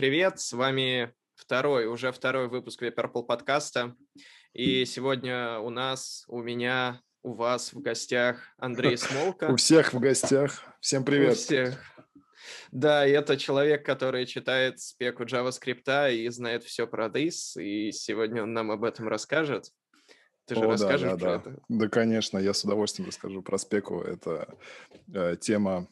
Привет, 0.00 0.40
с 0.40 0.54
вами 0.54 1.12
второй, 1.34 1.84
уже 1.84 2.10
второй 2.10 2.48
выпуск 2.48 2.82
Purple 2.82 3.22
подкаста. 3.22 3.94
И 4.54 4.86
сегодня 4.86 5.58
у 5.58 5.68
нас, 5.68 6.24
у 6.28 6.40
меня, 6.40 7.02
у 7.22 7.34
вас 7.34 7.74
в 7.74 7.82
гостях 7.82 8.38
Андрей 8.56 8.96
Смолка. 8.96 9.50
У 9.52 9.56
всех 9.56 9.92
в 9.92 10.00
гостях. 10.00 10.62
Всем 10.80 11.04
привет. 11.04 11.32
У 11.32 11.34
всех. 11.34 11.78
Да, 12.72 13.06
и 13.06 13.10
это 13.10 13.36
человек, 13.36 13.84
который 13.84 14.24
читает 14.24 14.80
спеку 14.80 15.24
JavaScript 15.24 16.14
и 16.14 16.26
знает 16.30 16.64
все 16.64 16.86
про 16.86 17.08
DIS, 17.08 17.62
и 17.62 17.92
сегодня 17.92 18.44
он 18.44 18.54
нам 18.54 18.70
об 18.70 18.84
этом 18.84 19.06
расскажет. 19.06 19.70
Ты 20.46 20.54
же 20.54 20.62
О, 20.62 20.68
расскажешь 20.68 21.10
да, 21.10 21.16
да, 21.16 21.18
про 21.18 21.38
да. 21.44 21.50
это? 21.50 21.62
Да, 21.68 21.88
конечно, 21.90 22.38
я 22.38 22.54
с 22.54 22.64
удовольствием 22.64 23.06
расскажу 23.06 23.42
про 23.42 23.58
спеку. 23.58 24.00
Это 24.00 24.48
э, 25.12 25.36
тема, 25.38 25.88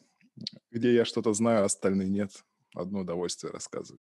где 0.71 0.95
я 0.95 1.05
что-то 1.05 1.31
знаю, 1.33 1.61
а 1.61 1.65
остальные 1.65 2.09
нет. 2.09 2.31
Одно 2.75 3.01
удовольствие 3.01 3.51
рассказывать. 3.51 4.01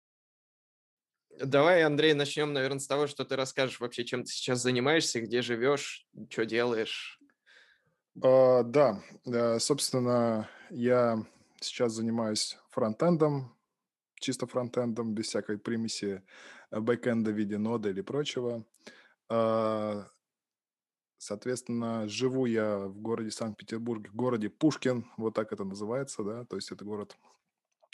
Давай, 1.39 1.83
Андрей, 1.83 2.13
начнем, 2.13 2.53
наверное, 2.53 2.79
с 2.79 2.87
того, 2.87 3.07
что 3.07 3.25
ты 3.25 3.35
расскажешь 3.35 3.79
вообще, 3.79 4.05
чем 4.05 4.23
ты 4.23 4.31
сейчас 4.31 4.61
занимаешься, 4.61 5.19
где 5.19 5.41
живешь, 5.41 6.07
что 6.29 6.45
делаешь. 6.45 7.19
Uh, 8.17 8.63
да, 8.63 9.03
uh, 9.27 9.59
собственно, 9.59 10.49
я 10.69 11.25
сейчас 11.59 11.91
занимаюсь 11.91 12.57
фронтендом, 12.69 13.53
чисто 14.21 14.47
фронтендом, 14.47 15.13
без 15.13 15.27
всякой 15.27 15.57
примеси 15.57 16.23
э, 16.71 16.79
бэкэнда 16.79 17.31
в 17.31 17.35
виде 17.35 17.57
ноды 17.57 17.89
или 17.89 17.99
прочего. 17.99 18.65
Uh, 19.29 20.05
соответственно, 21.17 22.07
живу 22.07 22.45
я 22.45 22.77
в 22.77 22.97
городе 23.01 23.31
Санкт-Петербург, 23.31 24.07
в 24.07 24.15
городе 24.15 24.49
Пушкин, 24.49 25.05
вот 25.17 25.33
так 25.33 25.51
это 25.51 25.65
называется, 25.65 26.23
да, 26.23 26.45
то 26.45 26.55
есть 26.55 26.71
это 26.71 26.85
город 26.85 27.17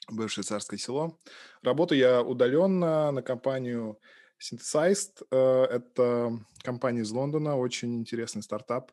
бывшее 0.10 0.44
царское 0.44 0.78
село. 0.78 1.20
Работаю 1.62 2.00
я 2.00 2.22
удаленно 2.22 3.12
на 3.12 3.22
компанию 3.22 4.00
Synthesized. 4.40 5.26
Э, 5.32 5.64
это 5.66 6.40
компания 6.64 7.02
из 7.02 7.12
Лондона, 7.12 7.58
очень 7.58 7.96
интересный 8.00 8.44
стартап. 8.44 8.92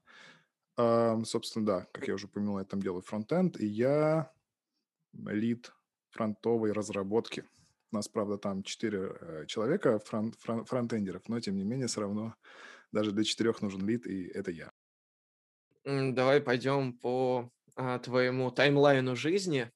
Э, 0.77 1.17
собственно, 1.25 1.67
да, 1.67 1.87
как 1.93 2.09
я 2.09 2.15
уже 2.15 2.27
упомянул, 2.27 2.59
я 2.59 2.65
там 2.65 2.83
делаю 2.83 3.03
фронтенд, 3.03 3.59
и 3.61 3.67
я 3.67 4.31
лид 5.13 5.73
фронтовой 6.11 6.73
разработки. 6.73 7.45
У 7.91 7.97
нас, 7.97 8.09
правда, 8.09 8.37
там 8.37 8.63
четыре 8.63 9.17
э, 9.21 9.45
человека, 9.47 9.99
фронт, 10.01 10.37
фронт, 10.39 10.69
фронтендеров, 10.69 11.23
но, 11.29 11.41
тем 11.41 11.57
не 11.57 11.65
менее, 11.65 11.87
все 11.87 12.03
равно 12.03 12.35
даже 12.93 13.13
для 13.13 13.25
четырех 13.25 13.63
нужен 13.63 13.87
лид, 13.87 14.07
и 14.07 14.27
это 14.27 14.51
я. 14.51 14.71
Давай 15.85 16.41
пойдем 16.41 16.93
по 16.93 17.51
а, 17.77 17.99
твоему 17.99 18.51
таймлайну 18.51 19.17
жизни. 19.17 19.71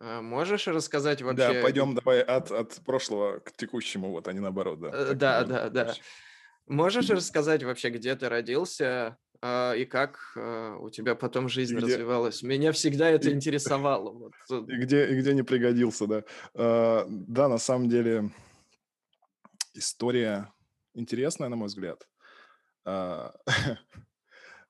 А, 0.00 0.20
можешь 0.22 0.66
рассказать 0.66 1.22
вообще? 1.22 1.54
Да, 1.54 1.62
пойдем 1.62 1.94
давай 1.94 2.22
от, 2.22 2.50
от 2.50 2.74
прошлого 2.84 3.38
к 3.38 3.52
текущему, 3.52 4.10
вот, 4.10 4.28
а 4.28 4.32
не 4.32 4.40
наоборот, 4.40 4.80
да. 4.80 4.90
Э, 4.92 5.14
да, 5.14 5.44
да, 5.44 5.68
да. 5.68 5.94
Можешь 6.66 7.10
рассказать 7.10 7.62
вообще, 7.62 7.90
где 7.90 8.14
ты 8.16 8.28
родился 8.28 9.18
а, 9.42 9.74
и 9.74 9.84
как 9.84 10.18
а, 10.36 10.76
у 10.78 10.90
тебя 10.90 11.14
потом 11.14 11.48
жизнь 11.48 11.76
где... 11.76 11.84
развивалась? 11.84 12.42
Меня 12.42 12.72
всегда 12.72 13.10
это 13.10 13.30
интересовало. 13.32 14.10
Вот. 14.10 14.32
И 14.68 14.76
где, 14.76 15.06
и 15.10 15.20
где 15.20 15.34
не 15.34 15.42
пригодился, 15.42 16.06
да. 16.06 16.24
Да, 16.54 17.48
на 17.48 17.58
самом 17.58 17.88
деле 17.88 18.30
история 19.74 20.52
интересная, 20.94 21.48
на 21.48 21.56
мой 21.56 21.68
взгляд. 21.68 22.08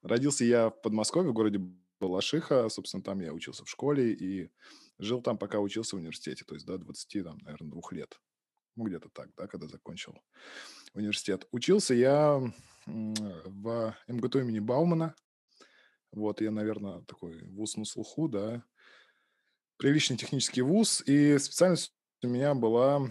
Родился 0.03 0.45
я 0.45 0.71
в 0.71 0.83
Подмосковье, 0.83 1.31
в 1.31 1.35
городе 1.35 1.61
Балашиха. 2.01 2.69
Собственно, 2.69 3.03
там 3.03 3.21
я 3.21 3.33
учился 3.33 3.65
в 3.65 3.71
школе, 3.71 4.13
и 4.13 4.51
Жил 4.99 5.23
там, 5.23 5.39
пока 5.39 5.59
учился 5.59 5.97
в 5.97 5.99
университете, 5.99 6.45
то 6.45 6.55
есть 6.55 6.67
до 6.67 6.79
20, 6.79 7.25
там, 7.25 7.39
наверное, 7.39 7.71
двух 7.71 7.93
лет. 7.93 8.19
Ну, 8.77 8.85
где-то 8.85 9.09
так, 9.11 9.31
да, 9.37 9.47
когда 9.47 9.69
закончил 9.69 10.21
университет. 10.95 11.47
Учился 11.53 11.95
я 11.95 12.41
в 12.87 13.97
МГТУ 14.09 14.41
имени 14.41 14.59
Баумана. 14.59 15.15
Вот, 16.13 16.41
я, 16.41 16.51
наверное, 16.51 17.03
такой 17.03 17.43
вуз 17.45 17.77
на 17.77 17.85
слуху, 17.85 18.29
да. 18.29 18.65
Приличный 19.79 20.17
технический 20.17 20.63
вуз. 20.63 21.03
И 21.07 21.39
специальность 21.39 21.93
у 22.23 22.29
меня 22.29 22.55
была 22.55 23.11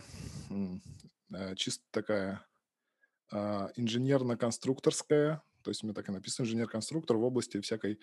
э, 0.49 1.55
чисто 1.55 1.83
такая 1.91 2.45
а, 3.31 3.71
инженерно-конструкторская. 3.75 5.41
То 5.63 5.71
есть 5.71 5.83
у 5.83 5.87
меня 5.87 5.95
так 5.95 6.07
и 6.07 6.11
написано 6.11 6.45
инженер-конструктор 6.45 7.17
в 7.17 7.23
области 7.23 7.59
всякой 7.61 7.99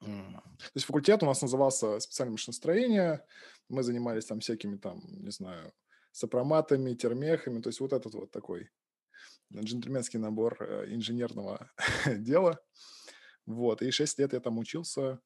то 0.00 0.72
есть 0.74 0.86
факультет 0.86 1.22
у 1.22 1.26
нас 1.26 1.42
назывался 1.42 2.00
специальное 2.00 2.32
машиностроение. 2.32 3.24
Мы 3.68 3.82
занимались 3.82 4.26
там 4.26 4.40
всякими 4.40 4.76
там, 4.76 5.02
не 5.06 5.30
знаю, 5.30 5.72
сопроматами, 6.12 6.94
термехами. 6.94 7.60
То 7.60 7.68
есть 7.68 7.80
вот 7.80 7.92
этот 7.92 8.14
вот 8.14 8.30
такой 8.30 8.70
джентльменский 9.54 10.18
набор 10.18 10.56
э, 10.60 10.86
инженерного 10.88 11.70
дела. 12.06 12.60
Вот. 13.46 13.82
И 13.82 13.90
6 13.90 14.18
лет 14.18 14.32
я 14.32 14.40
там 14.40 14.58
учился. 14.58 15.20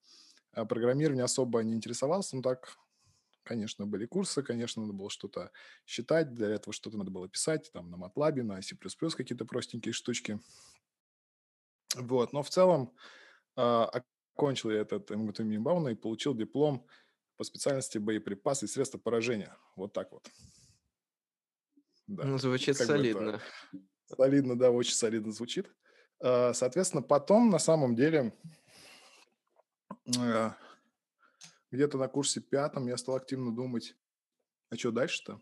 А 0.53 0.65
программирование 0.65 1.25
особо 1.25 1.63
не 1.63 1.75
интересовался, 1.75 2.35
но 2.35 2.43
так, 2.43 2.77
конечно, 3.45 3.87
были 3.87 4.05
курсы, 4.07 4.43
конечно, 4.43 4.83
надо 4.83 4.95
было 4.95 5.09
что-то 5.09 5.53
считать, 5.87 6.35
для 6.35 6.49
этого 6.49 6.73
что-то 6.73 6.99
надо 6.99 7.13
было 7.13 7.29
писать, 7.29 7.71
там, 7.73 7.89
на 7.89 7.95
MATLAB, 7.95 8.43
на 8.43 8.61
C++ 8.61 8.77
какие-то 8.77 9.45
простенькие 9.45 9.93
штучки. 9.93 10.41
Вот, 11.95 12.33
но 12.33 12.43
в 12.43 12.51
целом 12.51 12.93
а, 13.57 14.03
Кончил 14.35 14.71
я 14.71 14.81
этот 14.81 15.11
МГТУ 15.11 15.45
Минбауна 15.45 15.89
и 15.89 15.95
получил 15.95 16.35
диплом 16.35 16.87
по 17.37 17.45
специальности 17.45 17.99
боеприпасы 17.99 18.67
и 18.67 18.69
средства 18.69 18.99
поражения. 18.99 19.57
Вот 19.77 19.93
так 19.93 20.13
вот. 20.13 20.29
Да. 22.07 22.25
Ну, 22.25 22.39
звучит 22.39 22.77
как 22.77 22.87
солидно. 22.87 23.41
солидно, 24.07 24.59
да, 24.59 24.71
очень 24.71 24.95
солидно 24.95 25.33
звучит. 25.33 25.73
А, 26.21 26.53
соответственно, 26.53 27.03
потом, 27.03 27.51
на 27.51 27.59
самом 27.59 27.95
деле, 27.95 28.37
а, 30.19 30.57
где-то 31.71 31.99
на 31.99 32.09
курсе 32.09 32.41
пятом 32.41 32.89
я 32.89 32.97
стал 32.97 33.17
активно 33.17 33.55
думать, 33.55 33.95
а 34.71 34.77
что 34.77 34.91
дальше-то? 34.91 35.41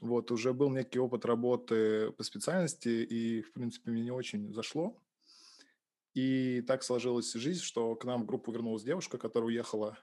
Вот, 0.00 0.30
уже 0.30 0.52
был 0.52 0.70
некий 0.70 0.98
опыт 0.98 1.24
работы 1.24 2.12
по 2.12 2.22
специальности, 2.22 2.88
и, 2.88 3.42
в 3.42 3.52
принципе, 3.52 3.90
мне 3.90 4.02
не 4.02 4.12
очень 4.12 4.52
зашло. 4.52 5.02
И 6.14 6.62
так 6.62 6.82
сложилась 6.82 7.32
жизнь, 7.32 7.62
что 7.62 7.94
к 7.94 8.04
нам 8.04 8.22
в 8.22 8.26
группу 8.26 8.50
вернулась 8.50 8.82
девушка, 8.82 9.18
которая 9.18 9.48
уехала 9.48 9.98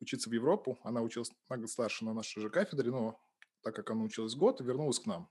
учиться 0.00 0.28
в 0.28 0.32
Европу. 0.32 0.78
Она 0.82 1.02
училась 1.02 1.30
на 1.48 1.56
год 1.56 1.70
старше 1.70 2.04
на 2.04 2.12
нашей 2.12 2.40
же 2.40 2.50
кафедре, 2.50 2.90
но 2.90 3.20
так 3.62 3.74
как 3.76 3.90
она 3.90 4.02
училась 4.02 4.34
год, 4.34 4.60
вернулась 4.60 4.98
к 4.98 5.06
нам. 5.06 5.30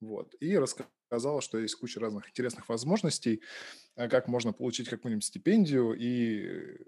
Вот. 0.00 0.34
И 0.40 0.56
рассказала, 0.56 1.40
что 1.40 1.58
есть 1.58 1.74
куча 1.74 1.98
разных 1.98 2.28
интересных 2.28 2.68
возможностей, 2.68 3.42
э, 3.96 4.08
как 4.08 4.28
можно 4.28 4.52
получить 4.52 4.88
какую-нибудь 4.88 5.24
стипендию 5.24 5.94
и 5.94 6.78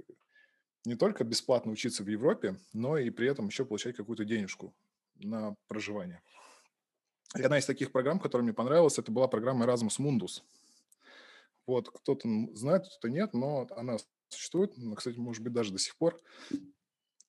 не 0.84 0.94
только 0.94 1.24
бесплатно 1.24 1.72
учиться 1.72 2.04
в 2.04 2.08
Европе, 2.08 2.56
но 2.72 2.98
и 2.98 3.10
при 3.10 3.28
этом 3.28 3.48
еще 3.48 3.64
получать 3.64 3.96
какую-то 3.96 4.24
денежку 4.24 4.74
на 5.16 5.56
проживание. 5.66 6.22
И 7.36 7.42
одна 7.42 7.58
из 7.58 7.66
таких 7.66 7.92
программ, 7.92 8.18
которая 8.18 8.44
мне 8.44 8.54
понравилась, 8.54 8.98
это 8.98 9.12
была 9.12 9.28
программа 9.28 9.64
Erasmus 9.66 9.98
Mundus– 9.98 10.42
вот, 11.66 11.90
кто-то 11.90 12.28
знает, 12.54 12.86
кто-то 12.86 13.08
нет, 13.08 13.32
но 13.34 13.66
она 13.70 13.96
существует, 14.28 14.74
кстати, 14.96 15.18
может 15.18 15.42
быть, 15.42 15.52
даже 15.52 15.72
до 15.72 15.78
сих 15.78 15.96
пор. 15.96 16.18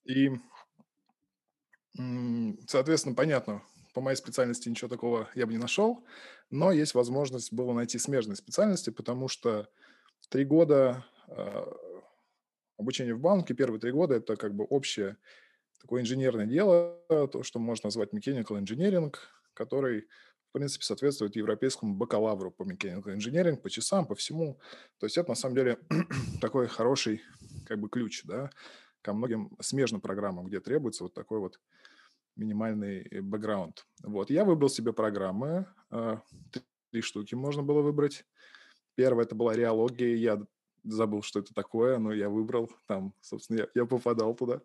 И, 0.05 0.31
соответственно, 2.67 3.15
понятно, 3.15 3.63
по 3.93 4.01
моей 4.01 4.15
специальности 4.15 4.69
ничего 4.69 4.87
такого 4.87 5.29
я 5.35 5.45
бы 5.45 5.51
не 5.51 5.57
нашел, 5.57 6.05
но 6.49 6.71
есть 6.71 6.93
возможность 6.93 7.53
было 7.53 7.73
найти 7.73 7.97
смежные 7.97 8.35
специальности, 8.35 8.89
потому 8.89 9.27
что 9.27 9.69
три 10.29 10.45
года 10.45 11.05
э, 11.27 11.65
обучения 12.77 13.13
в 13.13 13.19
банке, 13.19 13.53
первые 13.53 13.79
три 13.79 13.91
года– 13.91 14.15
это 14.15 14.35
как 14.35 14.55
бы 14.55 14.65
общее 14.65 15.17
такое 15.79 16.01
инженерное 16.01 16.45
дело, 16.45 16.99
то, 17.07 17.43
что 17.43 17.59
можно 17.59 17.87
назвать 17.87 18.13
mechanical 18.13 18.61
engineering, 18.61 19.13
который 19.53 20.07
в 20.51 20.53
принципе, 20.53 20.83
соответствует 20.83 21.37
европейскому 21.37 21.95
бакалавру 21.95 22.51
по 22.51 22.63
mechanical 22.63 23.15
engineering, 23.15 23.55
по 23.55 23.69
часам, 23.69 24.05
по 24.05 24.15
всему. 24.15 24.59
То 24.99 25.05
есть 25.05 25.17
это, 25.17 25.29
на 25.29 25.35
самом 25.35 25.55
деле, 25.55 25.79
такой 26.41 26.67
хороший 26.67 27.21
как 27.65 27.79
бы 27.79 27.87
ключ, 27.87 28.25
да, 28.25 28.49
ко 29.01 29.13
многим 29.13 29.55
смежным 29.61 30.01
программам, 30.01 30.47
где 30.47 30.59
требуется 30.59 31.03
вот 31.03 31.13
такой 31.13 31.39
вот 31.39 31.57
минимальный 32.35 32.99
э, 32.99 33.21
бэкграунд. 33.21 33.85
Вот, 34.03 34.29
я 34.29 34.43
выбрал 34.43 34.67
себе 34.67 34.91
программы, 34.91 35.67
а, 35.89 36.21
три 36.91 37.01
штуки 37.01 37.33
можно 37.33 37.63
было 37.63 37.81
выбрать. 37.81 38.25
Первая 38.95 39.25
это 39.25 39.35
была 39.35 39.55
реология, 39.55 40.17
я 40.17 40.45
забыл, 40.83 41.21
что 41.21 41.39
это 41.39 41.53
такое, 41.53 41.97
но 41.97 42.11
я 42.11 42.27
выбрал, 42.27 42.69
там, 42.87 43.13
собственно, 43.21 43.59
я, 43.59 43.67
я 43.73 43.85
попадал 43.85 44.35
туда. 44.35 44.61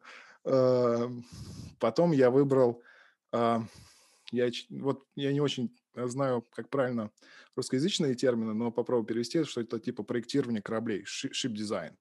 Потом 1.78 2.10
я 2.10 2.30
выбрал 2.30 2.82
а, 3.30 3.62
я, 4.32 4.50
вот, 4.70 5.04
я 5.14 5.32
не 5.32 5.40
очень 5.40 5.76
э, 5.94 6.06
знаю, 6.06 6.44
как 6.52 6.68
правильно 6.70 7.10
русскоязычные 7.54 8.14
термины, 8.14 8.54
но 8.54 8.70
попробую 8.70 9.06
перевести, 9.06 9.44
что 9.44 9.60
это 9.60 9.78
типа 9.78 10.02
проектирование 10.02 10.62
кораблей, 10.62 11.04
design. 11.04 11.94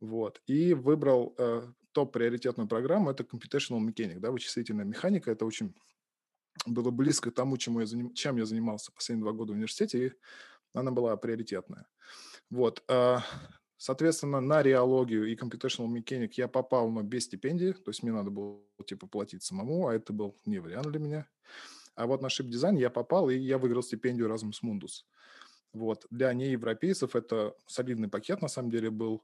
Вот. 0.00 0.42
И 0.46 0.74
выбрал 0.74 1.34
э, 1.38 1.62
топ-приоритетную 1.92 2.68
программу, 2.68 3.10
это 3.10 3.22
computational 3.22 3.80
mechanic, 3.80 4.18
да, 4.18 4.30
вычислительная 4.30 4.84
механика. 4.84 5.30
Это 5.30 5.46
очень 5.46 5.74
было 6.66 6.90
близко 6.90 7.30
тому, 7.30 7.56
чему 7.56 7.80
я 7.80 7.86
заним... 7.86 8.12
чем 8.14 8.36
я 8.36 8.44
занимался 8.44 8.92
последние 8.92 9.24
два 9.24 9.32
года 9.32 9.52
в 9.52 9.56
университете, 9.56 10.06
и 10.06 10.12
она 10.72 10.90
была 10.90 11.16
приоритетная. 11.16 11.86
Вот. 12.50 12.82
А, 12.88 13.22
соответственно, 13.76 14.40
на 14.40 14.62
реологию 14.62 15.26
и 15.26 15.36
computational 15.36 15.88
mechanic 15.88 16.32
я 16.36 16.48
попал, 16.48 16.90
но 16.90 17.02
без 17.02 17.24
стипендии, 17.24 17.72
то 17.72 17.90
есть 17.90 18.02
мне 18.02 18.12
надо 18.12 18.30
было, 18.30 18.60
типа, 18.86 19.06
платить 19.06 19.42
самому, 19.42 19.88
а 19.88 19.94
это 19.94 20.12
был 20.12 20.36
не 20.44 20.58
вариант 20.58 20.88
для 20.88 21.00
меня. 21.00 21.28
А 21.94 22.06
вот 22.06 22.22
на 22.22 22.28
ship 22.28 22.47
design 22.47 22.76
я 22.76 22.90
попал, 22.90 23.30
и 23.30 23.36
я 23.36 23.58
выиграл 23.58 23.82
стипендию 23.82 24.28
Erasmus 24.28 24.62
Mundus. 24.64 25.04
Вот. 25.72 26.06
Для 26.10 26.32
неевропейцев 26.32 27.16
это 27.16 27.54
солидный 27.66 28.08
пакет, 28.08 28.42
на 28.42 28.48
самом 28.48 28.70
деле, 28.70 28.90
был. 28.90 29.22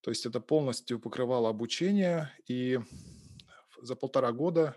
То 0.00 0.10
есть 0.10 0.26
это 0.26 0.40
полностью 0.40 1.00
покрывало 1.00 1.48
обучение, 1.48 2.32
и 2.46 2.78
за 3.80 3.96
полтора 3.96 4.32
года 4.32 4.76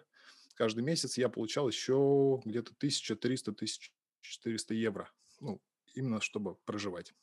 каждый 0.55 0.83
месяц 0.83 1.17
я 1.17 1.29
получал 1.29 1.67
еще 1.67 2.41
где-то 2.43 2.73
1300-1400 2.73 4.73
евро. 4.73 5.09
Ну, 5.39 5.61
именно 5.93 6.21
чтобы 6.21 6.55
проживать. 6.65 7.13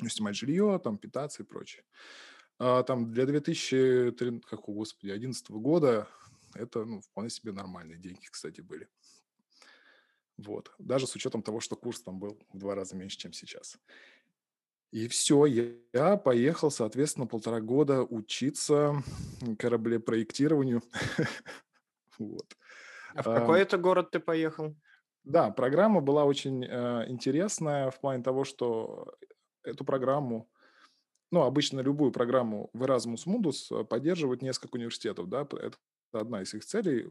Ну, 0.00 0.08
снимать 0.08 0.36
жилье, 0.36 0.80
там, 0.82 0.98
питаться 0.98 1.42
и 1.42 1.46
прочее. 1.46 1.84
А 2.58 2.82
там 2.82 3.10
для 3.12 3.26
2013, 3.26 4.44
как, 4.44 4.60
господи, 4.60 5.08
2011 5.08 5.50
года 5.50 6.08
это 6.54 6.84
ну, 6.84 7.00
вполне 7.00 7.30
себе 7.30 7.52
нормальные 7.52 7.98
деньги, 7.98 8.26
кстати, 8.30 8.60
были. 8.60 8.88
Вот. 10.38 10.72
Даже 10.78 11.06
с 11.06 11.14
учетом 11.14 11.42
того, 11.42 11.60
что 11.60 11.76
курс 11.76 12.00
там 12.02 12.18
был 12.18 12.38
в 12.52 12.58
два 12.58 12.74
раза 12.74 12.96
меньше, 12.96 13.18
чем 13.18 13.32
сейчас. 13.32 13.78
И 14.92 15.08
все, 15.08 15.46
я 15.46 16.16
поехал, 16.16 16.70
соответственно, 16.70 17.26
полтора 17.26 17.60
года 17.60 18.02
учиться 18.02 19.02
кораблепроектированию. 19.58 20.82
вот. 22.18 22.56
А 23.14 23.22
в 23.22 23.24
какой 23.24 23.60
это 23.60 23.78
город 23.78 24.10
ты 24.10 24.20
поехал? 24.20 24.74
Да, 25.24 25.50
программа 25.50 26.00
была 26.00 26.24
очень 26.24 26.64
э, 26.64 27.06
интересная 27.08 27.90
в 27.90 28.00
плане 28.00 28.22
того, 28.22 28.44
что 28.44 29.16
эту 29.66 29.84
программу, 29.84 30.48
ну, 31.30 31.42
обычно 31.42 31.80
любую 31.80 32.12
программу 32.12 32.70
в 32.72 32.82
Erasmus 32.82 33.26
Mundus 33.26 33.84
поддерживают 33.84 34.42
несколько 34.42 34.76
университетов, 34.76 35.28
да, 35.28 35.42
это 35.42 35.76
одна 36.12 36.42
из 36.42 36.54
их 36.54 36.64
целей 36.64 37.06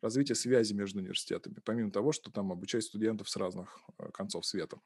развитие 0.00 0.34
связи 0.34 0.74
между 0.74 1.00
университетами, 1.00 1.60
помимо 1.64 1.90
того, 1.90 2.12
что 2.12 2.30
там 2.30 2.52
обучать 2.52 2.84
студентов 2.84 3.28
с 3.28 3.36
разных 3.36 3.78
э, 3.98 4.10
концов 4.12 4.46
света. 4.46 4.78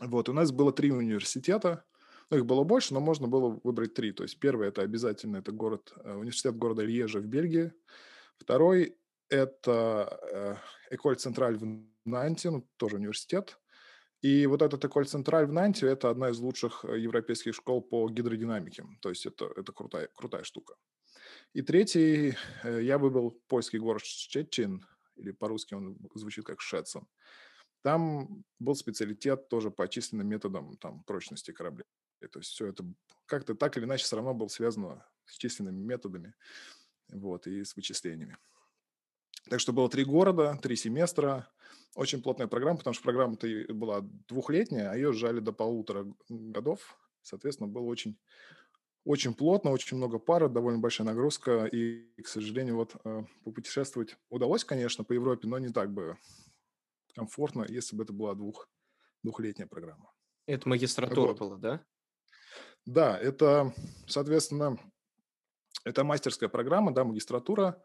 Вот, 0.00 0.28
у 0.28 0.32
нас 0.32 0.52
было 0.52 0.72
три 0.72 0.92
университета, 0.92 1.84
ну, 2.30 2.38
их 2.38 2.46
было 2.46 2.62
больше, 2.62 2.94
но 2.94 3.00
можно 3.00 3.26
было 3.26 3.60
выбрать 3.64 3.94
три. 3.94 4.12
То 4.12 4.22
есть 4.22 4.38
первый– 4.38 4.68
это 4.68 4.82
обязательно 4.82 5.38
это 5.38 5.52
город, 5.52 5.92
э, 6.04 6.14
университет 6.14 6.56
города 6.56 6.82
Льежа 6.82 7.18
в 7.18 7.26
Бельгии. 7.26 7.72
Второй– 8.38 8.96
это 9.28 10.20
э, 10.32 10.94
Эколь 10.94 11.16
Централь 11.16 11.56
в 11.56 11.66
Нанте, 12.04 12.50
ну, 12.50 12.68
тоже 12.76 12.96
университет. 12.96 13.58
И 14.22 14.46
вот 14.46 14.60
этот 14.60 14.84
Эколь 14.84 15.06
Централь 15.06 15.46
в 15.46 15.52
Нанте– 15.52 15.86
это 15.88 16.10
одна 16.10 16.30
из 16.30 16.38
лучших 16.38 16.84
европейских 16.84 17.54
школ 17.54 17.80
по 17.80 18.08
гидродинамике. 18.08 18.84
То 19.00 19.08
есть 19.08 19.24
это, 19.24 19.50
это 19.56 19.72
крутая, 19.72 20.08
крутая 20.14 20.44
штука. 20.44 20.74
И 21.54 21.62
третий, 21.62 22.36
э, 22.62 22.82
я 22.82 22.98
выбрал 22.98 23.32
польский 23.48 23.78
город 23.78 24.02
Щечин, 24.04 24.86
или 25.16 25.32
по-русски 25.32 25.74
он 25.74 25.96
звучит 26.14 26.44
как 26.44 26.60
Шетсон. 26.60 27.08
Там 27.82 28.44
был 28.58 28.74
специалитет 28.74 29.48
тоже 29.48 29.70
по 29.70 29.88
численным 29.88 30.28
методам 30.28 30.76
там, 30.76 31.02
прочности 31.04 31.52
кораблей. 31.52 31.86
То 32.30 32.40
есть 32.40 32.50
все 32.50 32.66
это 32.66 32.84
как-то 33.26 33.54
так 33.54 33.76
или 33.76 33.84
иначе 33.84 34.04
все 34.04 34.16
равно 34.16 34.34
было 34.34 34.48
связано 34.48 35.06
с 35.24 35.38
численными 35.38 35.82
методами 35.82 36.34
вот, 37.08 37.46
и 37.46 37.64
с 37.64 37.74
вычислениями. 37.74 38.36
Так 39.48 39.60
что 39.60 39.72
было 39.72 39.88
три 39.88 40.04
города, 40.04 40.58
три 40.62 40.76
семестра. 40.76 41.48
Очень 41.94 42.22
плотная 42.22 42.46
программа, 42.46 42.78
потому 42.78 42.94
что 42.94 43.02
программа-то 43.02 43.48
была 43.72 44.00
двухлетняя, 44.28 44.90
а 44.90 44.94
ее 44.94 45.12
сжали 45.12 45.40
до 45.40 45.52
полутора 45.52 46.06
годов. 46.28 46.96
Соответственно, 47.22 47.68
было 47.68 47.84
очень 47.84 48.18
очень 49.04 49.34
плотно, 49.34 49.70
очень 49.70 49.96
много 49.96 50.18
пар, 50.18 50.48
довольно 50.48 50.78
большая 50.78 51.06
нагрузка, 51.06 51.64
и, 51.64 52.04
к 52.22 52.28
сожалению, 52.28 52.76
вот 52.76 52.96
э, 53.04 53.22
попутешествовать 53.44 54.16
удалось, 54.28 54.62
конечно, 54.62 55.04
по 55.04 55.14
Европе, 55.14 55.48
но 55.48 55.58
не 55.58 55.70
так 55.70 55.90
бы 55.90 56.18
комфортно, 57.14 57.64
если 57.66 57.96
бы 57.96 58.02
это 58.04 58.12
была 58.12 58.34
двух, 58.34 58.68
двухлетняя 59.22 59.66
программа. 59.66 60.12
Это 60.46 60.68
магистратура 60.68 61.28
вот. 61.28 61.38
была, 61.38 61.56
да? 61.56 61.84
Да, 62.84 63.18
это, 63.18 63.74
соответственно, 64.06 64.78
это 65.84 66.04
мастерская 66.04 66.48
программа, 66.48 66.92
да, 66.92 67.04
магистратура. 67.04 67.82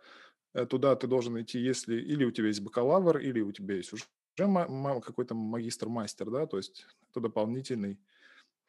Э, 0.56 0.66
туда 0.66 0.96
ты 0.96 1.06
должен 1.08 1.40
идти, 1.42 1.60
если 1.60 1.98
или 1.98 2.24
у 2.24 2.32
тебя 2.32 2.48
есть 2.48 2.62
бакалавр, 2.62 3.18
или 3.18 3.42
у 3.42 3.52
тебя 3.52 3.76
есть 3.76 3.92
уже 3.92 4.06
какой-то 4.38 5.36
магистр-мастер, 5.36 6.32
да, 6.32 6.46
то 6.46 6.58
есть 6.58 6.86
это 7.12 7.20
дополнительный 7.20 8.00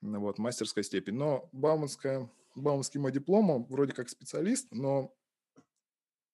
вот, 0.01 0.39
мастерская 0.39 0.83
степень. 0.83 1.15
Но 1.15 1.49
Бауманская, 1.53 2.29
Бауманский 2.57 3.01
мой 3.01 3.13
диплом, 3.13 3.65
вроде 3.67 3.93
как 3.93 4.09
специалист, 4.09 4.67
но 4.73 5.15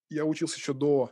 я 0.08 0.24
учился 0.24 0.56
еще 0.56 0.72
до 0.72 1.10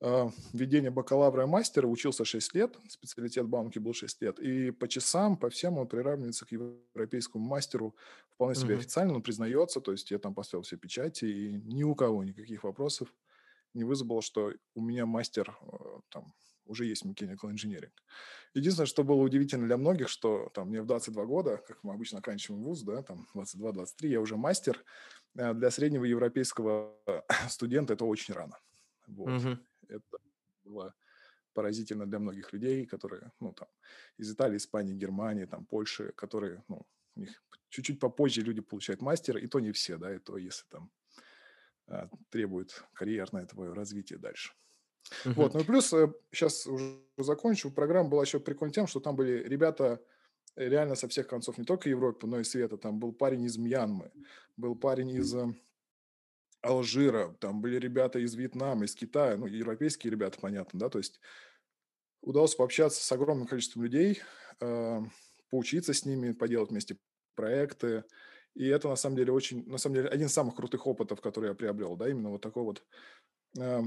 э, 0.00 0.28
введения 0.52 0.90
бакалавра 0.90 1.44
и 1.44 1.46
мастера, 1.46 1.86
учился 1.86 2.24
6 2.24 2.54
лет, 2.54 2.76
специалитет 2.88 3.46
Баумки 3.46 3.78
был 3.78 3.94
6 3.94 4.22
лет, 4.22 4.38
и 4.38 4.70
по 4.70 4.88
часам, 4.88 5.36
по 5.36 5.50
всем 5.50 5.78
он 5.78 5.88
приравнивается 5.88 6.46
к 6.46 6.52
европейскому 6.52 7.44
мастеру 7.44 7.94
вполне 8.34 8.54
себе 8.54 8.74
mm-hmm. 8.74 8.78
официально, 8.78 9.14
он 9.14 9.22
признается, 9.22 9.80
то 9.80 9.92
есть 9.92 10.10
я 10.10 10.18
там 10.18 10.34
поставил 10.34 10.62
все 10.62 10.76
печати, 10.76 11.24
и 11.24 11.52
ни 11.64 11.82
у 11.82 11.94
кого 11.94 12.24
никаких 12.24 12.64
вопросов 12.64 13.12
не 13.74 13.84
вызвало, 13.84 14.22
что 14.22 14.52
у 14.74 14.80
меня 14.80 15.06
мастер 15.06 15.56
э, 15.60 16.00
там 16.10 16.32
уже 16.66 16.84
есть 16.84 17.04
mechanical 17.04 17.52
engineering. 17.52 17.92
Единственное, 18.54 18.86
что 18.86 19.04
было 19.04 19.22
удивительно 19.22 19.66
для 19.66 19.76
многих, 19.76 20.08
что 20.08 20.50
там 20.52 20.68
мне 20.68 20.82
в 20.82 20.86
22 20.86 21.24
года, 21.24 21.62
как 21.66 21.78
мы 21.82 21.94
обычно 21.94 22.18
оканчиваем 22.18 22.62
вуз, 22.62 22.82
да, 22.82 23.02
там 23.02 23.28
22-23, 23.34 24.08
я 24.08 24.20
уже 24.20 24.36
мастер. 24.36 24.82
Э, 25.36 25.54
для 25.54 25.70
среднего 25.70 26.04
европейского 26.04 26.94
студента 27.48 27.94
это 27.94 28.04
очень 28.04 28.34
рано. 28.34 28.58
Вот. 29.06 29.28
Mm-hmm. 29.28 29.58
Это 29.88 30.18
было 30.64 30.94
поразительно 31.52 32.06
для 32.06 32.18
многих 32.18 32.52
людей, 32.52 32.86
которые, 32.86 33.32
ну, 33.40 33.52
там, 33.52 33.68
из 34.18 34.30
Италии, 34.30 34.58
Испании, 34.58 34.94
Германии, 34.94 35.46
там, 35.46 35.64
Польши, 35.64 36.12
которые, 36.12 36.62
ну, 36.68 36.86
у 37.16 37.20
них 37.20 37.42
чуть-чуть 37.70 37.98
попозже 37.98 38.42
люди 38.42 38.60
получают 38.60 39.00
мастера, 39.00 39.40
и 39.40 39.46
то 39.46 39.60
не 39.60 39.72
все, 39.72 39.96
да, 39.96 40.14
и 40.14 40.18
то, 40.18 40.36
если 40.36 40.66
там 40.68 40.90
а, 41.86 42.08
требует 42.30 42.84
карьерное 42.92 43.46
твое 43.46 43.72
развитие 43.72 44.18
дальше. 44.18 44.52
Uh-huh. 45.24 45.34
Вот, 45.34 45.54
ну 45.54 45.60
и 45.60 45.64
плюс, 45.64 45.94
сейчас 46.32 46.66
э, 46.66 46.70
уже 46.70 47.00
закончу, 47.16 47.70
программа 47.70 48.08
была 48.08 48.22
еще 48.22 48.40
прикольна 48.40 48.74
тем, 48.74 48.86
что 48.86 49.00
там 49.00 49.16
были 49.16 49.44
ребята 49.48 50.02
э, 50.56 50.68
реально 50.68 50.94
со 50.94 51.08
всех 51.08 51.28
концов, 51.28 51.58
не 51.58 51.64
только 51.64 51.88
Европы, 51.88 52.26
но 52.26 52.40
и 52.40 52.44
света. 52.44 52.76
Там 52.76 52.98
был 52.98 53.12
парень 53.12 53.44
из 53.44 53.56
Мьянмы, 53.56 54.10
был 54.56 54.74
парень 54.74 55.10
из 55.10 55.34
Алжира, 56.66 57.34
там 57.40 57.60
были 57.60 57.78
ребята 57.78 58.18
из 58.18 58.34
Вьетнама, 58.34 58.84
из 58.84 58.94
Китая, 58.94 59.36
ну, 59.36 59.46
европейские 59.46 60.10
ребята, 60.10 60.38
понятно, 60.40 60.78
да, 60.80 60.88
то 60.88 60.98
есть 60.98 61.20
удалось 62.20 62.54
пообщаться 62.54 63.04
с 63.04 63.12
огромным 63.12 63.46
количеством 63.46 63.84
людей, 63.84 64.20
э, 64.60 65.00
поучиться 65.50 65.94
с 65.94 66.04
ними, 66.04 66.32
поделать 66.32 66.70
вместе 66.70 66.98
проекты, 67.34 68.04
и 68.54 68.66
это, 68.66 68.88
на 68.88 68.96
самом 68.96 69.16
деле, 69.16 69.32
очень, 69.32 69.66
на 69.68 69.78
самом 69.78 69.96
деле, 69.96 70.08
один 70.08 70.26
из 70.26 70.32
самых 70.32 70.56
крутых 70.56 70.86
опытов, 70.86 71.20
который 71.20 71.50
я 71.50 71.54
приобрел, 71.54 71.96
да, 71.96 72.08
именно 72.08 72.30
вот 72.30 72.40
такой 72.40 72.64
вот 72.64 72.82
э, 73.58 73.82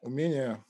умение 0.00 0.64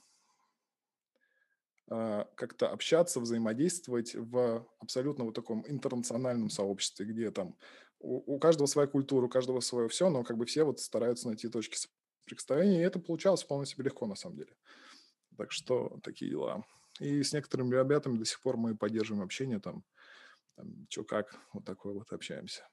а, 1.89 2.27
как-то 2.35 2.69
общаться, 2.69 3.21
взаимодействовать 3.21 4.13
в 4.13 4.67
абсолютно 4.79 5.23
вот 5.23 5.35
таком 5.35 5.63
интернациональном 5.67 6.49
сообществе, 6.49 7.05
где 7.05 7.31
там 7.31 7.55
у, 7.99 8.35
у 8.35 8.39
каждого 8.39 8.67
своя 8.67 8.87
культура, 8.87 9.25
у 9.25 9.29
каждого 9.29 9.59
свое 9.59 9.87
все, 9.89 10.09
но 10.09 10.23
как 10.23 10.37
бы 10.37 10.45
все 10.45 10.63
вот 10.63 10.79
стараются 10.79 11.27
найти 11.27 11.49
точки 11.49 11.77
соприкосновения, 11.77 12.81
и 12.81 12.85
это 12.85 12.99
получалось 12.99 13.43
вполне 13.43 13.65
себе 13.65 13.85
легко 13.85 14.07
на 14.07 14.15
самом 14.15 14.37
деле. 14.37 14.55
Так 15.37 15.51
что 15.51 15.99
такие 16.03 16.31
дела. 16.31 16.63
И 16.99 17.21
с 17.21 17.33
некоторыми 17.33 17.75
ребятами 17.75 18.17
до 18.17 18.25
сих 18.25 18.41
пор 18.41 18.57
мы 18.57 18.75
поддерживаем 18.75 19.23
общение, 19.23 19.59
там, 19.59 19.83
там 20.55 20.87
что 20.89 21.03
как, 21.03 21.39
вот 21.53 21.63
такое 21.65 21.93
вот 21.93 22.11
общаемся. 22.11 22.67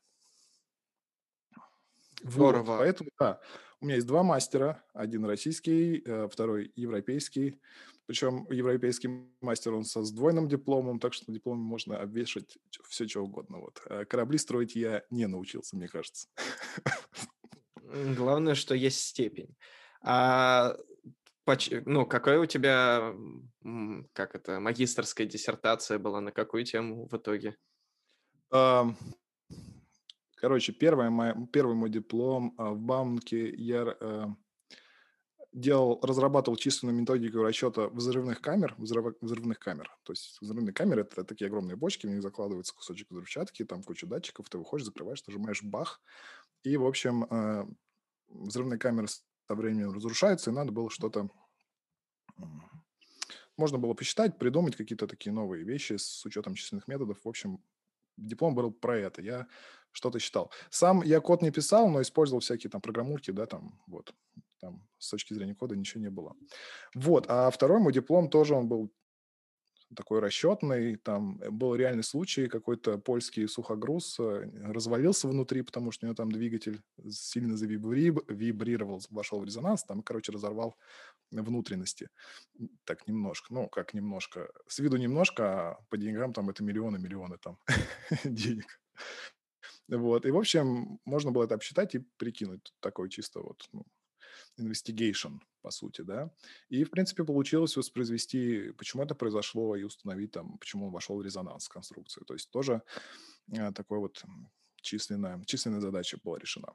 Здорово. 2.23 2.63
Вот, 2.63 2.79
поэтому, 2.79 3.11
да, 3.19 3.41
у 3.81 3.85
меня 3.85 3.97
есть 3.97 4.07
два 4.07 4.23
мастера. 4.23 4.83
Один 4.95 5.27
российский, 5.27 6.03
э, 6.07 6.29
второй 6.31 6.73
европейский. 6.75 7.61
Причем 8.07 8.47
европейский 8.51 9.09
мастер, 9.41 9.73
он 9.73 9.85
со 9.85 10.03
сдвоенным 10.03 10.49
дипломом, 10.49 11.01
так 11.01 11.15
что 11.15 11.31
на 11.31 11.35
дипломе 11.35 11.63
можно 11.63 11.99
обвешать 11.99 12.59
все, 12.89 13.09
что 13.09 13.23
угодно. 13.23 13.61
Вот. 13.61 13.81
А 13.87 14.05
корабли 14.05 14.37
строить 14.39 14.77
я 14.77 15.03
не 15.11 15.27
научился, 15.27 15.77
мне 15.77 15.89
кажется. 15.89 16.29
Главное, 17.85 18.55
что 18.55 18.75
есть 18.75 19.01
степень. 19.01 19.57
А 20.03 20.77
ну, 21.85 22.07
какая 22.07 22.41
у 22.41 22.47
тебя, 22.47 23.15
как 24.13 24.35
это, 24.35 24.61
магистрская 24.61 25.27
диссертация 25.27 25.99
была, 25.99 26.21
на 26.21 26.33
какую 26.33 26.65
тему 26.65 27.09
в 27.09 27.17
итоге? 27.17 27.57
Короче, 30.37 30.73
первый 30.73 31.09
мой, 31.09 31.35
первый 31.53 31.75
мой 31.75 31.89
диплом 31.89 32.55
а, 32.59 32.71
в 32.73 32.79
Бауманке 32.79 33.49
я 33.55 33.97
э, 33.99 34.27
делал, 35.55 36.01
разрабатывал 36.03 36.57
численную 36.57 36.99
методику 36.99 37.43
расчета 37.43 37.89
взрывных 37.89 38.41
камер, 38.41 38.75
взрыв, 38.77 39.15
взрывных 39.21 39.59
камер. 39.61 39.91
То 40.03 40.13
есть 40.13 40.37
взрывные 40.41 40.75
камеры– 40.75 41.03
это 41.11 41.25
такие 41.25 41.47
огромные 41.47 41.77
бочки, 41.77 42.07
в 42.07 42.11
них 42.11 42.23
закладывается 42.23 42.75
кусочек 42.75 43.11
взрывчатки, 43.11 43.65
там 43.65 43.83
куча 43.83 44.07
датчиков, 44.07 44.49
ты 44.49 44.59
выходишь, 44.59 44.87
закрываешь, 44.87 45.25
нажимаешь 45.27 45.63
бах. 45.63 46.03
И, 46.65 46.77
в 46.77 46.85
общем, 46.85 47.25
э, 47.31 47.67
взрывные 48.29 48.79
камеры 48.79 49.07
со 49.07 49.23
временем 49.49 49.93
разрушаются, 49.93 50.51
и 50.51 50.55
надо 50.55 50.73
было 50.73 50.91
что-то 50.91 51.31
можно 53.57 53.79
было 53.79 53.95
посчитать, 53.95 54.39
придумать 54.39 54.75
какие-то 54.75 55.07
такие 55.07 55.33
новые 55.33 55.65
вещи 55.65 55.97
с 55.97 56.25
учетом 56.25 56.57
численных 56.57 56.89
методов. 56.89 57.19
В 57.23 57.29
общем, 57.29 57.63
диплом 58.17 58.55
был 58.57 58.73
про 58.73 58.99
это. 58.99 59.23
Я 59.23 59.47
что-то 59.93 60.19
считал. 60.19 60.51
Сам 60.71 61.03
я 61.03 61.21
код 61.21 61.43
не 61.43 61.53
писал, 61.53 61.89
но 61.89 62.03
использовал 62.03 62.41
всякие 62.41 62.71
там 62.71 62.81
программурки, 62.81 63.31
да, 63.31 63.47
там, 63.47 63.81
вот, 63.87 64.13
там 64.65 64.83
с 64.99 65.11
точки 65.11 65.35
зрения 65.35 65.55
кода 65.55 65.77
ничего 65.77 66.01
не 66.01 66.11
было. 66.11 66.35
Вот, 66.95 67.27
а 67.29 67.51
второй 67.51 67.81
мой 67.81 67.93
диплом 67.93 68.31
тоже, 68.31 68.55
он 68.55 68.69
был 68.69 68.91
такой 69.95 70.21
расчетный, 70.21 70.97
там 70.97 71.39
э, 71.41 71.51
был 71.51 71.75
реальный 71.75 72.03
случай, 72.03 72.49
какой-то 72.49 72.99
польский 72.99 73.47
сухогруз 73.47 74.19
э, 74.19 74.51
развалился 74.73 75.29
внутри, 75.29 75.63
потому 75.63 75.93
что 75.93 76.07
у 76.07 76.09
него 76.09 76.17
там 76.17 76.33
двигатель 76.33 76.81
сильно 77.09 77.57
завибрировал, 77.57 79.03
вошел 79.11 79.41
в 79.41 79.45
резонанс, 79.45 79.85
там, 79.85 80.03
короче, 80.03 80.33
разорвал 80.33 80.77
внутренности. 81.31 82.09
Так, 82.85 83.07
немножко, 83.07 83.53
ну, 83.53 83.69
как 83.69 83.95
немножко, 83.95 84.51
с 84.67 84.79
виду 84.79 84.97
немножко, 84.97 85.45
а 85.45 85.79
по 85.91 85.97
деньгам 85.97 86.33
там 86.33 86.51
это 86.51 86.65
миллионы-миллионы 86.65 87.39
там 87.39 87.59
денег. 88.25 88.81
Вот, 89.89 90.25
и, 90.25 90.31
в 90.31 90.37
общем, 90.39 90.99
можно 91.05 91.31
было 91.31 91.45
это 91.45 91.55
обсчитать 91.55 91.95
и 91.95 91.99
прикинуть 92.17 92.73
такой 92.81 93.11
чисто 93.11 93.41
вот, 93.41 93.69
ну, 93.73 93.85
investigation, 94.59 95.41
по 95.63 95.71
сути, 95.71 96.03
да. 96.03 96.31
И, 96.69 96.85
в 96.85 96.91
принципе, 96.91 97.25
получилось 97.25 97.77
воспроизвести, 97.77 98.73
почему 98.73 99.03
это 99.03 99.15
произошло, 99.15 99.77
и 99.77 99.85
установить 99.85 100.33
там, 100.33 100.59
почему 100.59 100.87
он 100.87 100.93
вошел 100.93 101.17
в 101.17 101.23
резонанс 101.23 101.69
конструкции. 101.69 102.23
То 102.27 102.35
есть 102.35 102.51
тоже 102.51 102.83
э, 103.53 103.73
такой 103.73 103.99
вот 103.99 104.23
численная, 104.83 105.43
численная 105.45 105.81
задача 105.81 106.19
была 106.23 106.39
решена. 106.39 106.73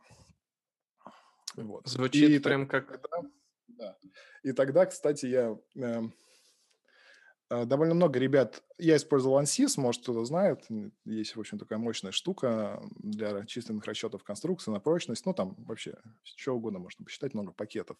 Вот. 1.55 1.87
Звучит 1.87 2.29
и 2.29 2.39
прям 2.39 2.67
как... 2.67 3.01
Тогда, 3.01 3.29
да. 3.67 3.97
И 4.43 4.51
тогда, 4.51 4.85
кстати, 4.85 5.25
я 5.25 5.57
Э, 5.75 6.01
довольно 7.49 7.95
много 7.95 8.19
ребят, 8.19 8.63
я 8.77 8.95
использовал 8.95 9.39
ANSYS, 9.41 9.79
может 9.79 10.03
кто-то 10.03 10.23
знает, 10.25 10.67
есть, 11.05 11.35
в 11.35 11.39
общем, 11.39 11.57
такая 11.57 11.79
мощная 11.79 12.11
штука 12.11 12.81
для 12.97 13.45
численных 13.45 13.85
расчетов 13.85 14.23
конструкции 14.23 14.71
на 14.71 14.79
прочность, 14.79 15.25
ну, 15.25 15.33
там 15.33 15.55
вообще 15.65 15.97
что 16.23 16.55
угодно 16.55 16.79
можно 16.79 17.03
посчитать, 17.03 17.33
много 17.33 17.51
пакетов. 17.51 17.97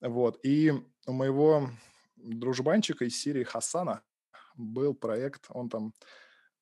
Вот, 0.00 0.40
и 0.42 0.72
у 1.06 1.12
моего 1.12 1.68
дружбанчика 2.16 3.04
из 3.04 3.20
Сирии 3.20 3.44
Хасана 3.44 4.02
был 4.56 4.94
проект, 4.94 5.46
он 5.50 5.68
там 5.68 5.94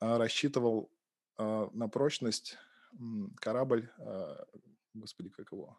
э, 0.01 0.17
рассчитывал 0.17 0.91
э, 1.39 1.69
на 1.73 1.89
прочность 1.89 2.57
корабль, 3.37 3.91
господи, 4.95 5.29
как 5.29 5.53
его, 5.53 5.79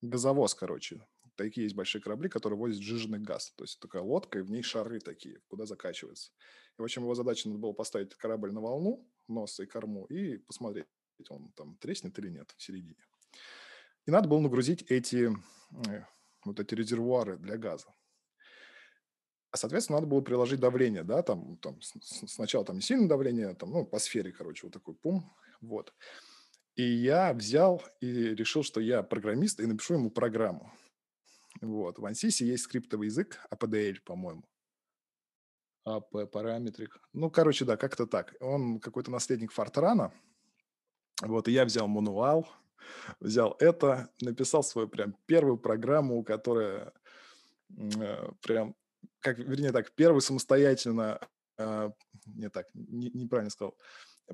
газовоз, 0.00 0.54
короче, 0.54 1.06
такие 1.36 1.64
есть 1.64 1.76
большие 1.76 2.02
корабли, 2.02 2.28
которые 2.28 2.58
возят 2.58 2.80
сжиженный 2.80 3.18
газ. 3.18 3.52
То 3.56 3.64
есть 3.64 3.78
такая 3.80 4.02
лодка, 4.02 4.38
и 4.38 4.42
в 4.42 4.50
ней 4.50 4.62
шары 4.62 5.00
такие, 5.00 5.40
куда 5.48 5.66
закачивается. 5.66 6.32
И, 6.78 6.82
в 6.82 6.84
общем, 6.84 7.02
его 7.02 7.14
задача 7.14 7.48
надо 7.48 7.60
было 7.60 7.72
поставить 7.72 8.14
корабль 8.14 8.52
на 8.52 8.60
волну, 8.60 9.08
нос 9.28 9.60
и 9.60 9.66
корму, 9.66 10.04
и 10.06 10.38
посмотреть, 10.38 10.86
он 11.28 11.52
там 11.52 11.76
треснет 11.76 12.18
или 12.18 12.28
нет 12.28 12.54
в 12.56 12.62
середине. 12.62 13.06
И 14.06 14.10
надо 14.10 14.28
было 14.28 14.40
нагрузить 14.40 14.82
эти 14.90 15.30
э, 15.88 16.04
вот 16.44 16.60
эти 16.60 16.74
резервуары 16.74 17.38
для 17.38 17.56
газа. 17.56 17.92
А, 19.50 19.56
соответственно, 19.56 19.98
надо 19.98 20.08
было 20.08 20.20
приложить 20.20 20.60
давление, 20.60 21.02
да, 21.02 21.22
там, 21.22 21.56
там 21.58 21.80
сначала 21.80 22.64
там 22.64 22.80
сильное 22.80 23.08
давление, 23.08 23.54
там, 23.54 23.70
ну, 23.70 23.86
по 23.86 23.98
сфере, 23.98 24.32
короче, 24.32 24.66
вот 24.66 24.72
такой 24.72 24.94
пум, 24.94 25.34
вот. 25.60 25.94
И 26.74 26.82
я 26.82 27.32
взял 27.32 27.82
и 28.00 28.34
решил, 28.34 28.62
что 28.62 28.80
я 28.80 29.02
программист, 29.02 29.60
и 29.60 29.66
напишу 29.66 29.94
ему 29.94 30.10
программу. 30.10 30.72
Вот. 31.60 31.98
В 31.98 32.04
ANSYS 32.04 32.44
есть 32.44 32.64
скриптовый 32.64 33.06
язык, 33.06 33.40
APDL, 33.50 34.00
по-моему. 34.04 34.44
AP, 35.86 36.26
параметрик. 36.26 36.98
Ну, 37.12 37.30
короче, 37.30 37.64
да, 37.64 37.76
как-то 37.76 38.06
так. 38.06 38.34
Он 38.40 38.80
какой-то 38.80 39.10
наследник 39.10 39.52
Фортрана. 39.52 40.12
Вот, 41.22 41.48
и 41.48 41.52
я 41.52 41.64
взял 41.64 41.88
мануал, 41.88 42.46
взял 43.20 43.56
это, 43.58 44.10
написал 44.20 44.62
свою 44.62 44.88
прям 44.88 45.16
первую 45.24 45.56
программу, 45.56 46.22
которая 46.24 46.92
э, 47.70 48.30
прям, 48.42 48.74
как, 49.20 49.38
вернее 49.38 49.72
так, 49.72 49.94
первую 49.94 50.20
самостоятельно, 50.20 51.18
э, 51.56 51.90
не 52.26 52.50
так, 52.50 52.66
не, 52.74 53.08
неправильно 53.10 53.50
сказал, 53.50 53.78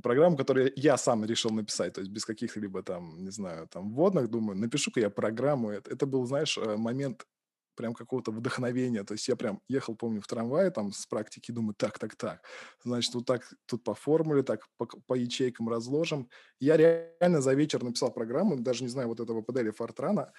программу, 0.03 0.37
которую 0.37 0.73
я 0.77 0.97
сам 0.97 1.25
решил 1.25 1.51
написать, 1.51 1.95
то 1.95 2.01
есть 2.01 2.11
без 2.11 2.25
каких-либо 2.25 2.83
там, 2.83 3.23
не 3.23 3.31
знаю, 3.31 3.69
там 3.69 3.93
вводных, 3.93 4.29
думаю, 4.29 4.59
напишу-ка 4.59 5.01
я 5.01 5.11
программу. 5.11 5.71
Это, 5.71 5.91
это 5.91 6.07
был, 6.07 6.25
знаешь, 6.25 6.57
э, 6.59 6.77
момент 6.77 7.27
прям 7.75 7.95
какого-то 7.95 8.33
вдохновения. 8.33 9.05
То 9.05 9.15
есть 9.15 9.29
я 9.29 9.37
прям 9.37 9.61
ехал, 9.69 9.97
помню, 9.97 10.21
в 10.21 10.27
трамвае 10.27 10.71
там 10.71 10.93
с 10.93 11.07
практики, 11.07 11.53
думаю, 11.53 11.75
так, 11.75 11.99
так, 11.99 12.17
так. 12.17 12.45
Значит, 12.85 13.15
вот 13.15 13.27
так 13.27 13.43
тут 13.67 13.85
по 13.85 13.95
формуле, 13.95 14.43
так 14.43 14.67
по, 14.77 14.87
по 14.87 15.15
ячейкам 15.15 15.69
разложим. 15.69 16.29
Я 16.61 16.77
реально 16.77 17.41
за 17.41 17.55
вечер 17.55 17.83
написал 17.83 18.13
программу, 18.13 18.57
даже 18.57 18.85
не 18.85 18.91
знаю 18.91 19.09
вот 19.09 19.21
этого 19.21 19.43
PDL 19.43 19.73
Фортрана. 19.73 20.33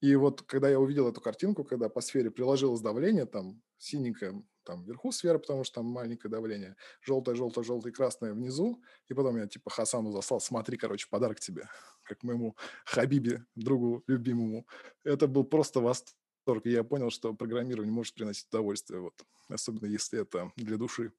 И 0.00 0.14
вот 0.16 0.42
когда 0.42 0.68
я 0.68 0.80
увидел 0.80 1.08
эту 1.08 1.20
картинку, 1.20 1.64
когда 1.64 1.88
по 1.88 2.00
сфере 2.00 2.30
приложилось 2.30 2.80
давление, 2.80 3.26
там 3.26 3.60
синенькое 3.78 4.42
там 4.70 4.84
вверху 4.84 5.10
сфера, 5.10 5.38
потому 5.38 5.64
что 5.64 5.80
там 5.80 5.86
маленькое 5.86 6.30
давление, 6.30 6.76
желтое, 7.02 7.36
желтое, 7.36 7.64
желтое, 7.64 7.92
красное 7.92 8.32
внизу, 8.32 8.82
и 9.08 9.14
потом 9.14 9.36
я 9.36 9.46
типа 9.46 9.70
Хасану 9.70 10.12
заслал, 10.12 10.40
смотри, 10.40 10.78
короче, 10.78 11.08
подарок 11.10 11.40
тебе, 11.40 11.68
как 12.04 12.22
моему 12.22 12.56
Хабибе, 12.84 13.44
другу 13.56 14.04
любимому. 14.06 14.66
Это 15.04 15.26
был 15.26 15.44
просто 15.44 15.80
восторг, 15.80 16.66
я 16.66 16.84
понял, 16.84 17.10
что 17.10 17.34
программирование 17.34 17.92
может 17.92 18.14
приносить 18.14 18.46
удовольствие, 18.48 19.00
вот, 19.00 19.14
особенно 19.48 19.86
если 19.86 20.20
это 20.20 20.52
для 20.56 20.76
души. 20.76 21.12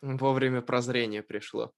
Вовремя 0.00 0.62
прозрение 0.62 1.22
пришло. 1.22 1.72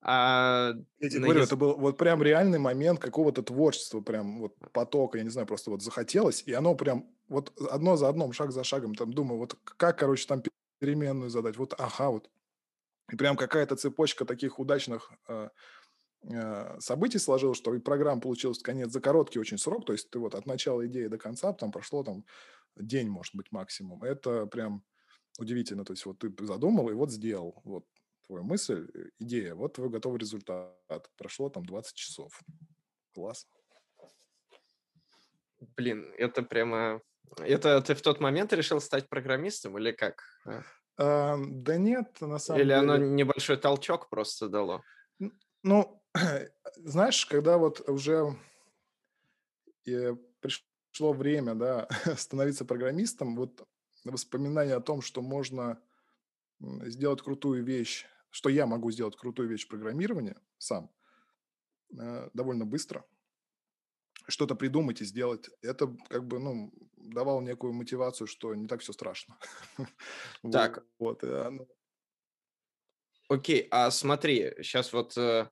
А, 0.00 0.72
я 1.00 1.08
тебе 1.08 1.20
говорю, 1.22 1.42
это 1.42 1.56
был 1.56 1.76
вот 1.76 1.98
прям 1.98 2.22
реальный 2.22 2.58
момент 2.58 3.00
какого-то 3.00 3.42
творчества, 3.42 4.00
прям 4.00 4.40
вот 4.40 4.54
потока, 4.72 5.18
я 5.18 5.24
не 5.24 5.30
знаю, 5.30 5.46
просто 5.46 5.70
вот 5.70 5.82
захотелось, 5.82 6.42
и 6.46 6.52
оно 6.52 6.74
прям 6.76 7.10
вот 7.28 7.52
одно 7.70 7.96
за 7.96 8.08
одном, 8.08 8.32
шаг 8.32 8.52
за 8.52 8.62
шагом, 8.64 8.94
там 8.94 9.12
думаю, 9.12 9.38
вот 9.38 9.56
как, 9.64 9.98
короче, 9.98 10.26
там 10.26 10.42
переменную 10.78 11.30
задать, 11.30 11.56
вот 11.56 11.74
ага, 11.78 12.10
вот. 12.10 12.30
И 13.12 13.16
прям 13.16 13.36
какая-то 13.36 13.76
цепочка 13.76 14.24
таких 14.24 14.58
удачных 14.58 15.12
э, 15.28 15.48
э, 16.30 16.80
событий 16.80 17.18
сложилась, 17.18 17.58
что 17.58 17.74
и 17.74 17.80
программа 17.80 18.20
получилась, 18.20 18.58
конец, 18.60 18.90
за 18.90 19.00
короткий 19.00 19.40
очень 19.40 19.58
срок, 19.58 19.86
то 19.86 19.92
есть 19.92 20.10
ты 20.10 20.18
вот 20.18 20.34
от 20.34 20.46
начала 20.46 20.86
идеи 20.86 21.06
до 21.08 21.18
конца, 21.18 21.52
там 21.52 21.72
прошло 21.72 22.04
там 22.04 22.24
день, 22.76 23.08
может 23.08 23.34
быть, 23.34 23.52
максимум. 23.52 24.04
Это 24.04 24.46
прям 24.46 24.84
удивительно, 25.38 25.84
то 25.84 25.92
есть 25.92 26.06
вот 26.06 26.18
ты 26.20 26.32
задумал 26.46 26.90
и 26.90 26.94
вот 26.94 27.10
сделал, 27.12 27.60
вот 27.64 27.84
твоя 28.28 28.42
мысль, 28.42 28.88
э, 28.94 29.10
идея, 29.18 29.54
вот 29.54 29.74
твой 29.74 29.88
готовый 29.88 30.20
результат. 30.20 31.10
Прошло 31.16 31.48
там 31.48 31.64
20 31.64 31.94
часов. 31.94 32.40
Класс. 33.14 33.48
Блин, 35.76 36.12
это 36.16 36.42
прямо... 36.42 37.00
Это 37.38 37.80
ты 37.82 37.94
в 37.94 38.02
тот 38.02 38.20
момент 38.20 38.52
решил 38.52 38.80
стать 38.80 39.08
программистом 39.08 39.78
или 39.78 39.92
как? 39.92 40.22
А, 40.96 41.36
да 41.38 41.76
нет, 41.76 42.20
на 42.20 42.38
самом 42.38 42.60
или 42.60 42.68
деле... 42.68 42.78
Или 42.78 42.84
оно 42.84 42.96
небольшой 42.96 43.56
толчок 43.56 44.08
просто 44.08 44.48
дало? 44.48 44.82
Ну, 45.62 46.02
знаешь, 46.76 47.26
когда 47.26 47.58
вот 47.58 47.88
уже 47.88 48.36
э, 49.86 50.14
пришло 50.40 51.12
время, 51.12 51.54
да, 51.54 51.88
становиться 52.16 52.64
программистом, 52.64 53.36
вот 53.36 53.66
воспоминание 54.04 54.76
о 54.76 54.80
том, 54.80 55.00
что 55.02 55.22
можно 55.22 55.80
сделать 56.60 57.22
крутую 57.22 57.64
вещь 57.64 58.06
что 58.38 58.50
я 58.50 58.66
могу 58.66 58.92
сделать 58.92 59.16
крутую 59.16 59.48
вещь 59.48 59.66
программирования 59.66 60.40
сам 60.58 60.92
э, 61.98 62.30
довольно 62.34 62.64
быстро, 62.64 63.04
что-то 64.28 64.54
придумать 64.54 65.00
и 65.00 65.04
сделать, 65.04 65.50
это 65.60 65.96
как 66.08 66.24
бы, 66.24 66.38
ну, 66.38 66.72
давало 66.96 67.40
некую 67.40 67.72
мотивацию, 67.72 68.28
что 68.28 68.54
не 68.54 68.68
так 68.68 68.80
все 68.80 68.92
страшно. 68.92 69.38
Так. 70.52 70.84
Вот. 71.00 71.24
Окей, 73.28 73.66
а 73.72 73.90
смотри, 73.90 74.54
сейчас 74.62 74.92
вот 74.92 75.18
э, 75.18 75.50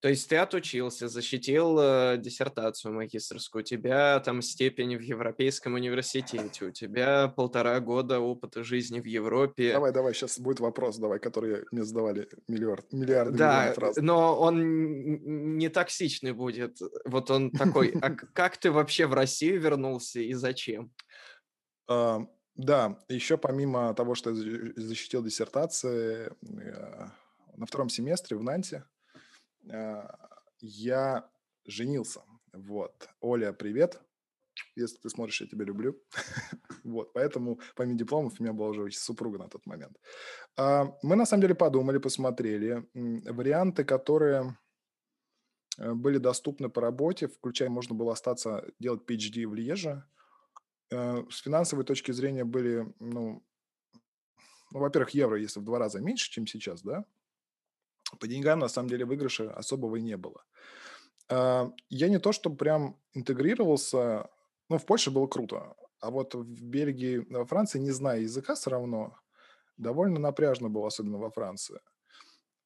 То 0.00 0.08
есть 0.08 0.30
ты 0.30 0.36
отучился, 0.36 1.08
защитил 1.08 1.78
э, 1.78 2.16
диссертацию 2.16 2.94
магистрскую, 2.94 3.60
у 3.60 3.64
тебя 3.64 4.18
там 4.20 4.40
степень 4.40 4.96
в 4.96 5.02
Европейском 5.02 5.74
университете, 5.74 6.64
у 6.64 6.70
тебя 6.70 7.28
полтора 7.28 7.78
года 7.80 8.18
опыта 8.18 8.64
жизни 8.64 9.00
в 9.00 9.04
Европе. 9.04 9.74
Давай, 9.74 9.92
давай, 9.92 10.14
сейчас 10.14 10.38
будет 10.38 10.58
вопрос, 10.60 10.96
давай, 10.96 11.18
который 11.18 11.66
мне 11.70 11.84
задавали 11.84 12.28
миллиард, 12.48 12.90
миллиарды 12.94 13.36
Да, 13.36 13.74
раз. 13.76 13.96
но 13.98 14.40
он 14.40 15.58
не 15.58 15.68
токсичный 15.68 16.32
будет. 16.32 16.78
Вот 17.04 17.30
он 17.30 17.50
такой, 17.50 17.90
а 18.00 18.14
как 18.14 18.56
ты 18.56 18.70
вообще 18.72 19.06
в 19.06 19.12
Россию 19.12 19.60
вернулся 19.60 20.20
и 20.20 20.32
зачем? 20.32 20.92
Да, 21.86 22.98
еще 23.08 23.36
помимо 23.36 23.92
того, 23.94 24.14
что 24.14 24.30
я 24.30 24.72
защитил 24.76 25.22
диссертации, 25.22 26.30
на 26.40 27.66
втором 27.66 27.90
семестре 27.90 28.38
в 28.38 28.42
Нанте 28.42 28.84
я 30.60 31.30
женился. 31.66 32.22
Вот. 32.52 33.08
Оля, 33.20 33.52
привет. 33.52 34.00
Если 34.76 34.96
ты 34.98 35.08
смотришь, 35.08 35.40
я 35.40 35.46
тебя 35.46 35.64
люблю. 35.64 36.00
вот, 36.84 37.12
поэтому 37.12 37.60
помимо 37.76 37.98
дипломов 37.98 38.34
у 38.38 38.42
меня 38.42 38.52
была 38.52 38.68
уже 38.68 38.90
супруга 38.90 39.38
на 39.38 39.48
тот 39.48 39.66
момент. 39.66 39.96
А, 40.56 40.96
мы 41.02 41.16
на 41.16 41.26
самом 41.26 41.42
деле 41.42 41.54
подумали, 41.54 41.98
посмотрели 41.98 42.86
варианты, 42.94 43.84
которые 43.84 44.58
э, 45.78 45.92
были 45.92 46.18
доступны 46.18 46.68
по 46.68 46.80
работе, 46.80 47.28
включая 47.28 47.68
можно 47.68 47.94
было 47.94 48.12
остаться 48.12 48.64
делать 48.78 49.02
PhD 49.08 49.46
в 49.46 49.54
Льеже. 49.54 50.04
Э, 50.90 51.24
с 51.30 51.38
финансовой 51.42 51.84
точки 51.84 52.12
зрения 52.12 52.44
были, 52.44 52.92
ну, 52.98 53.42
ну, 54.72 54.80
во-первых, 54.80 55.10
евро, 55.10 55.38
если 55.38 55.60
в 55.60 55.64
два 55.64 55.78
раза 55.78 56.00
меньше, 56.00 56.30
чем 56.30 56.46
сейчас, 56.46 56.82
да, 56.82 57.04
по 58.18 58.26
деньгам, 58.26 58.58
на 58.58 58.68
самом 58.68 58.88
деле, 58.88 59.04
выигрыша 59.04 59.52
особого 59.52 59.96
и 59.96 60.02
не 60.02 60.16
было. 60.16 60.44
А, 61.28 61.72
я 61.88 62.08
не 62.08 62.18
то, 62.18 62.32
что 62.32 62.50
прям 62.50 62.98
интегрировался, 63.14 64.30
ну, 64.68 64.78
в 64.78 64.86
Польше 64.86 65.10
было 65.10 65.26
круто, 65.26 65.74
а 66.00 66.10
вот 66.10 66.34
в 66.34 66.44
Бельгии, 66.44 67.26
во 67.30 67.44
Франции, 67.44 67.78
не 67.78 67.90
зная 67.90 68.20
языка 68.20 68.54
все 68.54 68.70
равно, 68.70 69.16
довольно 69.76 70.18
напряжно 70.18 70.68
было, 70.68 70.86
особенно 70.86 71.18
во 71.18 71.30
Франции. 71.30 71.80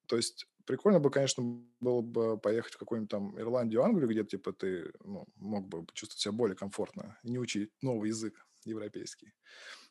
То 0.06 0.16
есть 0.16 0.46
прикольно 0.66 1.00
бы, 1.00 1.10
конечно, 1.10 1.42
было 1.80 2.00
бы 2.00 2.38
поехать 2.38 2.74
в 2.74 2.78
какую-нибудь 2.78 3.10
там 3.10 3.38
Ирландию, 3.38 3.82
Англию, 3.82 4.08
где 4.08 4.24
типа 4.24 4.52
ты 4.52 4.92
ну, 5.04 5.26
мог 5.36 5.68
бы 5.68 5.86
чувствовать 5.92 6.20
себя 6.20 6.32
более 6.32 6.56
комфортно 6.56 7.18
не 7.22 7.38
учить 7.38 7.70
новый 7.82 8.08
язык 8.08 8.34
европейский. 8.64 9.32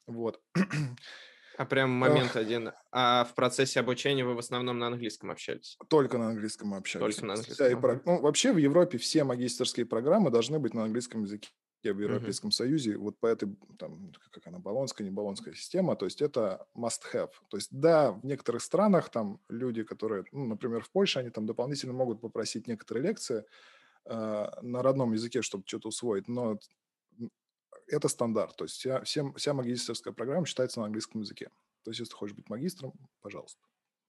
Вот. 0.07 0.41
А 1.57 1.65
прям 1.65 1.91
момент 1.91 2.35
один. 2.35 2.71
А 2.91 3.25
в 3.25 3.35
процессе 3.35 3.79
обучения 3.79 4.25
вы 4.25 4.33
в 4.35 4.39
основном 4.39 4.79
на 4.79 4.87
английском 4.87 5.31
общались? 5.31 5.77
Только 5.87 6.17
на 6.17 6.29
английском 6.29 6.73
общались. 6.73 7.15
Только 7.15 7.25
на 7.25 7.33
английском. 7.33 7.55
Вся 7.55 8.01
Ну, 8.05 8.21
вообще 8.21 8.51
в 8.51 8.57
Европе 8.57 8.97
все 8.97 9.23
магистрские 9.23 9.85
программы 9.85 10.31
должны 10.31 10.59
быть 10.59 10.73
на 10.73 10.83
английском 10.83 11.23
языке 11.23 11.49
в 11.83 11.99
Европейском 11.99 12.49
uh-huh. 12.49 12.53
Союзе, 12.53 12.97
вот 12.97 13.19
по 13.19 13.27
этой, 13.27 13.49
там, 13.77 14.13
как 14.31 14.47
она, 14.47 14.59
баллонская, 14.59 15.05
не 15.05 15.11
баллонская 15.11 15.53
система, 15.53 15.97
то 15.97 16.05
есть 16.05 16.21
это 16.21 16.65
must-have. 16.77 17.31
То 17.49 17.57
есть 17.57 17.67
да, 17.71 18.13
в 18.13 18.23
некоторых 18.25 18.61
странах 18.61 19.09
там 19.09 19.41
люди, 19.49 19.83
которые, 19.83 20.23
ну, 20.31 20.45
например, 20.45 20.81
в 20.81 20.91
Польше, 20.91 21.19
они 21.19 21.29
там 21.29 21.45
дополнительно 21.45 21.91
могут 21.91 22.21
попросить 22.21 22.67
некоторые 22.67 23.03
лекции 23.03 23.43
э, 24.05 24.47
на 24.61 24.81
родном 24.81 25.11
языке, 25.11 25.41
чтобы 25.41 25.65
что-то 25.67 25.89
усвоить, 25.89 26.29
но 26.29 26.57
это 27.93 28.07
стандарт. 28.07 28.55
То 28.57 28.65
есть 28.65 28.75
вся, 28.75 29.01
вся, 29.03 29.23
вся 29.35 29.53
магистрская 29.53 30.13
программа 30.13 30.45
читается 30.45 30.79
на 30.79 30.87
английском 30.87 31.21
языке. 31.21 31.49
То 31.83 31.91
есть 31.91 31.99
если 31.99 32.11
ты 32.11 32.17
хочешь 32.17 32.35
быть 32.35 32.49
магистром, 32.49 32.93
пожалуйста, 33.21 33.61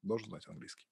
должен 0.03 0.29
знать 0.29 0.47
английский. 0.49 0.87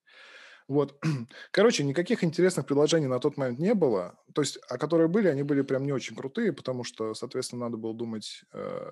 Вот. 0.69 0.99
Короче, 1.51 1.85
никаких 1.85 2.25
интересных 2.25 2.67
предложений 2.67 3.09
на 3.09 3.19
тот 3.19 3.37
момент 3.37 3.59
не 3.59 3.75
было. 3.75 4.19
То 4.35 4.43
есть, 4.43 4.59
а 4.69 4.79
которые 4.79 5.09
были, 5.09 5.29
они 5.29 5.43
были 5.43 5.63
прям 5.63 5.85
не 5.85 5.93
очень 5.93 6.17
крутые, 6.17 6.53
потому 6.53 6.85
что, 6.85 7.15
соответственно, 7.15 7.67
надо 7.67 7.77
было 7.77 7.95
думать, 7.95 8.45
э, 8.53 8.91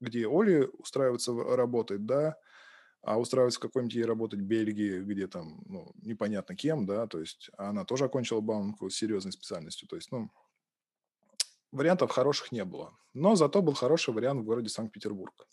где 0.00 0.26
Оли 0.28 0.68
устраиваться 0.78 1.32
работать, 1.32 2.06
да, 2.06 2.36
а 3.02 3.18
устраиваться 3.18 3.58
в 3.58 3.62
какой-нибудь 3.62 3.94
ей 3.94 4.04
работать 4.04 4.40
в 4.40 4.44
Бельгии, 4.44 5.00
где 5.00 5.26
там, 5.26 5.62
ну, 5.66 5.92
непонятно 6.02 6.56
кем, 6.56 6.84
да, 6.84 7.06
то 7.06 7.20
есть 7.20 7.50
она 7.56 7.84
тоже 7.84 8.04
окончила 8.04 8.40
Бауманку 8.40 8.90
с 8.90 8.96
серьезной 8.96 9.32
специальностью. 9.32 9.88
То 9.88 9.96
есть, 9.96 10.10
ну, 10.10 10.30
вариантов 11.72 12.10
хороших 12.10 12.52
не 12.52 12.64
было. 12.64 12.96
Но 13.14 13.34
зато 13.34 13.62
был 13.62 13.74
хороший 13.74 14.14
вариант 14.14 14.40
в 14.40 14.44
городе 14.44 14.68
Санкт-Петербург. 14.68 15.46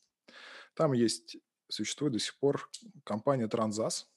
Там 0.73 0.93
есть, 0.93 1.37
существует 1.67 2.13
до 2.13 2.19
сих 2.19 2.37
пор 2.37 2.69
компания 3.03 3.47
Транзас. 3.47 4.07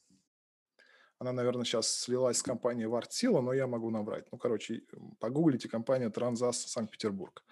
Она, 1.19 1.33
наверное, 1.33 1.65
сейчас 1.65 1.89
слилась 1.89 2.39
с 2.39 2.43
компанией 2.43 2.87
Вартсила, 2.87 3.41
но 3.41 3.53
я 3.53 3.67
могу 3.67 3.91
набрать. 3.91 4.27
Ну, 4.31 4.39
короче, 4.39 4.83
погуглите 5.19 5.69
компания 5.69 6.11
Транзас 6.11 6.59
Санкт-Петербург. 6.67 7.43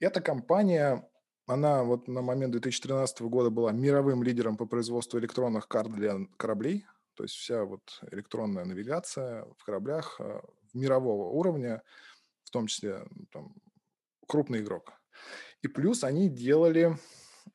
Эта 0.00 0.20
компания, 0.20 1.06
она 1.46 1.82
вот 1.82 2.08
на 2.08 2.22
момент 2.22 2.52
2013 2.52 3.20
года 3.22 3.50
была 3.50 3.72
мировым 3.72 4.22
лидером 4.22 4.56
по 4.56 4.64
производству 4.64 5.18
электронных 5.18 5.68
карт 5.68 5.92
для 5.92 6.18
кораблей. 6.36 6.86
То 7.14 7.24
есть 7.24 7.34
вся 7.34 7.64
вот 7.64 8.00
электронная 8.12 8.64
навигация 8.64 9.44
в 9.58 9.64
кораблях 9.64 10.20
э, 10.20 10.40
мирового 10.72 11.30
уровня– 11.30 11.82
в 12.48 12.50
том 12.50 12.66
числе 12.66 13.06
там, 13.32 13.54
крупный 14.26 14.60
игрок. 14.60 14.92
И 15.62 15.68
плюс 15.68 16.04
они 16.04 16.28
делали 16.28 16.96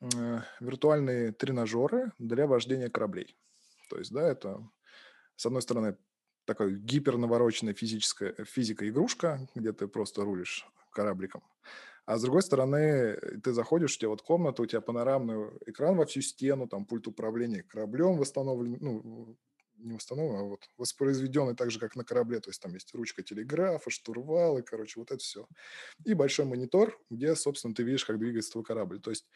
э, 0.00 0.40
виртуальные 0.60 1.32
тренажеры 1.32 2.12
для 2.18 2.46
вождения 2.46 2.90
кораблей. 2.90 3.36
То 3.90 3.98
есть, 3.98 4.12
да, 4.12 4.28
это, 4.28 4.60
с 5.36 5.46
одной 5.46 5.62
стороны, 5.62 5.96
такая 6.44 6.70
гипернавороченная 6.70 7.74
физическая 7.74 8.34
физика 8.44 8.88
игрушка, 8.88 9.40
где 9.54 9.72
ты 9.72 9.88
просто 9.88 10.22
рулишь 10.22 10.66
корабликом. 10.90 11.42
А 12.06 12.18
с 12.18 12.22
другой 12.22 12.42
стороны, 12.42 13.16
ты 13.42 13.52
заходишь, 13.52 13.96
у 13.96 13.98
тебя 13.98 14.08
вот 14.10 14.20
комната, 14.20 14.62
у 14.62 14.66
тебя 14.66 14.82
панорамный 14.82 15.50
экран 15.66 15.96
во 15.96 16.04
всю 16.04 16.20
стену, 16.20 16.68
там 16.68 16.84
пульт 16.84 17.06
управления 17.06 17.62
кораблем 17.62 18.18
восстановлен, 18.18 18.76
ну, 18.80 19.38
не 19.84 19.94
установлен, 19.94 20.40
а 20.40 20.42
вот 20.42 20.68
воспроизведенный 20.76 21.54
так 21.54 21.70
же, 21.70 21.78
как 21.78 21.96
на 21.96 22.04
корабле. 22.04 22.40
То 22.40 22.50
есть 22.50 22.60
там 22.60 22.74
есть 22.74 22.94
ручка 22.94 23.22
телеграфа, 23.22 23.90
штурвалы, 23.90 24.62
короче, 24.62 24.98
вот 24.98 25.10
это 25.10 25.22
все. 25.22 25.46
И 26.04 26.14
большой 26.14 26.46
монитор, 26.46 26.98
где, 27.10 27.34
собственно, 27.36 27.74
ты 27.74 27.82
видишь, 27.82 28.04
как 28.04 28.18
двигается 28.18 28.52
твой 28.52 28.64
корабль. 28.64 29.00
То 29.00 29.10
есть 29.10 29.26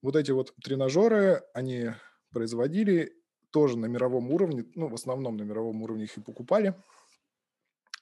вот 0.00 0.16
эти 0.16 0.30
вот 0.30 0.54
тренажеры, 0.62 1.42
они 1.54 1.90
производили 2.30 3.16
тоже 3.50 3.76
на 3.76 3.86
мировом 3.86 4.30
уровне, 4.32 4.64
ну, 4.74 4.88
в 4.88 4.94
основном 4.94 5.36
на 5.36 5.42
мировом 5.42 5.82
уровне 5.82 6.04
их 6.04 6.16
и 6.16 6.22
покупали. 6.22 6.74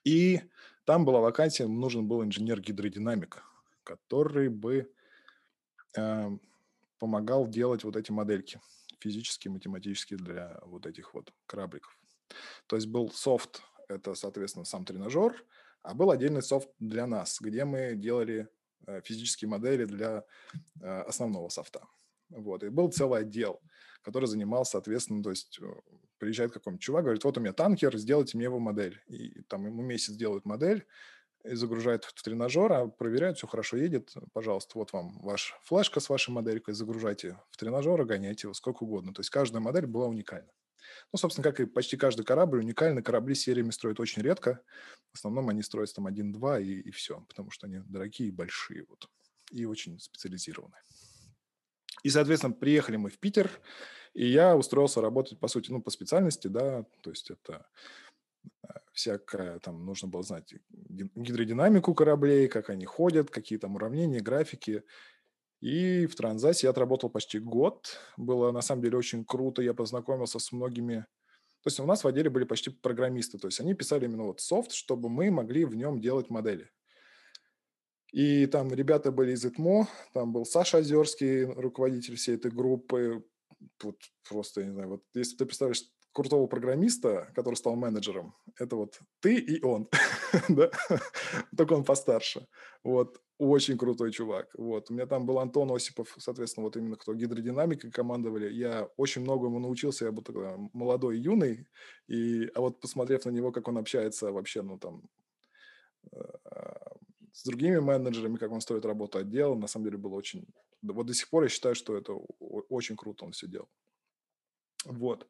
И 0.05 0.41
там 0.85 1.05
была 1.05 1.21
вакансия, 1.21 1.67
нужен 1.67 2.07
был 2.07 2.23
инженер-гидродинамик, 2.23 3.43
который 3.83 4.49
бы 4.49 4.91
э, 5.97 6.31
помогал 6.99 7.47
делать 7.47 7.85
вот 7.85 7.97
эти 7.97 8.11
модельки 8.13 8.61
физические, 9.01 9.53
математические 9.53 10.19
для 10.19 10.59
вот 10.63 10.87
этих 10.87 11.15
вот 11.15 11.33
корабликов. 11.47 11.99
То 12.67 12.77
есть 12.77 12.89
был 12.89 13.11
софт, 13.11 13.63
это, 13.89 14.15
соответственно, 14.15 14.65
сам 14.65 14.85
тренажер, 14.85 15.45
а 15.83 15.95
был 15.95 16.11
отдельный 16.11 16.43
софт 16.43 16.69
для 16.79 17.07
нас, 17.07 17.39
где 17.41 17.65
мы 17.65 17.95
делали 17.95 18.49
э, 18.87 19.01
физические 19.03 19.49
модели 19.49 19.85
для 19.85 20.25
э, 20.81 21.01
основного 21.03 21.49
софта. 21.49 21.83
Вот. 22.29 22.63
И 22.63 22.69
был 22.69 22.91
целый 22.93 23.23
отдел, 23.23 23.61
который 24.03 24.27
занимался, 24.27 24.73
соответственно, 24.73 25.23
то 25.23 25.31
есть 25.31 25.59
э, 25.61 25.67
приезжает 26.19 26.53
какой-нибудь 26.53 26.83
чувак, 26.83 27.05
говорит, 27.05 27.25
вот 27.25 27.39
у 27.39 27.41
меня 27.41 27.53
танкер, 27.53 27.97
сделайте 27.97 28.37
мне 28.37 28.45
его 28.45 28.61
модель. 28.61 29.03
И 29.09 29.43
там 29.49 29.67
ему 29.67 29.83
месяц 29.83 30.15
делают 30.15 30.45
модель, 30.45 30.87
и 31.45 31.55
загружают 31.55 32.05
в 32.05 32.23
тренажер, 32.23 32.73
а 32.73 32.87
проверяют, 32.87 33.39
все 33.39 33.47
хорошо 33.47 33.77
едет, 33.77 34.13
пожалуйста, 34.33 34.79
вот 34.79 34.93
вам 34.93 35.19
ваш 35.21 35.59
флешка 35.63 36.01
с 36.01 36.09
вашей 36.09 36.31
моделькой, 36.31 36.75
загружайте 36.75 37.39
в 37.51 37.57
тренажер, 37.57 38.05
гоняйте 38.05 38.47
его 38.47 38.55
сколько 38.55 38.85
угодно. 38.85 39.15
То 39.15 39.21
есть 39.21 39.31
каждая 39.31 39.63
модель 39.63 39.87
была 39.87 40.07
уникальна. 40.07 40.51
Ну, 41.13 41.19
собственно, 41.19 41.43
как 41.43 41.61
и 41.61 41.67
почти 41.67 41.97
каждый 41.97 42.25
корабль, 42.25 42.59
уникальный. 42.59 43.03
Корабли 43.03 43.35
сериями 43.35 43.71
строят 43.71 44.01
очень 44.01 44.23
редко. 44.23 44.61
В 45.13 45.19
основном 45.19 45.49
они 45.49 45.63
строятся 45.63 45.97
там 45.97 46.07
один-два 46.07 46.61
и, 46.61 46.73
и 46.73 46.91
все, 46.91 47.21
потому 47.29 47.51
что 47.51 47.67
они 47.67 47.81
дорогие 47.87 48.29
и 48.29 48.33
большие 48.33 48.85
вот, 48.89 49.09
и 49.51 49.65
очень 49.65 49.99
специализированные. 49.99 50.81
И, 52.03 52.11
соответственно, 52.11 52.55
приехали 52.55 52.97
мы 52.97 53.11
в 53.11 53.19
Питер, 53.19 53.51
и 54.15 54.27
я 54.27 54.57
устроился 54.57 55.01
работать, 55.01 55.39
по 55.39 55.49
сути, 55.49 55.71
ну, 55.71 55.83
по 55.83 55.91
специальности, 55.91 56.49
да, 56.49 56.85
то 57.03 57.11
есть 57.11 57.31
это 57.31 57.67
всякое, 58.93 59.59
там 59.61 59.85
нужно 59.85 60.09
было 60.09 60.23
знать 60.23 60.55
гидродинамику 60.71 61.95
кораблей, 61.95 62.49
как 62.49 62.71
они 62.71 62.85
ходят, 62.85 63.31
какие 63.31 63.59
там 63.59 63.77
уравнения, 63.77 64.21
графики. 64.21 64.83
И 65.61 66.07
в 66.07 66.15
Транзасе 66.15 66.67
я 66.67 66.71
отработал 66.71 67.11
почти 67.11 67.39
год. 67.39 67.99
Было 68.17 68.51
на 68.51 68.63
самом 68.63 68.83
деле 68.83 68.97
очень 68.97 69.25
круто. 69.25 69.63
Я 69.63 69.75
познакомился 69.75 70.39
с 70.39 70.53
многими... 70.53 71.07
То 71.63 71.69
есть 71.69 71.79
у 71.81 71.85
нас 71.85 72.03
в 72.03 72.07
отделе 72.07 72.31
были 72.31 72.45
почти 72.45 72.71
программисты. 72.71 73.39
То 73.39 73.49
есть 73.49 73.61
они 73.61 73.75
писали 73.75 74.07
именно 74.07 74.25
вот 74.25 74.41
софт, 74.41 74.73
чтобы 74.73 75.11
мы 75.11 75.31
могли 75.31 75.67
в 75.67 75.75
нем 75.75 76.01
делать 76.01 76.31
модели. 76.31 76.71
И 78.13 78.47
там 78.47 78.73
ребята 78.73 79.13
были 79.13 79.33
из 79.33 79.45
ИТМО, 79.45 79.87
там 80.15 80.33
был 80.33 80.45
Саша 80.45 80.79
Озерский, 80.79 81.45
руководитель 81.45 82.17
всей 82.17 82.37
этой 82.37 82.51
группы. 82.51 83.25
Вот 83.83 83.97
просто, 84.29 84.63
я 84.63 84.67
не 84.69 84.73
знаю, 84.73 84.89
вот 84.89 85.05
если 85.15 85.37
ты 85.37 85.45
представляешь 85.45 85.85
крутого 86.13 86.47
программиста, 86.47 87.31
который 87.35 87.55
стал 87.55 87.77
менеджером, 87.77 88.35
это 88.59 88.77
вот 88.77 88.99
ты 89.21 89.37
и 89.37 89.63
он, 89.63 89.89
да, 90.49 90.71
только 91.57 91.75
он 91.75 91.85
постарше. 91.85 92.47
Вот, 92.83 93.21
очень 93.39 93.79
крутой 93.79 94.13
чувак. 94.13 94.49
Вот, 94.55 94.91
у 94.91 94.95
меня 94.95 95.07
там 95.07 95.25
был 95.27 95.39
Антон 95.39 95.71
Осипов, 95.73 96.15
соответственно, 96.19 96.65
вот 96.65 96.77
именно 96.77 96.97
кто 96.97 97.15
гидродинамикой 97.15 97.91
командовали. 97.91 98.53
Я 98.53 98.89
очень 98.97 99.23
много 99.23 99.47
ему 99.47 99.59
научился, 99.61 100.05
я 100.05 100.13
был 100.13 100.23
тогда 100.23 100.57
молодой, 100.73 101.19
юный, 101.19 101.67
и, 102.09 102.47
а 102.55 102.61
вот 102.61 102.81
посмотрев 102.81 103.25
на 103.25 103.31
него, 103.31 103.53
как 103.53 103.69
он 103.69 103.79
общается 103.79 104.33
вообще, 104.33 104.63
ну, 104.63 104.79
там, 104.79 105.03
э, 106.13 106.19
с 107.33 107.45
другими 107.45 107.79
менеджерами, 107.79 108.37
как 108.37 108.51
он 108.51 108.61
строит 108.61 108.85
работу 108.85 109.19
отдела, 109.19 109.55
на 109.55 109.69
самом 109.69 109.87
деле 109.87 109.99
было 109.99 110.15
очень... 110.15 110.47
Вот 110.83 111.07
до 111.07 111.15
сих 111.15 111.29
пор 111.31 111.45
я 111.45 111.49
считаю, 111.49 111.75
что 111.75 111.97
это 111.97 112.13
очень 112.69 112.97
круто 112.97 113.25
он 113.25 113.33
все 113.33 113.47
делал. 113.47 113.69
Вот. 114.85 115.29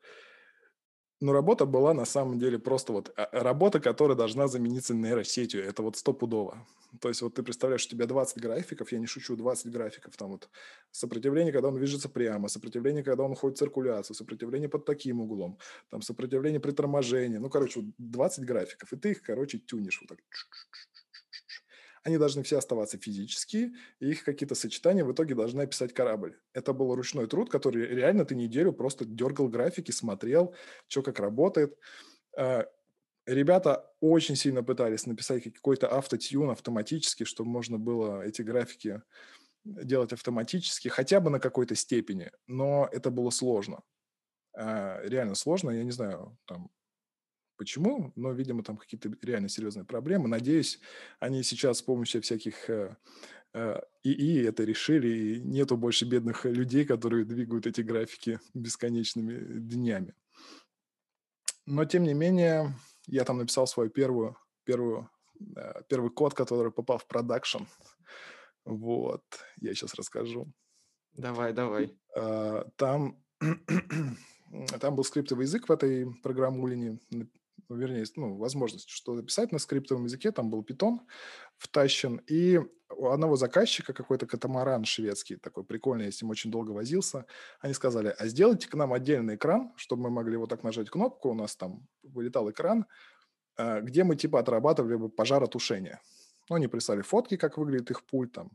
Но 1.20 1.32
работа 1.32 1.66
была 1.66 1.92
на 1.92 2.06
самом 2.06 2.38
деле 2.38 2.58
просто 2.58 2.92
вот 2.92 3.12
а, 3.16 3.28
работа, 3.32 3.78
которая 3.78 4.16
должна 4.16 4.48
замениться 4.48 4.94
нейросетью. 4.94 5.62
Это 5.62 5.82
вот 5.82 5.96
стопудово. 5.96 6.66
То 7.00 7.08
есть 7.08 7.22
вот 7.22 7.34
ты 7.34 7.42
представляешь, 7.42 7.84
у 7.86 7.88
тебя 7.90 8.06
20 8.06 8.42
графиков, 8.42 8.90
я 8.90 8.98
не 8.98 9.06
шучу, 9.06 9.36
20 9.36 9.70
графиков, 9.70 10.16
там 10.16 10.30
вот 10.30 10.48
сопротивление, 10.90 11.52
когда 11.52 11.68
он 11.68 11.76
движется 11.76 12.08
прямо, 12.08 12.48
сопротивление, 12.48 13.04
когда 13.04 13.22
он 13.24 13.34
ходит 13.34 13.58
в 13.58 13.60
циркуляцию, 13.60 14.16
сопротивление 14.16 14.68
под 14.68 14.86
таким 14.86 15.20
углом, 15.20 15.58
там 15.90 16.02
сопротивление 16.02 16.58
при 16.58 16.72
торможении. 16.72 17.36
Ну, 17.36 17.50
короче, 17.50 17.84
20 17.98 18.44
графиков, 18.44 18.92
и 18.92 18.96
ты 18.96 19.10
их, 19.10 19.22
короче, 19.22 19.58
тюнишь 19.58 20.00
вот 20.00 20.08
так 20.08 20.18
они 22.02 22.18
должны 22.18 22.42
все 22.42 22.58
оставаться 22.58 22.98
физические, 22.98 23.72
и 23.98 24.10
их 24.10 24.24
какие-то 24.24 24.54
сочетания 24.54 25.04
в 25.04 25.12
итоге 25.12 25.34
должны 25.34 25.62
описать 25.62 25.92
корабль. 25.92 26.38
Это 26.54 26.72
был 26.72 26.94
ручной 26.94 27.26
труд, 27.26 27.50
который 27.50 27.86
реально 27.86 28.24
ты 28.24 28.34
неделю 28.34 28.72
просто 28.72 29.04
дергал 29.04 29.48
графики, 29.48 29.90
смотрел, 29.90 30.54
что 30.88 31.02
как 31.02 31.20
работает. 31.20 31.78
А, 32.36 32.66
ребята 33.26 33.90
очень 34.00 34.36
сильно 34.36 34.62
пытались 34.62 35.06
написать 35.06 35.44
какой-то 35.44 35.94
автотюн 35.94 36.50
автоматически, 36.50 37.24
чтобы 37.24 37.50
можно 37.50 37.78
было 37.78 38.22
эти 38.22 38.42
графики 38.42 39.02
делать 39.64 40.12
автоматически, 40.12 40.88
хотя 40.88 41.20
бы 41.20 41.30
на 41.30 41.38
какой-то 41.38 41.74
степени, 41.74 42.30
но 42.46 42.88
это 42.90 43.10
было 43.10 43.30
сложно. 43.30 43.82
А, 44.54 45.00
реально 45.04 45.34
сложно, 45.34 45.70
я 45.70 45.84
не 45.84 45.90
знаю, 45.90 46.38
там 46.46 46.70
почему, 47.60 48.10
но, 48.16 48.32
видимо, 48.32 48.62
там 48.62 48.78
какие-то 48.78 49.14
реально 49.20 49.50
серьезные 49.50 49.84
проблемы. 49.84 50.28
Надеюсь, 50.28 50.80
они 51.18 51.42
сейчас 51.42 51.76
с 51.76 51.82
помощью 51.82 52.22
всяких 52.22 52.70
э, 52.70 52.96
э, 53.52 53.80
ИИ 54.02 54.46
это 54.46 54.64
решили, 54.64 55.08
и 55.08 55.40
нету 55.42 55.76
больше 55.76 56.06
бедных 56.06 56.46
людей, 56.46 56.86
которые 56.86 57.26
двигают 57.26 57.66
эти 57.66 57.82
графики 57.82 58.40
бесконечными 58.54 59.36
днями. 59.58 60.14
Но, 61.66 61.84
тем 61.84 62.04
не 62.04 62.14
менее, 62.14 62.74
я 63.06 63.24
там 63.24 63.36
написал 63.36 63.66
свою 63.66 63.90
первую, 63.90 64.38
первую, 64.64 65.10
э, 65.54 65.82
первый 65.86 66.10
код, 66.10 66.32
который 66.32 66.72
попал 66.72 66.96
в 66.96 67.06
продакшн. 67.06 67.64
Вот, 68.64 69.22
я 69.60 69.74
сейчас 69.74 69.94
расскажу. 69.96 70.50
Давай, 71.12 71.52
давай. 71.52 71.94
Там, 72.76 73.22
там 74.80 74.96
был 74.96 75.04
скриптовый 75.04 75.44
язык 75.44 75.68
в 75.68 75.72
этой 75.72 76.06
программулине, 76.22 76.98
вернее, 77.76 78.04
ну, 78.16 78.36
возможность 78.36 78.88
что 78.88 79.16
записать 79.16 79.52
на 79.52 79.58
скриптовом 79.58 80.04
языке, 80.04 80.32
там 80.32 80.50
был 80.50 80.62
питон 80.62 81.00
втащен, 81.56 82.16
и 82.26 82.60
у 82.96 83.08
одного 83.08 83.36
заказчика 83.36 83.92
какой-то 83.92 84.26
катамаран 84.26 84.84
шведский, 84.84 85.36
такой 85.36 85.64
прикольный, 85.64 86.06
я 86.06 86.10
с 86.10 86.20
ним 86.22 86.30
очень 86.30 86.50
долго 86.50 86.70
возился, 86.72 87.26
они 87.60 87.74
сказали, 87.74 88.14
а 88.18 88.26
сделайте 88.26 88.68
к 88.68 88.74
нам 88.74 88.92
отдельный 88.92 89.36
экран, 89.36 89.72
чтобы 89.76 90.04
мы 90.04 90.10
могли 90.10 90.36
вот 90.36 90.48
так 90.50 90.62
нажать 90.62 90.90
кнопку, 90.90 91.30
у 91.30 91.34
нас 91.34 91.56
там 91.56 91.86
вылетал 92.02 92.50
экран, 92.50 92.86
э, 93.56 93.80
где 93.82 94.04
мы 94.04 94.16
типа 94.16 94.40
отрабатывали 94.40 94.96
бы 94.96 95.08
пожаротушение. 95.08 96.00
Ну, 96.48 96.56
они 96.56 96.66
прислали 96.66 97.02
фотки, 97.02 97.36
как 97.36 97.58
выглядит 97.58 97.90
их 97.92 98.04
пульт, 98.04 98.32
там, 98.32 98.50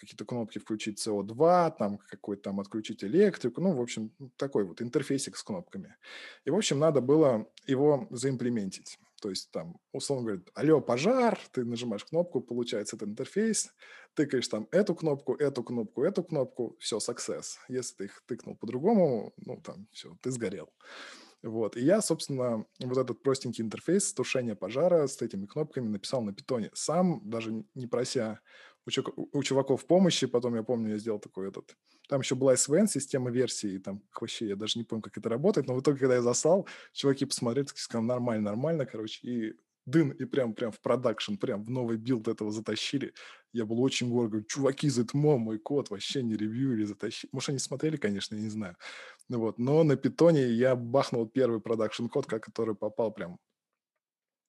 какие-то 0.00 0.24
кнопки 0.24 0.58
включить 0.58 1.06
CO2, 1.06 1.74
там 1.78 1.98
какой-то 1.98 2.44
там 2.44 2.60
отключить 2.60 3.04
электрику, 3.04 3.60
ну, 3.60 3.74
в 3.74 3.80
общем, 3.80 4.12
такой 4.36 4.64
вот 4.64 4.80
интерфейсик 4.80 5.36
с 5.36 5.42
кнопками. 5.42 5.96
И, 6.44 6.50
в 6.50 6.56
общем, 6.56 6.78
надо 6.78 7.00
было 7.02 7.46
его 7.66 8.08
заимплементить. 8.10 8.98
То 9.20 9.28
есть 9.28 9.50
там, 9.50 9.76
условно 9.92 10.26
говоря, 10.26 10.42
алло, 10.54 10.80
пожар, 10.80 11.38
ты 11.52 11.64
нажимаешь 11.64 12.04
кнопку, 12.06 12.40
получается 12.40 12.96
этот 12.96 13.10
интерфейс, 13.10 13.70
тыкаешь 14.14 14.48
там 14.48 14.66
эту 14.70 14.94
кнопку, 14.94 15.34
эту 15.34 15.62
кнопку, 15.62 16.02
эту 16.02 16.24
кнопку, 16.24 16.76
все, 16.80 16.96
success. 16.96 17.56
Если 17.68 17.96
ты 17.96 18.04
их 18.04 18.22
тыкнул 18.26 18.56
по-другому, 18.56 19.34
ну, 19.36 19.60
там, 19.60 19.86
все, 19.92 20.16
ты 20.22 20.30
сгорел. 20.30 20.70
Вот. 21.42 21.76
И 21.76 21.80
я, 21.80 22.02
собственно, 22.02 22.66
вот 22.80 22.98
этот 22.98 23.22
простенький 23.22 23.64
интерфейс 23.64 24.12
тушения 24.12 24.54
пожара 24.54 25.06
с 25.06 25.20
этими 25.22 25.46
кнопками 25.46 25.88
написал 25.88 26.22
на 26.22 26.34
питоне. 26.34 26.70
Сам, 26.74 27.20
даже 27.24 27.64
не 27.74 27.86
прося 27.86 28.40
у, 28.98 29.28
у 29.32 29.42
чуваков 29.42 29.86
помощи, 29.86 30.26
потом 30.26 30.54
я 30.54 30.62
помню, 30.62 30.90
я 30.90 30.98
сделал 30.98 31.18
такой 31.18 31.48
этот... 31.48 31.76
Там 32.08 32.20
еще 32.20 32.34
была 32.34 32.54
SVN, 32.54 32.86
система 32.86 33.30
версии, 33.30 33.78
там 33.78 34.02
вообще 34.20 34.48
я 34.48 34.56
даже 34.56 34.78
не 34.78 34.84
помню, 34.84 35.02
как 35.02 35.16
это 35.16 35.28
работает, 35.28 35.68
но 35.68 35.74
в 35.74 35.80
итоге, 35.80 35.98
когда 35.98 36.16
я 36.16 36.22
заслал, 36.22 36.66
чуваки 36.92 37.24
посмотрели, 37.24 37.66
сказали, 37.74 38.06
нормально, 38.06 38.50
нормально, 38.50 38.86
короче, 38.86 39.26
и 39.26 39.54
дын, 39.86 40.10
и 40.10 40.24
прям, 40.24 40.54
прям 40.54 40.72
в 40.72 40.80
продакшн, 40.80 41.34
прям 41.34 41.64
в 41.64 41.70
новый 41.70 41.96
build 41.96 42.28
этого 42.28 42.50
затащили. 42.50 43.12
Я 43.52 43.64
был 43.64 43.80
очень 43.82 44.08
горд, 44.10 44.30
говорю, 44.30 44.46
чуваки, 44.46 44.88
ZMO, 44.88 45.38
мой 45.38 45.58
код 45.58 45.90
вообще 45.90 46.22
не 46.22 46.36
ревьюили, 46.36 46.84
затащили. 46.84 47.30
Может, 47.32 47.50
они 47.50 47.58
смотрели, 47.58 47.96
конечно, 47.96 48.34
я 48.36 48.40
не 48.40 48.48
знаю. 48.48 48.76
Вот, 49.28 49.58
но 49.58 49.82
на 49.82 49.96
питоне 49.96 50.48
я 50.48 50.76
бахнул 50.76 51.26
первый 51.26 51.60
продакшн 51.60 52.06
код, 52.06 52.26
который 52.26 52.74
попал 52.74 53.12
прям 53.12 53.38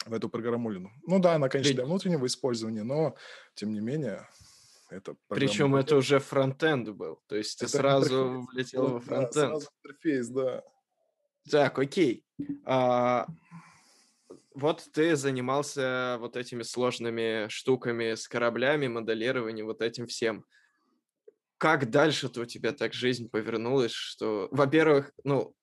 в 0.06 0.14
эту 0.14 0.30
программулину. 0.30 0.92
Ну 1.06 1.20
да, 1.20 1.36
она, 1.36 1.50
конечно, 1.50 1.74
для 1.74 1.86
внутреннего 1.86 2.26
использования, 2.26 2.84
но 2.84 3.16
тем 3.54 3.72
не 3.74 3.80
менее 3.80 4.28
это 4.90 5.16
Причем 5.30 5.76
это 5.76 5.96
уже 5.96 6.20
фронтенд 6.20 6.90
был, 6.90 7.22
то 7.28 7.36
есть 7.36 7.60
ты 7.60 7.66
это 7.66 7.78
сразу 7.78 8.16
интерфейс. 8.16 8.52
влетел 8.52 8.88
во 8.88 9.00
фронтенд. 9.00 9.34
Да, 9.34 9.48
сразу 9.48 9.70
интерфейс, 9.84 10.28
да. 10.30 10.64
Так, 11.50 11.80
окей. 11.80 12.26
А, 12.66 13.28
вот 14.54 14.86
ты 14.92 15.16
занимался 15.16 16.18
вот 16.20 16.36
этими 16.36 16.64
сложными 16.64 17.48
штуками 17.48 18.16
с 18.16 18.28
кораблями, 18.28 18.88
моделированием, 18.88 19.66
вот 19.66 19.82
этим 19.82 20.08
всем. 20.08 20.46
Как 21.58 21.90
дальше-то 21.90 22.42
у 22.42 22.46
тебя 22.46 22.74
так 22.74 22.94
жизнь 22.94 23.30
повернулась, 23.30 23.92
что, 23.92 24.50
во-первых, 24.52 25.12
ну, 25.24 25.56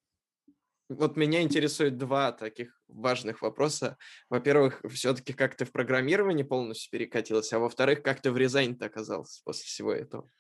вот 0.89 1.17
меня 1.17 1.43
интересует 1.43 1.99
два 1.99 2.33
таких 2.33 2.81
важных 2.89 3.43
вопроса. 3.43 3.97
Во-первых, 4.31 4.83
все-таки 4.89 5.33
как 5.33 5.55
ты 5.55 5.65
в 5.65 5.73
программировании 5.73 6.43
полностью 6.43 6.91
перекатился, 6.91 7.57
а 7.57 7.61
во-вторых, 7.61 8.03
как 8.03 8.21
ты 8.21 8.31
в 8.31 8.37
Рязани-то 8.37 8.87
оказался 8.87 9.43
после 9.45 9.65
всего 9.65 9.93
этого? 9.93 10.31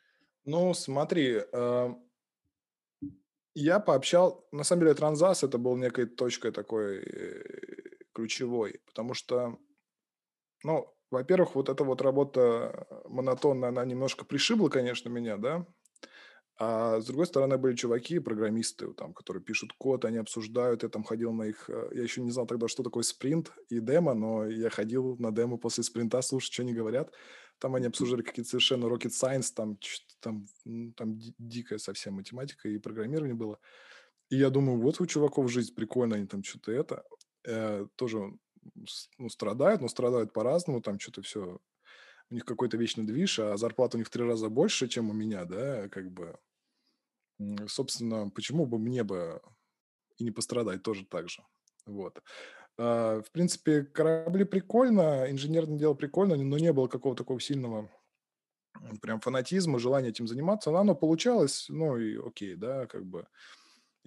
Ну, 0.44 0.72
смотри, 0.72 1.42
э, 1.52 1.94
я 3.54 3.80
пообщал, 3.80 4.46
на 4.52 4.64
самом 4.64 4.82
деле, 4.82 4.94
Транзас 4.94 5.44
это 5.44 5.58
был 5.58 5.76
некой 5.76 6.06
точкой 6.06 6.52
такой 6.52 7.02
э, 7.02 7.42
ключевой, 8.14 8.80
потому 8.87 9.14
что, 9.14 9.58
ну, 10.64 10.94
во-первых, 11.11 11.54
вот 11.54 11.68
эта 11.68 11.84
вот 11.84 12.00
работа 12.00 12.87
монотонная, 13.06 13.70
она 13.70 13.84
немножко 13.84 14.24
пришибла, 14.24 14.68
конечно, 14.68 15.08
меня, 15.08 15.37
да, 15.37 15.66
а 16.61 17.01
с 17.01 17.07
другой 17.07 17.27
стороны, 17.27 17.57
были 17.57 17.77
чуваки, 17.77 18.18
программисты, 18.18 18.92
там, 18.94 19.14
которые 19.14 19.40
пишут 19.40 19.73
код, 19.79 20.05
они 20.05 20.16
обсуждают. 20.16 20.83
Я 20.83 20.88
там 20.88 21.05
ходил 21.05 21.33
на 21.33 21.44
их... 21.44 21.71
Э, 21.71 21.88
я 21.92 22.03
еще 22.03 22.21
не 22.21 22.33
знал 22.33 22.47
тогда, 22.47 22.66
что 22.66 22.83
такое 22.83 23.05
спринт 23.05 23.53
и 23.68 23.79
демо, 23.79 24.12
но 24.14 24.44
я 24.44 24.68
ходил 24.68 25.16
на 25.18 25.31
демо 25.31 25.57
после 25.57 25.85
спринта, 25.85 26.21
слушать, 26.21 26.53
что 26.53 26.62
они 26.62 26.75
говорят. 26.75 27.12
Там 27.61 27.77
они 27.77 27.87
обсуждали 27.87 28.23
какие-то 28.23 28.51
совершенно 28.51 28.87
rocket 28.87 29.11
science, 29.11 29.53
там, 29.55 29.79
там, 30.18 30.47
там 30.97 31.21
дикая 31.38 31.79
совсем 31.79 32.14
математика 32.14 32.68
и 32.68 32.79
программирование 32.79 33.37
было. 33.37 33.61
И 34.29 34.37
я 34.37 34.51
думаю, 34.51 34.81
вот 34.81 35.01
у 35.01 35.07
чуваков 35.07 35.49
жизнь 35.53 35.75
прикольная, 35.75 36.18
они 36.18 36.27
там 36.27 36.42
что-то 36.42 36.73
это... 36.73 37.05
Э, 37.47 37.87
тоже 37.94 38.33
ну, 39.18 39.29
страдают, 39.29 39.81
но 39.81 39.87
страдают 39.87 40.33
по-разному, 40.33 40.83
там 40.83 40.99
что-то 40.99 41.23
все 41.23 41.61
у 42.31 42.35
них 42.35 42.44
какой-то 42.44 42.77
вечный 42.77 43.05
движ, 43.05 43.38
а 43.38 43.57
зарплата 43.57 43.97
у 43.97 43.99
них 43.99 44.09
в 44.09 44.11
три 44.11 44.25
раза 44.25 44.49
больше, 44.49 44.88
чем 44.88 45.09
у 45.09 45.12
меня, 45.12 45.44
да, 45.44 45.88
как 45.88 46.11
бы 46.11 46.37
собственно, 47.68 48.31
почему 48.31 48.66
бы 48.66 48.79
мне 48.79 49.05
бы 49.05 49.40
и 50.18 50.24
не 50.24 50.31
пострадать 50.33 50.83
тоже 50.83 51.07
так 51.07 51.29
же. 51.29 51.42
Вот. 51.87 52.22
А, 52.79 53.22
в 53.22 53.33
принципе, 53.33 53.85
корабли 53.85 54.44
прикольно, 54.44 55.31
инженерное 55.31 55.79
дело 55.79 55.94
прикольно, 55.94 56.37
но 56.37 56.59
не 56.59 56.72
было 56.72 56.88
какого-то 56.88 57.24
такого 57.24 57.40
сильного 57.40 57.90
прям 59.03 59.20
фанатизма, 59.20 59.79
желания 59.79 60.11
этим 60.11 60.27
заниматься. 60.27 60.70
Но 60.70 60.79
оно 60.79 60.94
получалось, 60.94 61.66
ну 61.68 61.96
и 61.96 62.16
окей, 62.16 62.55
да, 62.55 62.87
как 62.87 63.05
бы. 63.07 63.27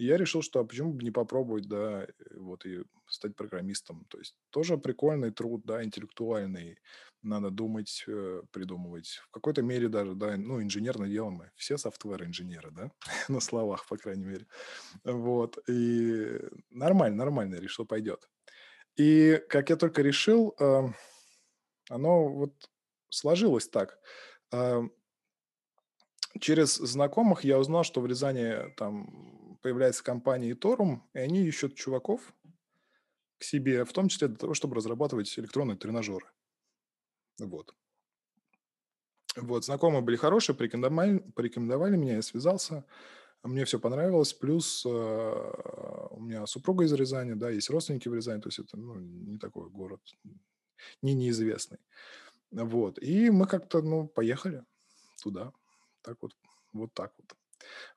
И 0.02 0.06
я 0.06 0.18
решил, 0.18 0.42
что 0.42 0.60
а 0.60 0.64
почему 0.64 0.94
бы 0.94 1.04
не 1.04 1.12
попробовать, 1.12 1.68
да, 1.68 2.02
э, 2.06 2.08
вот 2.38 2.66
и 2.66 2.84
стать 3.08 3.36
программистом. 3.36 4.04
То 4.10 4.18
есть 4.18 4.36
тоже 4.50 4.80
прикольный 4.80 5.30
труд, 5.30 5.62
да, 5.64 5.84
интеллектуальный. 5.84 6.80
Надо 7.22 7.52
думать, 7.52 8.04
э, 8.08 8.42
придумывать. 8.52 9.22
В 9.28 9.30
какой-то 9.30 9.62
мере 9.62 9.90
даже, 9.90 10.16
да, 10.16 10.38
ну, 10.38 10.60
инженерное 10.60 11.08
дело 11.08 11.30
мы. 11.30 11.52
Все 11.56 11.78
софтвер-инженеры, 11.78 12.72
да, 12.72 12.92
на 13.30 13.40
словах, 13.40 13.86
по 13.86 13.96
крайней 13.96 14.26
мере. 14.26 14.48
Вот. 15.04 15.60
И 15.70 16.40
нормально, 16.72 17.18
нормально, 17.18 17.58
решил, 17.58 17.86
пойдет. 17.86 18.28
И 18.96 19.40
как 19.50 19.70
я 19.70 19.76
только 19.76 20.02
решил, 20.02 20.56
э, 20.60 20.82
оно 21.90 22.28
вот 22.28 22.54
сложилось 23.10 23.70
так. 23.70 24.00
Э, 24.52 24.82
через 26.40 26.78
знакомых 26.78 27.44
я 27.44 27.60
узнал, 27.60 27.84
что 27.84 28.02
в 28.02 28.08
Рязани 28.08 28.74
там 28.78 29.41
появляется 29.62 30.04
компания 30.04 30.56
Торум, 30.56 31.08
и 31.14 31.20
они 31.20 31.46
ищут 31.46 31.76
чуваков 31.76 32.34
к 33.38 33.44
себе, 33.44 33.86
в 33.86 33.94
том 33.94 34.08
числе 34.08 34.28
для 34.28 34.38
того, 34.38 34.54
чтобы 34.54 34.76
разрабатывать 34.76 35.38
электронные 35.40 35.78
тренажеры. 35.78 36.28
Вот. 37.40 37.74
Вот, 39.36 39.66
знакомые 39.66 40.02
были 40.02 40.18
хорошие, 40.18 40.56
порекомендовали, 40.56 41.20
порекомендовали 41.36 41.96
меня, 41.96 42.16
я 42.16 42.22
связался, 42.22 42.86
мне 43.44 43.66
все 43.66 43.80
понравилось, 43.80 44.34
плюс 44.34 44.86
э, 44.86 44.90
у 44.90 46.20
меня 46.20 46.46
супруга 46.46 46.84
из 46.84 46.94
Рязани, 46.94 47.34
да, 47.34 47.50
есть 47.50 47.70
родственники 47.70 48.10
в 48.10 48.14
Рязани, 48.14 48.42
то 48.42 48.50
есть 48.50 48.60
это 48.60 48.78
ну, 48.78 49.00
не 49.00 49.38
такой 49.38 49.70
город, 49.70 50.02
не 51.02 51.14
неизвестный. 51.14 51.80
Вот, 52.52 53.02
и 53.02 53.30
мы 53.30 53.48
как-то, 53.48 53.82
ну, 53.82 54.08
поехали 54.08 54.66
туда, 55.24 55.54
так 56.02 56.18
вот, 56.22 56.34
вот 56.74 56.94
так 56.94 57.14
вот. 57.18 57.38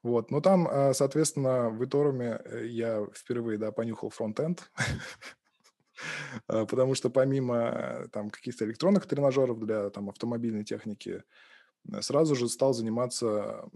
Вот, 0.02 0.30
но 0.30 0.40
там, 0.40 0.68
э, 0.68 0.94
соответственно, 0.94 1.70
в 1.70 1.84
Иторуме 1.84 2.40
э, 2.44 2.66
я 2.66 3.06
впервые, 3.14 3.58
да, 3.58 3.72
понюхал 3.72 4.10
фронтенд, 4.10 4.70
потому 6.46 6.94
что 6.94 7.10
помимо 7.10 8.08
там 8.12 8.30
каких-то 8.30 8.64
электронных 8.64 9.06
тренажеров 9.06 9.58
для 9.60 9.90
там 9.90 10.08
автомобильной 10.10 10.64
техники, 10.64 11.22
сразу 12.00 12.34
же 12.34 12.48
стал 12.48 12.72
заниматься 12.72 13.68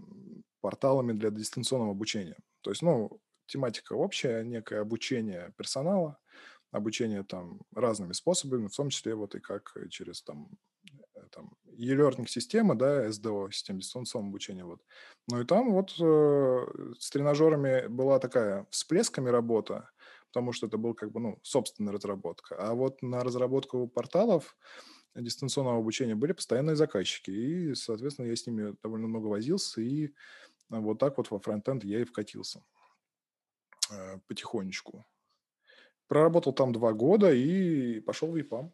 порталами 0.61 1.13
для 1.13 1.29
дистанционного 1.29 1.91
обучения. 1.91 2.37
То 2.61 2.71
есть, 2.71 2.81
ну, 2.81 3.21
тематика 3.45 3.93
общая, 3.93 4.43
некое 4.43 4.81
обучение 4.81 5.53
персонала, 5.57 6.17
обучение 6.71 7.23
там 7.23 7.61
разными 7.73 8.13
способами, 8.13 8.67
в 8.67 8.75
том 8.75 8.89
числе 8.89 9.15
вот 9.15 9.35
и 9.35 9.39
как 9.39 9.75
через 9.89 10.21
там 10.21 10.49
э, 10.85 10.88
там 11.31 11.51
e-learning 11.65 12.27
система, 12.27 12.75
да, 12.75 13.07
SDO, 13.07 13.51
система 13.51 13.79
дистанционного 13.79 14.31
обучения, 14.31 14.65
вот. 14.65 14.81
Ну 15.27 15.41
и 15.41 15.45
там 15.45 15.71
вот 15.71 15.95
э, 15.99 16.93
с 16.99 17.09
тренажерами 17.09 17.87
была 17.87 18.19
такая 18.19 18.65
всплесками 18.69 19.29
работа, 19.29 19.89
потому 20.31 20.53
что 20.53 20.67
это 20.67 20.77
был 20.77 20.93
как 20.93 21.11
бы, 21.11 21.19
ну, 21.19 21.39
собственная 21.41 21.93
разработка. 21.93 22.55
А 22.57 22.73
вот 22.73 23.01
на 23.01 23.23
разработку 23.23 23.87
порталов 23.87 24.57
дистанционного 25.15 25.79
обучения 25.79 26.15
были 26.15 26.33
постоянные 26.33 26.75
заказчики, 26.75 27.31
и, 27.31 27.75
соответственно, 27.75 28.27
я 28.27 28.35
с 28.35 28.45
ними 28.45 28.75
довольно 28.83 29.07
много 29.07 29.27
возился, 29.27 29.81
и 29.81 30.13
вот 30.69 30.99
так 30.99 31.17
вот 31.17 31.31
во 31.31 31.39
фронтенд 31.39 31.83
я 31.83 32.01
и 32.01 32.05
вкатился 32.05 32.63
э, 33.91 34.19
потихонечку. 34.27 35.05
Проработал 36.07 36.53
там 36.53 36.73
два 36.73 36.93
года 36.93 37.31
и 37.31 37.99
пошел 37.99 38.31
в 38.31 38.35
ЕПАМ, 38.35 38.73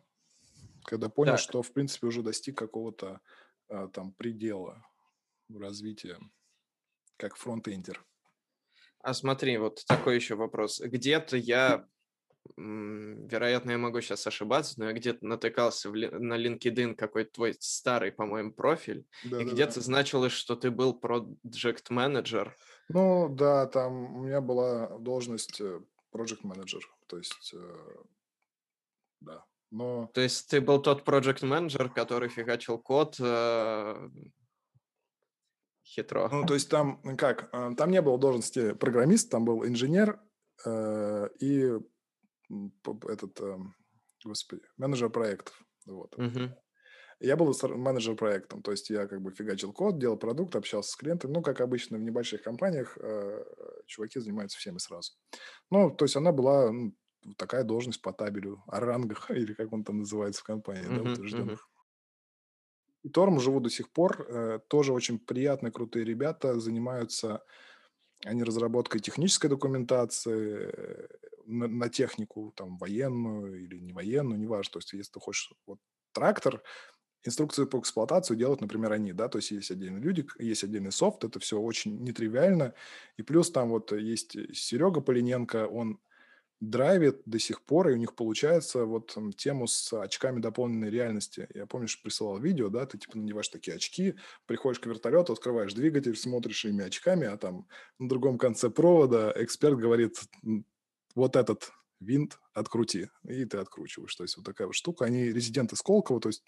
когда 0.86 1.10
понял, 1.10 1.34
так. 1.34 1.40
что, 1.40 1.62
в 1.62 1.72
принципе, 1.72 2.08
уже 2.08 2.22
достиг 2.22 2.58
какого-то 2.58 3.22
а, 3.68 3.88
там 3.88 4.14
предела 4.14 4.86
развития 5.50 6.20
как 7.18 7.36
фронтендер. 7.36 8.06
А 9.00 9.14
смотри, 9.14 9.58
вот 9.58 9.84
такой 9.88 10.16
еще 10.16 10.36
вопрос. 10.36 10.82
Где-то 10.82 11.38
я 11.38 11.88
вероятно, 12.58 13.72
я 13.72 13.78
могу 13.78 14.02
сейчас 14.02 14.28
ошибаться, 14.28 14.76
но 14.78 14.86
я 14.86 14.94
где-то 14.94 15.26
натыкался 15.26 15.90
в, 15.90 15.94
на 15.94 16.38
LinkedIn 16.38 16.96
какой-то 16.96 17.32
твой 17.32 17.56
старый, 17.60 18.12
по-моему, 18.12 18.54
профиль, 18.54 19.06
да, 19.24 19.42
и 19.42 19.46
да, 19.46 19.52
где-то 19.52 19.76
да. 19.76 19.82
значилось, 19.82 20.32
что 20.32 20.56
ты 20.56 20.72
был 20.72 20.98
project 20.98 21.86
менеджер. 21.90 22.56
Ну 22.90 23.30
да, 23.30 23.66
там 23.68 24.16
у 24.16 24.24
меня 24.24 24.42
была 24.42 24.98
должность 25.00 25.60
э, 25.60 25.82
project 26.14 26.42
менеджер, 26.44 26.88
то 27.08 27.18
есть 27.18 27.54
э, 27.54 28.04
да. 29.22 29.44
Но... 29.72 30.08
То 30.14 30.22
есть 30.22 30.50
ты 30.50 30.62
был 30.62 30.82
тот 30.82 31.08
project 31.08 31.46
менеджер, 31.46 31.90
который 31.90 32.30
фигачил 32.30 32.78
код 32.78 33.18
э, 33.20 34.10
хитро. 35.84 36.30
Ну, 36.32 36.46
то 36.46 36.54
есть 36.56 36.70
там 36.70 37.02
как? 37.18 37.50
Э, 37.54 37.72
там 37.76 37.92
не 37.92 38.02
было 38.02 38.18
должности 38.18 38.74
программист, 38.74 39.30
там 39.30 39.46
был 39.46 39.66
инженер 39.66 40.20
э, 40.66 41.30
и 41.40 41.72
этот, 43.08 43.42
эм, 43.42 43.76
господи, 44.24 44.62
менеджер 44.78 45.10
проектов. 45.10 45.60
Вот. 45.86 46.16
Угу. 46.18 46.56
Я 47.20 47.38
был 47.38 47.54
менеджер 47.64 48.16
проектом, 48.16 48.62
то 48.62 48.72
есть 48.72 48.90
я 48.90 49.08
как 49.08 49.22
бы 49.22 49.32
фигачил 49.32 49.72
код, 49.72 49.98
делал 49.98 50.18
продукт, 50.18 50.56
общался 50.56 50.92
с 50.92 50.96
клиентами. 50.96 51.32
Ну, 51.32 51.42
как 51.42 51.62
обычно 51.62 51.98
в 51.98 52.02
небольших 52.02 52.44
компаниях, 52.44 52.98
э, 52.98 53.44
чуваки 53.86 54.20
занимаются 54.20 54.58
всеми 54.58 54.78
сразу. 54.80 55.14
Ну, 55.72 55.92
то 55.92 56.06
есть 56.06 56.16
она 56.18 56.32
была 56.32 56.72
ну, 56.72 56.94
такая 57.38 57.64
должность 57.64 58.02
по 58.02 58.14
табелю, 58.14 58.64
о 58.68 58.80
рангах, 58.80 59.30
или 59.32 59.54
как 59.54 59.74
он 59.74 59.84
там 59.84 60.00
называется 60.00 60.42
в 60.42 60.46
компании, 60.46 60.86
uh-huh, 60.86 61.04
да, 61.04 61.12
утвержденных. 61.12 61.60
Uh-huh. 61.60 61.76
И 63.04 63.10
Торм 63.10 63.40
живу 63.40 63.60
до 63.60 63.70
сих 63.70 63.92
пор. 63.92 64.26
Э, 64.28 64.60
тоже 64.68 64.94
очень 64.94 65.20
приятные, 65.20 65.72
крутые 65.72 66.06
ребята, 66.06 66.60
занимаются 66.60 67.44
они 68.24 68.44
разработкой 68.44 69.02
технической 69.02 69.50
документации, 69.50 70.70
э, 70.72 71.08
на, 71.46 71.68
на 71.68 71.90
технику, 71.90 72.54
там, 72.56 72.78
военную 72.78 73.64
или 73.64 73.78
не 73.78 73.94
военную, 73.94 74.40
неважно. 74.40 74.74
То 74.74 74.80
есть, 74.80 74.94
если 74.94 75.12
ты 75.12 75.20
хочешь 75.20 75.52
вот 75.68 75.80
трактор, 76.12 76.64
инструкцию 77.24 77.68
по 77.68 77.80
эксплуатации 77.80 78.36
делают, 78.36 78.62
например, 78.62 78.92
они, 78.92 79.14
да, 79.14 79.28
то 79.28 79.38
есть 79.40 79.52
есть 79.52 79.72
отдельные 79.72 80.02
люди, 80.02 80.26
есть 80.40 80.64
отдельный 80.64 80.92
софт, 80.92 81.24
это 81.24 81.40
все 81.40 81.60
очень 81.60 82.04
нетривиально. 82.04 82.74
И 83.18 83.24
плюс 83.24 83.52
там 83.52 83.70
вот 83.70 83.92
есть 83.92 84.38
Серега 84.56 85.02
Полиненко, 85.02 85.68
он 85.68 86.00
драйвит 86.60 87.22
до 87.26 87.40
сих 87.40 87.64
пор, 87.64 87.90
и 87.90 87.94
у 87.94 87.98
них 87.98 88.16
получается 88.16 88.86
вот 88.86 89.18
тему 89.38 89.68
с 89.68 89.94
очками 89.94 90.40
дополненной 90.40 90.90
реальности. 90.90 91.48
Я 91.54 91.66
помнишь, 91.66 92.02
присылал 92.02 92.40
видео, 92.40 92.70
да, 92.70 92.86
ты 92.86 92.98
типа 92.98 93.18
надеваешь 93.18 93.50
такие 93.50 93.76
очки, 93.76 94.16
приходишь 94.46 94.80
к 94.80 94.86
вертолету, 94.86 95.34
открываешь 95.34 95.74
двигатель, 95.74 96.16
смотришь 96.16 96.66
ими 96.66 96.84
очками, 96.84 97.28
а 97.28 97.38
там 97.38 97.68
на 98.00 98.10
другом 98.10 98.38
конце 98.38 98.70
провода 98.70 99.34
эксперт 99.36 99.78
говорит, 99.78 100.20
вот 101.16 101.36
этот 101.36 101.72
винт 102.00 102.40
открути, 102.54 103.10
и 103.24 103.46
ты 103.46 103.58
откручиваешь. 103.58 104.16
То 104.16 104.24
есть 104.24 104.38
вот 104.38 104.46
такая 104.46 104.68
вот 104.68 104.76
штука. 104.76 105.06
Они 105.06 105.26
резиденты 105.26 105.76
Сколково, 105.76 106.20
то 106.20 106.30
есть 106.30 106.44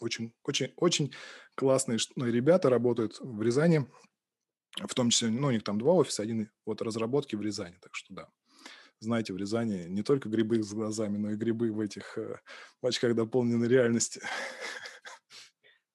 очень, 0.00 0.34
очень, 0.44 0.72
очень 0.76 1.12
классные 1.54 1.98
ну, 2.16 2.26
ребята 2.26 2.68
работают 2.68 3.18
в 3.20 3.40
Рязани, 3.42 3.86
в 4.76 4.94
том 4.94 5.10
числе, 5.10 5.30
ну, 5.30 5.48
у 5.48 5.50
них 5.50 5.64
там 5.64 5.78
два 5.78 5.92
офиса, 5.92 6.22
один 6.22 6.50
вот 6.64 6.82
разработки 6.82 7.36
в 7.36 7.42
Рязани, 7.42 7.76
так 7.80 7.94
что 7.94 8.14
да. 8.14 8.28
Знаете, 9.02 9.32
в 9.32 9.36
Рязани 9.36 9.88
не 9.88 10.02
только 10.02 10.28
грибы 10.28 10.62
с 10.62 10.72
глазами, 10.72 11.18
но 11.18 11.32
и 11.32 11.34
грибы 11.34 11.72
в 11.72 11.80
этих 11.80 12.16
э, 12.16 12.38
в 12.80 12.86
очках 12.86 13.16
дополненной 13.16 13.66
реальности. 13.66 14.22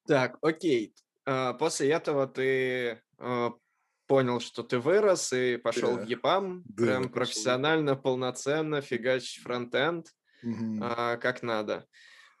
Так, 0.06 0.36
окей. 0.42 0.94
А, 1.24 1.54
после 1.54 1.90
этого 1.90 2.26
ты 2.26 3.00
а, 3.18 3.52
понял, 4.06 4.40
что 4.40 4.62
ты 4.62 4.78
вырос 4.78 5.32
и 5.32 5.56
пошел 5.56 5.96
да. 5.96 6.02
в 6.02 6.06
ЕПАМ, 6.06 6.62
да, 6.66 6.84
прям 6.84 7.08
профессионально, 7.08 7.96
полноценно, 7.96 8.82
фигач 8.82 9.40
фронтенд, 9.42 10.06
угу. 10.42 10.80
а, 10.82 11.16
как 11.16 11.42
надо. 11.42 11.86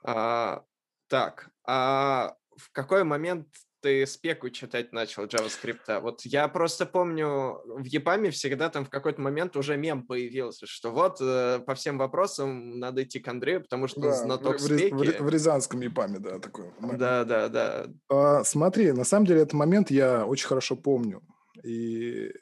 А, 0.04 0.64
так, 1.08 1.50
а 1.66 2.36
в 2.56 2.70
какой 2.72 3.04
момент 3.04 3.48
ты 3.80 4.06
спеку 4.06 4.50
читать 4.50 4.92
начал 4.92 5.24
JavaScript? 5.24 6.00
Вот 6.00 6.22
я 6.22 6.48
просто 6.48 6.86
помню, 6.86 7.60
в 7.64 7.84
ЕПАМе 7.84 8.30
всегда 8.30 8.68
там 8.68 8.84
в 8.84 8.90
какой-то 8.90 9.20
момент 9.20 9.56
уже 9.56 9.76
мем 9.76 10.06
появился, 10.06 10.66
что 10.66 10.90
вот 10.90 11.18
э, 11.20 11.60
по 11.66 11.74
всем 11.74 11.98
вопросам 11.98 12.78
надо 12.78 13.02
идти 13.02 13.20
к 13.20 13.28
Андрею, 13.28 13.62
потому 13.62 13.88
что 13.88 14.00
да, 14.00 14.08
он 14.08 14.14
знаток 14.14 14.56
в, 14.56 14.60
спеки. 14.60 14.92
В, 14.92 15.20
в 15.20 15.28
Рязанском 15.28 15.80
ЕПАМе, 15.80 16.18
да, 16.18 16.38
такой. 16.38 16.70
Да, 16.80 17.24
да, 17.24 17.48
да. 17.48 17.86
А, 18.08 18.44
смотри, 18.44 18.92
на 18.92 19.04
самом 19.04 19.26
деле 19.26 19.42
этот 19.42 19.54
момент 19.54 19.90
я 19.90 20.26
очень 20.26 20.46
хорошо 20.46 20.76
помню. 20.76 21.22
И 21.64 22.32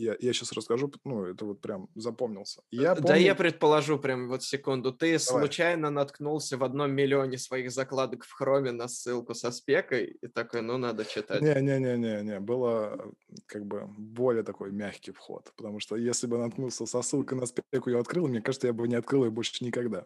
я, 0.00 0.16
я 0.18 0.32
сейчас 0.32 0.52
расскажу, 0.52 0.90
ну, 1.04 1.26
это 1.26 1.44
вот 1.44 1.60
прям 1.60 1.88
запомнился. 1.94 2.62
Я 2.70 2.94
помню... 2.94 3.08
Да 3.08 3.16
я 3.16 3.34
предположу 3.34 3.98
прям 3.98 4.28
вот 4.28 4.42
секунду. 4.42 4.92
Ты 4.92 5.18
Давай. 5.18 5.18
случайно 5.18 5.90
наткнулся 5.90 6.56
в 6.56 6.64
одном 6.64 6.92
миллионе 6.92 7.38
своих 7.38 7.70
закладок 7.70 8.24
в 8.24 8.32
хроме 8.32 8.72
на 8.72 8.88
ссылку 8.88 9.34
со 9.34 9.50
спекой 9.50 10.18
и 10.22 10.26
такой, 10.26 10.62
ну, 10.62 10.78
надо 10.78 11.04
читать. 11.04 11.42
Не-не-не-не-не, 11.42 12.40
было 12.40 13.12
как 13.46 13.66
бы 13.66 13.86
более 13.86 14.42
такой 14.42 14.72
мягкий 14.72 15.12
вход, 15.12 15.52
потому 15.56 15.80
что 15.80 15.96
если 15.96 16.26
бы 16.26 16.38
наткнулся 16.38 16.86
со 16.86 17.02
ссылкой 17.02 17.38
на 17.38 17.46
спеку, 17.46 17.90
я 17.90 17.98
открыл, 17.98 18.28
мне 18.28 18.40
кажется, 18.40 18.66
я 18.66 18.72
бы 18.72 18.88
не 18.88 18.96
открыл 18.96 19.24
ее 19.24 19.30
больше 19.30 19.64
никогда. 19.64 20.04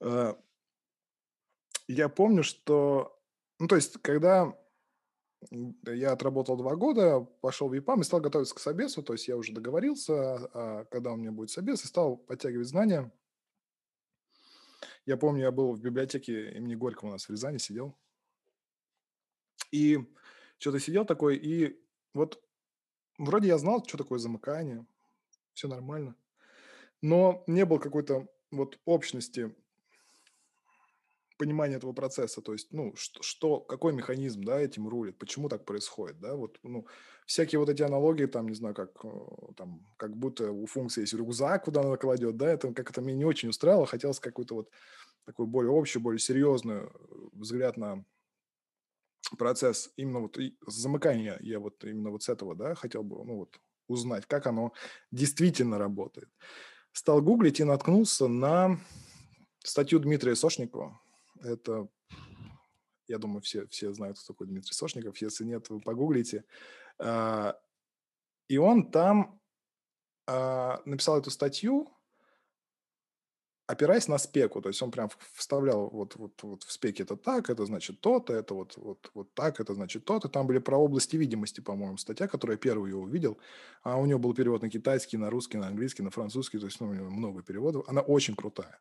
А, 0.00 0.36
я 1.88 2.08
помню, 2.08 2.42
что, 2.42 3.18
ну, 3.58 3.68
то 3.68 3.76
есть, 3.76 3.98
когда 4.02 4.56
я 5.50 6.12
отработал 6.12 6.56
два 6.56 6.76
года, 6.76 7.20
пошел 7.20 7.68
в 7.68 7.74
ЕПАМ 7.74 8.00
и 8.00 8.04
стал 8.04 8.20
готовиться 8.20 8.54
к 8.54 8.58
собесу, 8.58 9.02
то 9.02 9.12
есть 9.12 9.28
я 9.28 9.36
уже 9.36 9.52
договорился, 9.52 10.14
а, 10.14 10.84
когда 10.90 11.12
у 11.12 11.16
меня 11.16 11.32
будет 11.32 11.50
собес, 11.50 11.84
и 11.84 11.88
стал 11.88 12.16
подтягивать 12.16 12.68
знания. 12.68 13.12
Я 15.04 15.16
помню, 15.16 15.42
я 15.42 15.52
был 15.52 15.72
в 15.72 15.80
библиотеке 15.80 16.52
имени 16.52 16.74
Горького 16.74 17.10
у 17.10 17.12
нас 17.12 17.26
в 17.26 17.30
Рязани, 17.30 17.58
сидел. 17.58 17.96
И 19.70 19.98
что-то 20.58 20.80
сидел 20.80 21.04
такой, 21.04 21.36
и 21.36 21.80
вот 22.12 22.42
вроде 23.18 23.48
я 23.48 23.58
знал, 23.58 23.84
что 23.86 23.98
такое 23.98 24.18
замыкание, 24.18 24.86
все 25.54 25.68
нормально. 25.68 26.16
Но 27.02 27.44
не 27.46 27.64
было 27.64 27.78
какой-то 27.78 28.26
вот 28.50 28.78
общности 28.84 29.54
понимания 31.36 31.76
этого 31.76 31.92
процесса, 31.92 32.40
то 32.40 32.52
есть, 32.52 32.72
ну, 32.72 32.94
что, 32.96 33.22
что, 33.22 33.60
какой 33.60 33.92
механизм, 33.92 34.42
да, 34.42 34.60
этим 34.60 34.88
рулит, 34.88 35.18
почему 35.18 35.48
так 35.48 35.64
происходит, 35.64 36.18
да, 36.20 36.34
вот, 36.34 36.58
ну, 36.62 36.86
всякие 37.26 37.58
вот 37.58 37.68
эти 37.68 37.82
аналогии, 37.82 38.26
там, 38.26 38.48
не 38.48 38.54
знаю, 38.54 38.74
как, 38.74 39.04
э, 39.04 39.08
там, 39.56 39.84
как 39.96 40.16
будто 40.16 40.50
у 40.50 40.66
функции 40.66 41.02
есть 41.02 41.14
рюкзак, 41.14 41.64
куда 41.64 41.82
она 41.82 41.96
кладет, 41.96 42.36
да, 42.36 42.50
это 42.50 42.72
как 42.72 42.90
это 42.90 43.00
меня 43.00 43.18
не 43.18 43.24
очень 43.24 43.48
устраивало, 43.48 43.86
хотелось 43.86 44.20
какой-то 44.20 44.54
вот 44.54 44.70
такой 45.24 45.46
более 45.46 45.72
общий, 45.72 45.98
более 45.98 46.18
серьезный 46.18 46.84
э, 46.84 46.88
взгляд 47.32 47.76
на 47.76 48.04
процесс 49.38 49.92
именно 49.96 50.20
вот 50.20 50.38
замыкания, 50.66 51.36
я 51.40 51.58
вот 51.58 51.84
именно 51.84 52.10
вот 52.10 52.22
с 52.22 52.28
этого, 52.28 52.54
да, 52.54 52.74
хотел 52.74 53.02
бы, 53.02 53.24
ну, 53.24 53.36
вот, 53.38 53.58
узнать, 53.88 54.26
как 54.26 54.46
оно 54.46 54.72
действительно 55.10 55.78
работает. 55.78 56.28
Стал 56.92 57.20
гуглить 57.22 57.60
и 57.60 57.64
наткнулся 57.64 58.26
на 58.26 58.80
статью 59.62 59.98
Дмитрия 59.98 60.34
Сошникова, 60.34 60.98
это, 61.42 61.88
я 63.08 63.18
думаю, 63.18 63.40
все, 63.40 63.66
все 63.68 63.92
знают, 63.92 64.18
кто 64.18 64.32
такой 64.32 64.46
Дмитрий 64.46 64.72
Сошников. 64.72 65.16
Если 65.18 65.44
нет, 65.44 65.68
вы 65.70 65.80
погуглите. 65.80 66.44
А, 66.98 67.58
и 68.48 68.58
он 68.58 68.90
там 68.90 69.40
а, 70.26 70.80
написал 70.84 71.18
эту 71.18 71.30
статью, 71.30 71.88
опираясь 73.66 74.08
на 74.08 74.18
спеку, 74.18 74.60
то 74.60 74.68
есть 74.68 74.80
он 74.80 74.90
прям 74.90 75.10
вставлял 75.34 75.88
вот, 75.90 76.14
вот, 76.16 76.42
вот 76.42 76.62
в 76.62 76.70
спеке 76.70 77.02
это 77.02 77.16
так, 77.16 77.50
это 77.50 77.66
значит 77.66 78.00
то-то, 78.00 78.32
это 78.32 78.54
вот, 78.54 78.76
вот, 78.76 79.10
вот 79.14 79.34
так, 79.34 79.60
это 79.60 79.74
значит 79.74 80.04
то-то. 80.04 80.28
Там 80.28 80.46
были 80.46 80.58
про 80.58 80.76
области 80.76 81.16
видимости, 81.16 81.60
по-моему, 81.60 81.96
статья, 81.96 82.28
которую 82.28 82.54
я 82.54 82.58
первую 82.58 82.92
ее 82.92 82.96
увидел. 82.96 83.38
А 83.82 83.96
у 83.96 84.06
него 84.06 84.18
был 84.18 84.34
перевод 84.34 84.62
на 84.62 84.70
китайский, 84.70 85.16
на 85.16 85.30
русский, 85.30 85.58
на 85.58 85.66
английский, 85.66 86.02
на 86.02 86.10
французский, 86.10 86.58
то 86.58 86.66
есть 86.66 86.80
ну, 86.80 86.88
у 86.88 86.94
него 86.94 87.10
много 87.10 87.42
переводов. 87.42 87.88
Она 87.88 88.00
очень 88.00 88.36
крутая. 88.36 88.78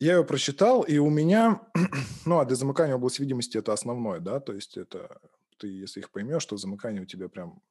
Я 0.00 0.16
ее 0.16 0.24
прочитал, 0.24 0.82
и 0.82 0.98
у 0.98 1.08
меня, 1.08 1.60
ну, 2.26 2.38
а 2.38 2.44
для 2.44 2.56
замыкания 2.56 2.96
области 2.96 3.20
видимости 3.20 3.58
это 3.58 3.72
основное, 3.72 4.20
да, 4.20 4.40
то 4.40 4.52
есть 4.52 4.76
это 4.76 5.20
ты, 5.58 5.68
если 5.68 6.00
их 6.00 6.10
поймешь, 6.10 6.44
то 6.44 6.56
замыкание 6.56 7.02
у 7.02 7.06
тебя 7.06 7.28
прям 7.28 7.62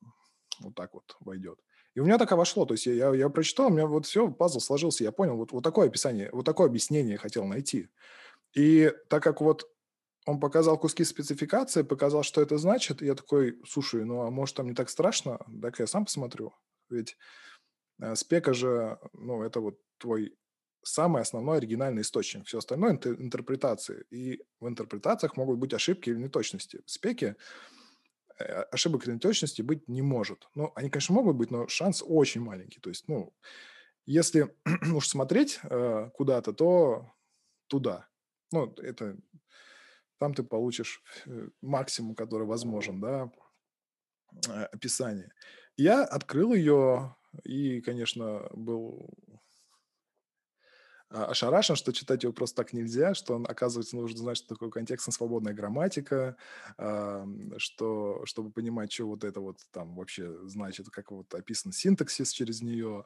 вот 0.59 0.75
так 0.75 0.93
вот 0.93 1.15
войдет. 1.19 1.59
И 1.95 1.99
у 1.99 2.05
меня 2.05 2.17
так 2.17 2.31
и 2.31 2.35
вошло, 2.35 2.65
то 2.65 2.73
есть 2.73 2.85
я, 2.85 2.93
я, 2.93 3.13
я 3.13 3.29
прочитал, 3.29 3.67
у 3.67 3.69
меня 3.69 3.85
вот 3.85 4.05
все, 4.05 4.31
пазл 4.31 4.59
сложился, 4.59 5.03
я 5.03 5.11
понял, 5.11 5.37
вот, 5.37 5.51
вот 5.51 5.63
такое 5.63 5.87
описание, 5.87 6.29
вот 6.31 6.45
такое 6.45 6.67
объяснение 6.67 7.13
я 7.13 7.17
хотел 7.17 7.45
найти. 7.45 7.89
И 8.55 8.91
так 9.09 9.21
как 9.21 9.41
вот 9.41 9.69
он 10.25 10.39
показал 10.39 10.79
куски 10.79 11.03
спецификации, 11.03 11.83
показал, 11.83 12.23
что 12.23 12.41
это 12.41 12.57
значит, 12.57 13.01
я 13.01 13.13
такой, 13.13 13.59
слушай, 13.67 14.05
ну 14.05 14.21
а 14.21 14.31
может 14.31 14.55
там 14.55 14.67
не 14.67 14.73
так 14.73 14.89
страшно, 14.89 15.39
так 15.61 15.79
я 15.79 15.87
сам 15.87 16.05
посмотрю. 16.05 16.53
Ведь 16.89 17.17
э, 18.01 18.15
спека 18.15 18.53
же, 18.53 18.97
ну 19.13 19.43
это 19.43 19.59
вот 19.59 19.79
твой 19.97 20.35
самый 20.83 21.21
основной 21.21 21.57
оригинальный 21.57 22.01
источник. 22.01 22.45
Все 22.45 22.57
остальное– 22.57 22.93
это 22.95 23.13
интерпретации. 23.13 24.05
И 24.09 24.43
в 24.59 24.67
интерпретациях 24.67 25.37
могут 25.37 25.59
быть 25.59 25.73
ошибки 25.73 26.09
или 26.09 26.17
неточности. 26.17 26.81
В 26.85 26.91
спеке 26.91 27.35
э, 28.39 28.43
ошибок 28.71 29.05
или 29.05 29.13
неточности 29.13 29.61
быть 29.61 29.87
не 29.87 30.01
может. 30.01 30.47
Ну, 30.55 30.71
они, 30.75 30.89
конечно, 30.89 31.15
могут 31.15 31.35
быть, 31.35 31.51
но 31.51 31.67
шанс 31.67 32.03
очень 32.05 32.41
маленький. 32.41 32.79
То 32.79 32.89
есть, 32.89 33.07
ну, 33.07 33.33
если 34.05 34.55
уж 34.93 35.07
смотреть 35.07 35.59
э, 35.63 36.09
куда-то, 36.13 36.53
то 36.53 37.11
туда. 37.67 38.07
Ну, 38.51 38.73
это 38.77 39.17
там 40.23 40.33
ты 40.33 40.43
получишь 40.43 41.03
э, 41.25 41.49
максимум, 41.61 42.15
который 42.15 42.47
возможен, 42.47 43.01
да, 43.01 43.31
э, 44.47 44.63
описание. 44.71 45.33
Я 45.75 46.03
открыл 46.03 46.53
ее 46.53 47.15
и, 47.43 47.81
конечно, 47.81 48.47
был 48.53 49.09
ошарашен, 51.13 51.75
что 51.75 51.93
читать 51.93 52.23
его 52.23 52.33
просто 52.33 52.57
так 52.57 52.73
нельзя, 52.73 53.13
что 53.13 53.35
он, 53.35 53.45
оказывается, 53.47 53.95
нужно 53.95 54.17
знать, 54.17 54.37
что 54.37 54.47
такое 54.49 54.69
контекстно-свободная 54.69 55.53
грамматика, 55.53 56.35
что, 57.57 58.21
чтобы 58.25 58.51
понимать, 58.51 58.91
что 58.91 59.07
вот 59.07 59.23
это 59.23 59.39
вот 59.39 59.57
там 59.71 59.95
вообще 59.95 60.35
значит, 60.47 60.89
как 60.89 61.11
вот 61.11 61.33
описан 61.33 61.71
синтаксис 61.71 62.31
через 62.31 62.61
нее. 62.61 63.05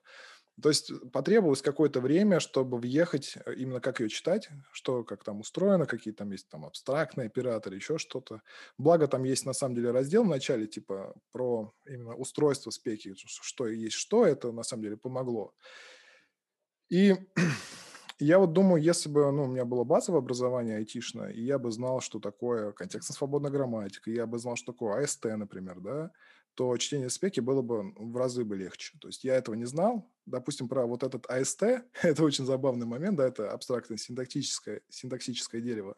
То 0.61 0.69
есть 0.69 0.91
потребовалось 1.11 1.61
какое-то 1.61 2.01
время, 2.01 2.39
чтобы 2.39 2.79
въехать 2.79 3.37
э, 3.45 3.53
именно 3.53 3.79
как 3.79 3.99
ее 3.99 4.09
читать, 4.09 4.49
что 4.71 5.03
как 5.03 5.23
там 5.23 5.39
устроено, 5.39 5.85
какие 5.85 6.13
там 6.15 6.31
есть 6.31 6.49
там 6.49 6.65
абстрактные 6.65 7.27
операторы, 7.27 7.75
еще 7.75 7.99
что-то. 7.99 8.41
Благо 8.79 9.07
там 9.07 9.23
есть 9.23 9.45
на 9.45 9.53
самом 9.53 9.75
деле 9.75 9.91
раздел 9.91 10.23
в 10.23 10.27
начале 10.27 10.65
типа 10.65 11.13
про 11.31 11.71
именно 11.85 12.15
устройство 12.15 12.71
спеки, 12.71 13.13
что 13.15 13.67
есть 13.67 13.95
что, 13.97 14.25
это 14.25 14.51
на 14.51 14.63
самом 14.63 14.81
деле 14.83 14.97
помогло. 14.97 15.53
И 16.89 17.15
Я 18.19 18.39
вот 18.39 18.53
думаю, 18.53 18.81
если 18.81 19.09
бы 19.09 19.31
ну, 19.31 19.43
у 19.43 19.47
меня 19.47 19.63
было 19.63 19.83
базовое 19.83 20.19
образование 20.19 20.77
айтишное, 20.77 21.29
и 21.29 21.41
я 21.41 21.59
бы 21.59 21.71
знал, 21.71 22.01
что 22.01 22.19
такое 22.19 22.71
контекстно-свободная 22.71 23.51
грамматика, 23.51 24.09
я 24.09 24.25
бы 24.25 24.39
знал, 24.39 24.55
что 24.55 24.71
такое 24.71 25.03
АСТ, 25.03 25.25
например, 25.25 25.79
да, 25.79 26.11
то 26.55 26.75
чтение 26.77 27.11
спеки 27.11 27.39
было 27.39 27.61
бы 27.61 27.93
в 27.95 28.17
разы 28.17 28.43
бы 28.43 28.57
легче. 28.57 28.97
То 28.99 29.07
есть 29.09 29.23
я 29.23 29.35
этого 29.35 29.53
не 29.53 29.65
знал. 29.65 30.11
Допустим, 30.25 30.67
про 30.67 30.87
вот 30.87 31.03
этот 31.03 31.29
АСТ, 31.29 31.63
это 32.01 32.23
очень 32.23 32.45
забавный 32.45 32.87
момент, 32.87 33.17
да, 33.17 33.27
это 33.27 33.51
абстрактное 33.51 33.97
синтаксическое, 33.97 34.81
синтаксическое 34.89 35.61
дерево. 35.61 35.95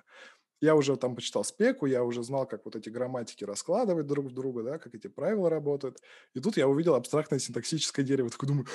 Я 0.59 0.75
уже 0.75 0.97
там 0.97 1.15
почитал 1.15 1.45
спеку, 1.45 1.85
я 1.85 2.03
уже 2.03 2.21
знал, 2.21 2.45
как 2.45 2.65
вот 2.65 2.75
эти 2.75 2.89
грамматики 2.89 3.45
раскладывать 3.45 4.07
друг 4.07 4.25
в 4.25 4.33
друга, 4.33 4.63
да, 4.63 4.77
как 4.77 4.93
эти 4.93 5.07
правила 5.07 5.49
работают. 5.49 5.99
И 6.33 6.41
тут 6.41 6.57
я 6.57 6.67
увидел 6.67 6.95
абстрактное 6.95 7.39
синтаксическое 7.39 8.05
дерево. 8.05 8.29
Такой 8.29 8.49
думаю, 8.49 8.67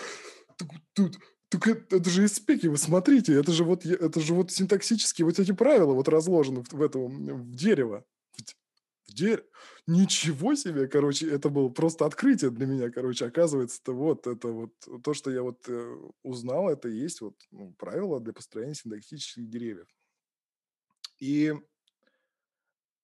тут 0.95 1.19
так 1.55 1.69
это, 1.69 1.97
это 1.97 2.11
же 2.11 2.25
из 2.25 2.35
спеки, 2.35 2.67
вы 2.67 2.77
смотрите, 2.77 3.35
это 3.35 3.53
же 3.53 3.65
вот, 3.65 3.87
это 3.87 4.21
же 4.21 4.35
вот 4.35 4.51
синтаксические 4.51 5.25
вот 5.25 5.39
эти 5.39 5.53
правила 5.53 5.93
вот 5.93 6.09
разложены 6.09 6.65
в, 6.65 6.73
в 6.73 6.83
этом, 6.83 7.09
в 7.09 7.55
дерево. 7.55 8.05
В, 8.33 9.11
в 9.11 9.15
дерево. 9.15 9.47
Ничего 9.87 10.55
себе, 10.55 10.89
короче, 10.89 11.31
это 11.31 11.51
было 11.51 11.69
просто 11.69 12.07
открытие 12.07 12.51
для 12.51 12.67
меня, 12.67 12.91
короче, 12.91 13.27
оказывается, 13.27 13.79
это 13.83 13.93
вот, 13.93 14.27
это 14.27 14.49
вот, 14.49 14.73
то, 15.03 15.15
что 15.15 15.31
я 15.31 15.43
вот 15.43 15.63
э, 15.69 15.97
узнал, 16.23 16.71
это 16.71 16.89
есть 16.89 17.21
вот 17.21 17.37
ну, 17.51 17.73
правила 17.75 18.19
для 18.19 18.33
построения 18.33 18.75
синтаксических 18.75 19.49
деревьев. 19.49 19.87
И 21.21 21.55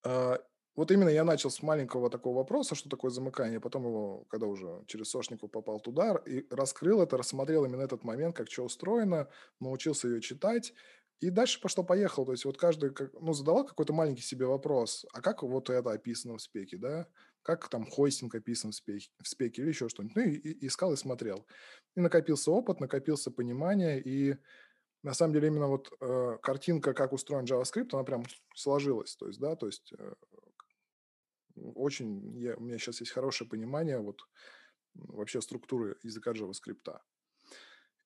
э, 0.03 0.37
вот 0.75 0.89
именно 0.91 1.09
я 1.09 1.23
начал 1.23 1.49
с 1.49 1.61
маленького 1.61 2.09
такого 2.09 2.37
вопроса, 2.37 2.75
что 2.75 2.89
такое 2.89 3.11
замыкание, 3.11 3.59
потом 3.59 3.85
его, 3.85 4.25
когда 4.29 4.47
уже 4.47 4.83
через 4.87 5.09
Сошников 5.09 5.51
попал 5.51 5.79
туда, 5.79 6.15
и 6.25 6.45
раскрыл 6.49 7.01
это, 7.01 7.17
рассмотрел 7.17 7.65
именно 7.65 7.81
этот 7.81 8.03
момент, 8.03 8.35
как 8.35 8.49
что 8.49 8.63
устроено, 8.63 9.27
научился 9.59 10.07
ее 10.07 10.21
читать, 10.21 10.73
и 11.19 11.29
дальше 11.29 11.61
пошло-поехало. 11.61 12.25
То 12.25 12.31
есть 12.31 12.45
вот 12.45 12.57
каждый 12.57 12.91
ну, 13.19 13.33
задавал 13.33 13.65
какой-то 13.65 13.93
маленький 13.93 14.23
себе 14.23 14.45
вопрос, 14.45 15.05
а 15.13 15.21
как 15.21 15.43
вот 15.43 15.69
это 15.69 15.91
описано 15.91 16.37
в 16.37 16.41
спеке, 16.41 16.77
да? 16.77 17.07
Как 17.43 17.69
там 17.69 17.85
хостинг 17.85 18.33
описан 18.33 18.71
в 18.71 18.75
спеке, 18.75 19.09
в 19.21 19.27
спеке 19.27 19.61
или 19.61 19.69
еще 19.69 19.87
что-нибудь. 19.87 20.15
Ну 20.15 20.23
и, 20.23 20.35
и 20.35 20.67
искал 20.67 20.93
и 20.93 20.97
смотрел. 20.97 21.45
И 21.95 22.01
накопился 22.01 22.51
опыт, 22.51 22.79
накопился 22.79 23.29
понимание, 23.29 24.01
и 24.01 24.35
на 25.03 25.13
самом 25.13 25.33
деле 25.33 25.47
именно 25.47 25.67
вот 25.67 25.91
э, 25.99 26.37
картинка, 26.41 26.93
как 26.93 27.13
устроен 27.13 27.45
JavaScript, 27.45 27.89
она 27.93 28.03
прям 28.03 28.23
сложилась. 28.55 29.15
То 29.15 29.27
есть, 29.27 29.39
да, 29.39 29.55
то 29.55 29.67
есть 29.67 29.93
э, 29.97 30.13
очень, 31.75 32.37
я, 32.37 32.55
у 32.55 32.61
меня 32.61 32.77
сейчас 32.77 32.99
есть 33.01 33.11
хорошее 33.11 33.49
понимание 33.49 33.99
вот 33.99 34.21
вообще 34.93 35.41
структуры 35.41 35.97
языка 36.03 36.31
JavaScript. 36.31 36.99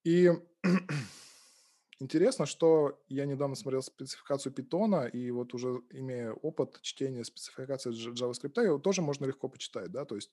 И 0.03 0.31
интересно, 1.99 2.45
что 2.45 3.03
я 3.07 3.25
недавно 3.25 3.55
смотрел 3.55 3.81
спецификацию 3.81 4.53
Python, 4.53 5.09
и 5.09 5.31
вот 5.31 5.53
уже 5.53 5.81
имея 5.89 6.31
опыт 6.31 6.79
чтения 6.81 7.23
спецификации 7.23 7.91
JavaScript, 7.91 8.63
его 8.63 8.77
тоже 8.77 9.01
можно 9.01 9.25
легко 9.25 9.49
почитать, 9.49 9.91
да, 9.91 10.05
то 10.05 10.15
есть 10.15 10.31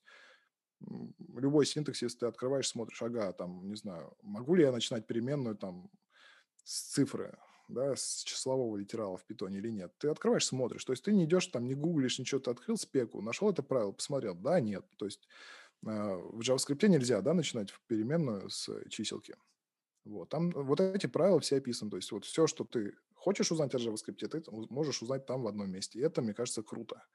любой 1.35 1.65
синтаксис 1.65 2.15
ты 2.15 2.25
открываешь, 2.25 2.67
смотришь, 2.67 3.01
ага, 3.01 3.31
там, 3.33 3.67
не 3.69 3.75
знаю, 3.75 4.15
могу 4.21 4.55
ли 4.55 4.63
я 4.63 4.71
начинать 4.71 5.07
переменную 5.07 5.55
там 5.55 5.89
с 6.63 6.91
цифры, 6.91 7.37
да, 7.67 7.95
с 7.95 8.23
числового 8.23 8.77
литерала 8.77 9.17
в 9.17 9.25
питоне 9.25 9.59
или 9.59 9.69
нет. 9.69 9.93
Ты 9.97 10.09
открываешь, 10.09 10.45
смотришь. 10.45 10.85
То 10.85 10.93
есть 10.93 11.03
ты 11.03 11.13
не 11.13 11.25
идешь 11.25 11.47
там, 11.47 11.67
не 11.67 11.75
гуглишь, 11.75 12.19
ничего, 12.19 12.39
ты 12.39 12.51
открыл 12.51 12.77
спеку, 12.77 13.21
нашел 13.21 13.49
это 13.49 13.63
правило, 13.63 13.91
посмотрел, 13.91 14.35
да, 14.35 14.59
нет. 14.59 14.85
То 14.97 15.05
есть 15.05 15.27
э, 15.85 15.89
в 15.89 16.39
JavaScript 16.41 16.87
нельзя, 16.87 17.21
да, 17.21 17.33
начинать 17.33 17.71
в 17.71 17.81
переменную 17.87 18.49
с 18.49 18.69
чиселки. 18.89 19.35
Вот, 20.05 20.29
там 20.29 20.51
вот 20.51 20.79
эти 20.81 21.07
правила 21.07 21.39
все 21.39 21.57
описаны. 21.57 21.91
То 21.91 21.97
есть 21.97 22.11
вот 22.11 22.25
все, 22.25 22.47
что 22.47 22.65
ты 22.65 22.95
хочешь 23.15 23.51
узнать 23.51 23.73
о 23.73 23.77
JavaScript, 23.77 24.27
ты 24.27 24.43
можешь 24.51 25.01
узнать 25.01 25.25
там 25.25 25.43
в 25.43 25.47
одном 25.47 25.71
месте. 25.71 25.99
И 25.99 26.01
это, 26.01 26.21
мне 26.21 26.33
кажется, 26.33 26.61
круто. 26.61 27.05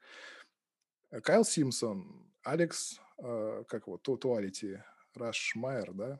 Кайл 1.23 1.43
Симпсон, 1.43 2.31
Алекс, 2.43 2.99
э, 3.17 3.63
как 3.67 3.87
его, 3.87 3.97
Туалити, 3.97 4.83
Рашмайер, 5.15 5.93
да, 5.93 6.05
а, 6.13 6.19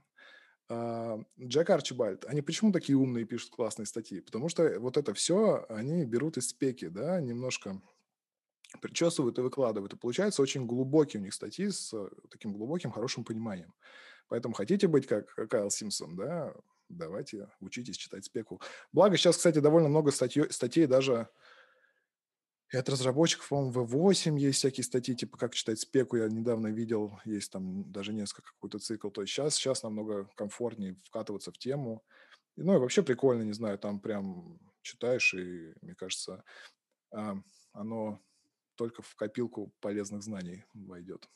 Джек 0.71 1.69
Арчибальд, 1.69 2.25
они 2.25 2.41
почему 2.41 2.71
такие 2.71 2.95
умные 2.95 3.25
пишут 3.25 3.51
классные 3.51 3.87
статьи? 3.87 4.19
Потому 4.19 4.49
что 4.49 4.79
вот 4.79 4.97
это 4.97 5.13
все 5.13 5.65
они 5.67 6.05
берут 6.05 6.37
из 6.37 6.49
спеки, 6.49 6.89
да, 6.89 7.19
немножко 7.19 7.81
причесывают 8.81 9.39
и 9.39 9.41
выкладывают. 9.41 9.93
И 9.93 9.97
получается 9.97 10.43
очень 10.43 10.67
глубокие 10.67 11.21
у 11.21 11.23
них 11.23 11.33
статьи 11.33 11.69
с 11.69 11.91
таким 12.29 12.53
глубоким, 12.53 12.91
хорошим 12.91 13.23
пониманием. 13.23 13.73
Поэтому 14.27 14.53
хотите 14.53 14.87
быть 14.87 15.07
как 15.07 15.33
Кайл 15.49 15.71
Симпсон, 15.71 16.15
да, 16.15 16.53
давайте 16.87 17.49
учитесь 17.61 17.97
читать 17.97 18.25
спеку. 18.25 18.61
Благо 18.91 19.17
сейчас, 19.17 19.37
кстати, 19.37 19.59
довольно 19.59 19.89
много 19.89 20.11
статей, 20.11 20.51
статей 20.51 20.85
даже 20.85 21.29
и 22.71 22.77
от 22.77 22.87
разработчиков, 22.87 23.49
по-моему, 23.49 23.85
V8 23.85 24.37
есть 24.37 24.59
всякие 24.59 24.83
статьи, 24.83 25.15
типа 25.15 25.37
как 25.37 25.55
читать 25.55 25.79
спеку, 25.79 26.17
я 26.17 26.27
недавно 26.27 26.67
видел, 26.67 27.19
есть 27.25 27.51
там 27.51 27.91
даже 27.91 28.13
несколько 28.13 28.51
какой-то 28.53 28.77
цикл. 28.77 29.09
То 29.09 29.21
есть 29.21 29.33
сейчас, 29.33 29.55
сейчас 29.55 29.81
намного 29.81 30.29
комфортнее 30.35 30.95
вкатываться 31.03 31.51
в 31.51 31.57
тему. 31.57 32.03
Ну 32.57 32.75
и 32.75 32.77
вообще 32.77 33.01
прикольно, 33.01 33.41
не 33.41 33.53
знаю, 33.53 33.79
там 33.79 33.99
прям 33.99 34.59
читаешь, 34.83 35.33
и 35.33 35.73
мне 35.81 35.95
кажется, 35.95 36.43
а, 37.11 37.37
оно 37.73 38.21
только 38.75 39.01
в 39.01 39.15
копилку 39.15 39.73
полезных 39.79 40.21
знаний 40.21 40.63
войдет. 40.73 41.27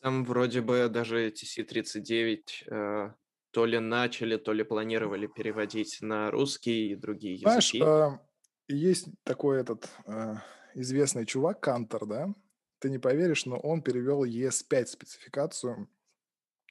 Там 0.00 0.24
вроде 0.24 0.60
бы 0.60 0.88
даже 0.88 1.30
TC-39 1.30 2.40
э, 2.66 3.12
то 3.50 3.64
ли 3.64 3.78
начали, 3.78 4.36
то 4.36 4.52
ли 4.52 4.62
планировали 4.62 5.26
переводить 5.26 5.98
на 6.02 6.30
русский 6.30 6.90
и 6.90 6.96
другие 6.96 7.38
Знаешь, 7.38 7.72
языки. 7.72 7.82
Э, 7.82 8.18
есть 8.68 9.08
такой 9.24 9.60
этот 9.60 9.88
э, 10.04 10.34
известный 10.76 11.26
чувак, 11.26 11.60
Кантор, 11.60 12.06
да? 12.06 12.34
Ты 12.78 12.90
не 12.90 12.98
поверишь, 12.98 13.46
но 13.46 13.58
он 13.58 13.82
перевел 13.82 14.24
ES5 14.24 14.86
спецификацию 14.86 15.88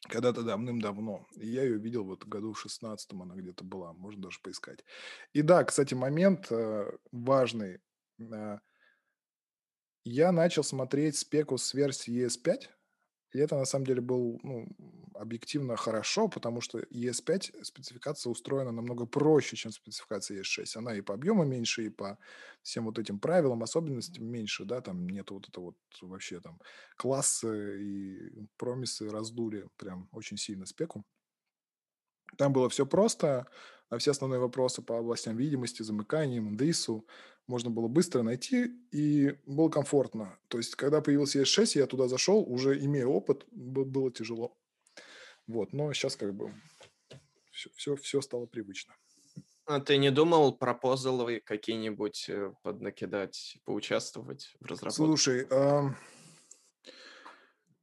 когда-то 0.07 0.43
давным-давно. 0.43 1.25
И 1.35 1.47
я 1.47 1.63
ее 1.63 1.77
видел 1.77 2.03
вот 2.03 2.25
году 2.25 2.53
в 2.53 2.59
16 2.59 3.11
она 3.13 3.35
где-то 3.35 3.63
была, 3.63 3.93
можно 3.93 4.23
даже 4.23 4.39
поискать. 4.39 4.85
И 5.33 5.41
да, 5.41 5.63
кстати, 5.63 5.95
момент 5.95 6.51
э, 6.51 6.91
важный. 7.11 7.79
Э, 8.19 8.59
я 10.03 10.31
начал 10.31 10.63
смотреть 10.63 11.17
спеку 11.17 11.57
с 11.57 11.73
версии 11.73 12.25
ES5, 12.25 12.69
и 13.35 13.37
это 13.37 13.57
на 13.57 13.65
самом 13.65 13.85
деле 13.85 13.99
был 13.99 14.39
ну, 14.43 14.65
объективно 15.13 15.75
хорошо, 15.75 16.29
потому 16.29 16.61
что 16.61 16.79
ES5 16.79 17.65
спецификация 17.65 18.31
устроена 18.31 18.71
намного 18.71 19.05
проще, 19.05 19.57
чем 19.57 19.71
спецификация 19.71 20.41
ES6. 20.41 20.77
Она 20.77 20.95
и 20.95 21.01
по 21.01 21.13
объему 21.13 21.43
меньше, 21.43 21.85
и 21.85 21.89
по 21.89 22.17
всем 22.61 22.85
вот 22.85 22.97
этим 22.97 23.19
правилам, 23.19 23.61
особенностям 23.61 24.25
меньше, 24.25 24.63
да, 24.63 24.79
там 24.79 25.09
нет 25.09 25.31
вот 25.31 25.49
это 25.49 25.59
вот 25.59 25.75
вообще 26.01 26.39
там 26.39 26.61
классы 26.95 27.83
и 27.83 28.47
промисы 28.55 29.09
раздули 29.09 29.67
прям 29.75 30.07
очень 30.13 30.37
сильно 30.37 30.65
спеку. 30.65 31.03
Там 32.37 32.53
было 32.53 32.69
все 32.69 32.85
просто, 32.85 33.47
а 33.89 33.97
все 33.97 34.11
основные 34.11 34.39
вопросы 34.39 34.81
по 34.81 34.97
областям 34.97 35.37
видимости, 35.37 35.83
замыканиям, 35.83 36.57
ДИСу 36.57 37.05
можно 37.47 37.69
было 37.69 37.87
быстро 37.87 38.23
найти 38.23 38.71
и 38.91 39.37
было 39.45 39.69
комфортно. 39.69 40.37
То 40.47 40.57
есть, 40.57 40.75
когда 40.75 41.01
появился 41.01 41.41
S6, 41.41 41.77
я 41.77 41.85
туда 41.85 42.07
зашел, 42.07 42.41
уже 42.41 42.79
имея 42.83 43.05
опыт, 43.05 43.45
было 43.51 44.11
тяжело. 44.11 44.57
Вот, 45.47 45.73
но 45.73 45.93
сейчас 45.93 46.15
как 46.15 46.33
бы 46.33 46.53
все, 47.51 47.69
все, 47.75 47.95
все 47.95 48.21
стало 48.21 48.47
привычно. 48.47 48.95
А 49.67 49.79
ты 49.79 49.97
не 49.97 50.11
думал 50.11 50.55
пропозаловые 50.55 51.39
какие-нибудь 51.39 52.25
э, 52.29 52.53
поднакидать, 52.61 53.57
поучаствовать 53.65 54.55
в 54.59 54.65
разработке? 54.65 54.95
Слушай, 54.95 55.47
а, 55.49 55.95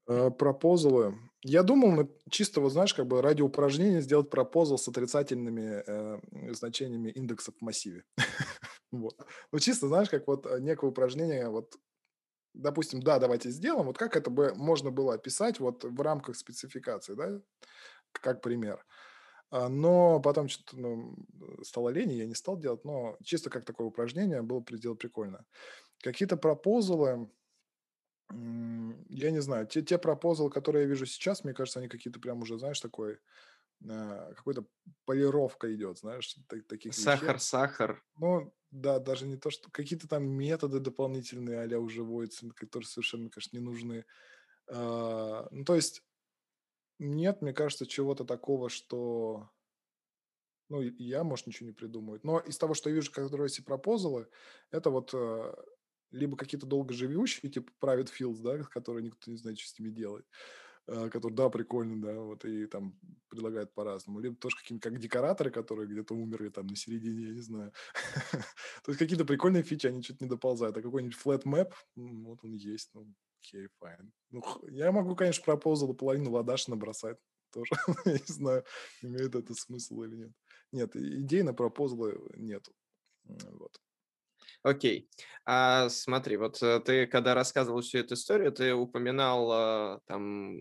пропозалы. 0.07 1.15
Я 1.45 1.63
думал, 1.63 2.09
чисто, 2.31 2.61
вот 2.61 2.73
знаешь, 2.73 2.95
как 2.95 3.07
бы 3.07 3.21
ради 3.21 3.43
упражнения 3.43 4.01
сделать 4.01 4.31
пропозал 4.31 4.79
с 4.79 4.87
отрицательными 4.87 5.83
э, 5.87 6.53
значениями 6.55 7.11
индексов 7.11 7.57
в 7.57 7.63
массиве. 7.63 8.05
вот. 8.93 9.17
Ну, 9.51 9.59
чисто, 9.59 9.89
знаешь, 9.89 10.09
как 10.09 10.27
вот 10.29 10.47
э, 10.47 10.61
некое 10.61 10.87
упражнение, 10.91 11.49
вот, 11.49 11.75
допустим, 12.55 13.03
да, 13.03 13.19
давайте 13.19 13.51
сделаем, 13.51 13.87
вот 13.87 13.99
как 13.99 14.17
это 14.17 14.31
бы 14.31 14.55
можно 14.55 14.93
было 14.93 15.15
описать 15.15 15.59
вот 15.59 15.83
в 15.85 16.01
рамках 16.01 16.37
спецификации, 16.37 17.15
да, 17.15 17.41
как 18.13 18.41
пример. 18.41 18.85
А, 19.51 19.69
но 19.69 20.19
потом 20.21 20.49
что-то 20.49 20.79
ну, 20.79 21.15
стало 21.63 21.91
лень, 21.91 22.13
я 22.13 22.27
не 22.27 22.35
стал 22.35 22.57
делать, 22.57 22.85
но 22.85 23.19
чисто 23.23 23.51
как 23.51 23.65
такое 23.65 23.87
упражнение 23.87 24.43
было 24.43 24.65
сделать 24.71 24.99
прикольно. 24.99 25.45
Какие-то 26.03 26.37
пропозалы, 26.37 27.29
я 29.09 29.31
не 29.31 29.41
знаю, 29.41 29.67
те, 29.67 29.83
те 29.83 29.99
пропозалы, 29.99 30.51
которые 30.51 30.83
я 30.83 30.89
вижу 30.89 31.07
сейчас, 31.07 31.45
мне 31.45 31.55
кажется, 31.55 31.81
они 31.81 31.89
какие-то 31.89 32.21
прям 32.21 32.43
уже, 32.43 32.59
знаешь, 32.59 32.81
такой, 32.81 33.19
э, 33.85 34.33
какой-то 34.37 34.67
полировка 35.05 35.75
идет, 35.75 35.99
знаешь, 35.99 36.37
так- 36.49 36.67
таких 36.67 36.95
Сахар, 36.95 37.39
сахар. 37.41 38.03
Ну, 38.17 38.55
да, 38.71 38.99
даже 38.99 39.27
не 39.27 39.37
то, 39.37 39.51
что 39.51 39.71
какие-то 39.71 40.09
там 40.09 40.25
методы 40.25 40.81
дополнительные 40.81 41.63
а 41.63 41.79
уже 41.79 42.03
вводятся, 42.03 42.49
которые 42.51 42.87
совершенно, 42.87 43.31
конечно, 43.31 43.57
не 43.57 43.63
нужны. 43.63 44.05
А, 44.69 45.49
ну, 45.51 45.65
то 45.65 45.75
есть 45.75 46.03
нет, 46.99 47.43
мне 47.43 47.53
кажется, 47.53 47.87
чего-то 47.87 48.25
такого, 48.25 48.69
что... 48.69 49.51
Ну, 50.69 50.81
я, 50.81 51.23
может, 51.25 51.47
ничего 51.47 51.67
не 51.67 51.75
придумаю. 51.75 52.21
Но 52.23 52.39
из 52.39 52.57
того, 52.57 52.73
что 52.73 52.89
я 52.89 52.95
вижу, 52.95 53.13
которые 53.13 53.47
эти 53.47 53.61
пропозалы, 53.61 54.29
это 54.71 54.91
вот 54.91 55.11
э, 55.13 55.55
либо 56.13 56.37
какие-то 56.37 56.67
долгоживущие, 56.67 57.51
типа 57.51 57.73
Private 57.81 58.11
Fields, 58.19 58.41
да, 58.43 58.59
которые 58.71 59.05
никто 59.05 59.31
не 59.31 59.37
знает, 59.37 59.59
что 59.59 59.71
с 59.71 59.79
ними 59.79 59.91
делать, 59.91 60.25
э, 60.87 61.09
которые, 61.11 61.37
да, 61.37 61.49
прикольно, 61.49 62.01
да, 62.01 62.21
вот, 62.21 62.45
и 62.45 62.67
там 62.67 62.99
предлагают 63.29 63.75
по-разному. 63.75 64.21
Либо 64.21 64.37
тоже 64.37 64.57
какие-то 64.57 64.91
как 64.91 64.99
декораторы, 64.99 65.51
которые 65.51 65.89
где-то 65.89 66.15
умерли 66.15 66.51
там 66.51 66.67
на 66.67 66.77
середине, 66.77 67.29
я 67.29 67.33
не 67.33 67.41
знаю. 67.41 67.73
То 68.85 68.93
есть 68.93 68.99
какие-то 68.99 69.25
прикольные 69.25 69.63
фичи, 69.63 69.87
они 69.87 70.03
что-то 70.03 70.25
не 70.25 70.31
доползают. 70.31 70.77
А 70.77 70.83
какой-нибудь 70.83 71.17
flat 71.17 71.43
map, 71.45 71.73
вот 71.97 72.39
он 72.45 72.53
есть, 72.53 72.91
ну, 72.95 73.07
окей, 73.39 73.69
fine. 73.79 74.13
Ну, 74.31 74.43
я 74.69 74.93
могу, 74.93 75.17
конечно, 75.17 75.45
proposal 75.45 75.95
половину 75.95 76.31
lodash 76.31 76.69
набросать 76.69 77.19
тоже. 77.53 77.71
я 78.05 78.13
не 78.13 78.33
знаю, 78.33 78.65
имеет 79.03 79.35
это 79.35 79.55
смысл 79.55 80.03
или 80.03 80.17
нет. 80.17 80.33
Нет, 80.73 80.97
идей 80.97 81.43
на 81.43 81.53
пропозлы 81.53 82.19
нету. 82.37 82.73
Вот. 83.25 83.79
Окей. 84.63 85.09
А 85.45 85.89
смотри, 85.89 86.37
вот 86.37 86.63
э, 86.63 86.81
ты, 86.81 87.07
когда 87.07 87.35
рассказывал 87.35 87.81
всю 87.81 87.99
эту 87.99 88.15
историю, 88.15 88.53
ты 88.53 88.73
упоминал 88.75 89.51
а, 89.51 90.01
там 90.07 90.57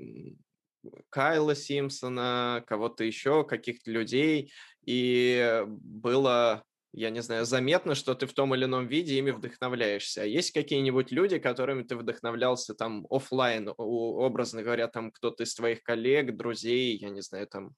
Кайла 1.10 1.56
Симпсона, 1.56 2.64
кого-то 2.66 3.04
еще, 3.04 3.44
каких-то 3.44 3.92
людей, 3.92 4.52
и 4.84 5.64
было, 5.68 6.64
я 6.94 7.12
не 7.12 7.22
знаю, 7.22 7.46
заметно, 7.46 7.94
что 7.94 8.16
ты 8.16 8.26
в 8.26 8.34
том 8.34 8.56
или 8.56 8.66
ином 8.66 8.88
виде 8.88 9.20
ими 9.20 9.30
вдохновляешься. 9.30 10.24
А 10.24 10.26
есть 10.26 10.52
какие-нибудь 10.52 11.12
люди, 11.12 11.38
которыми 11.38 11.84
ты 11.84 11.96
вдохновлялся 11.96 12.74
там 12.74 13.06
офлайн, 13.12 13.72
образно 13.78 14.64
говоря, 14.64 14.88
там 14.88 15.12
кто-то 15.12 15.44
из 15.44 15.54
твоих 15.54 15.84
коллег, 15.84 16.36
друзей, 16.36 16.98
я 16.98 17.10
не 17.10 17.22
знаю, 17.22 17.46
там 17.46 17.76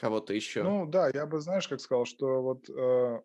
кого-то 0.00 0.32
еще? 0.32 0.62
Ну 0.62 0.86
да, 0.86 1.10
я 1.12 1.26
бы, 1.26 1.40
знаешь, 1.40 1.66
как 1.66 1.80
сказал, 1.80 2.04
что 2.04 2.42
вот 2.42 2.70
э, 2.70 3.20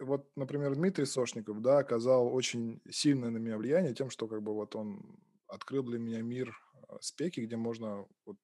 вот, 0.00 0.28
например, 0.36 0.74
Дмитрий 0.74 1.06
Сошников, 1.06 1.62
да, 1.62 1.78
оказал 1.78 2.34
очень 2.34 2.80
сильное 2.90 3.30
на 3.30 3.38
меня 3.38 3.56
влияние 3.56 3.94
тем, 3.94 4.10
что 4.10 4.26
как 4.26 4.42
бы 4.42 4.52
вот 4.54 4.74
он 4.74 5.18
открыл 5.46 5.84
для 5.84 5.98
меня 5.98 6.20
мир 6.22 6.56
а, 6.88 6.98
спеки, 7.00 7.40
где 7.40 7.56
можно 7.56 8.06
вот, 8.24 8.36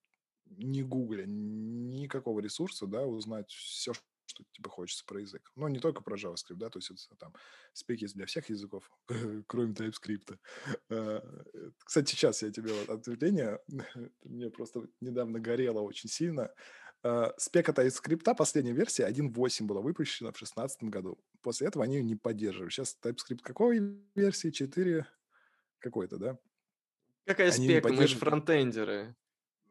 не 0.47 0.83
гугля, 0.83 1.25
никакого 1.27 2.41
ресурса, 2.41 2.87
да, 2.87 3.05
узнать 3.05 3.51
все, 3.51 3.93
что 4.27 4.45
тебе 4.53 4.71
хочется 4.71 5.05
про 5.07 5.21
язык. 5.21 5.51
Но 5.57 5.69
не 5.69 5.81
только 5.81 6.03
про 6.03 6.17
JavaScript, 6.17 6.57
да, 6.57 6.71
то 6.71 6.79
есть 6.79 6.91
это 6.91 7.17
там 7.19 7.35
спеки 7.73 8.07
для 8.07 8.27
всех 8.27 8.49
языков, 8.51 8.91
кроме 9.49 9.73
TypeScript. 9.73 10.39
А, 10.91 11.23
кстати, 11.79 12.11
сейчас 12.13 12.43
я 12.43 12.53
тебе 12.53 12.73
вот 12.73 12.91
ответвление, 12.91 13.61
мне 14.23 14.51
просто 14.51 14.87
недавно 15.01 15.41
горело 15.41 15.81
очень 15.81 16.09
сильно. 16.09 16.51
Э, 17.05 17.31
спека 17.37 17.73
TypeScript, 17.73 18.35
последняя 18.37 18.73
версия 18.73 19.09
1.8 19.09 19.67
была 19.67 19.81
выпущена 19.81 20.31
в 20.31 20.39
2016 20.39 20.85
году. 20.85 21.19
После 21.43 21.69
этого 21.69 21.85
они 21.85 21.97
ее 21.97 22.03
не 22.03 22.17
поддерживают. 22.17 22.73
Сейчас 22.73 22.97
TypeScript 23.03 23.41
какой 23.43 23.81
версии? 24.15 24.51
4 24.51 25.07
какой-то, 25.79 26.19
да? 26.19 26.39
Какая 27.25 27.53
они 27.53 27.67
спека? 27.67 27.93
Мы 27.93 28.07
же 28.07 28.17
фронтендеры. 28.17 29.15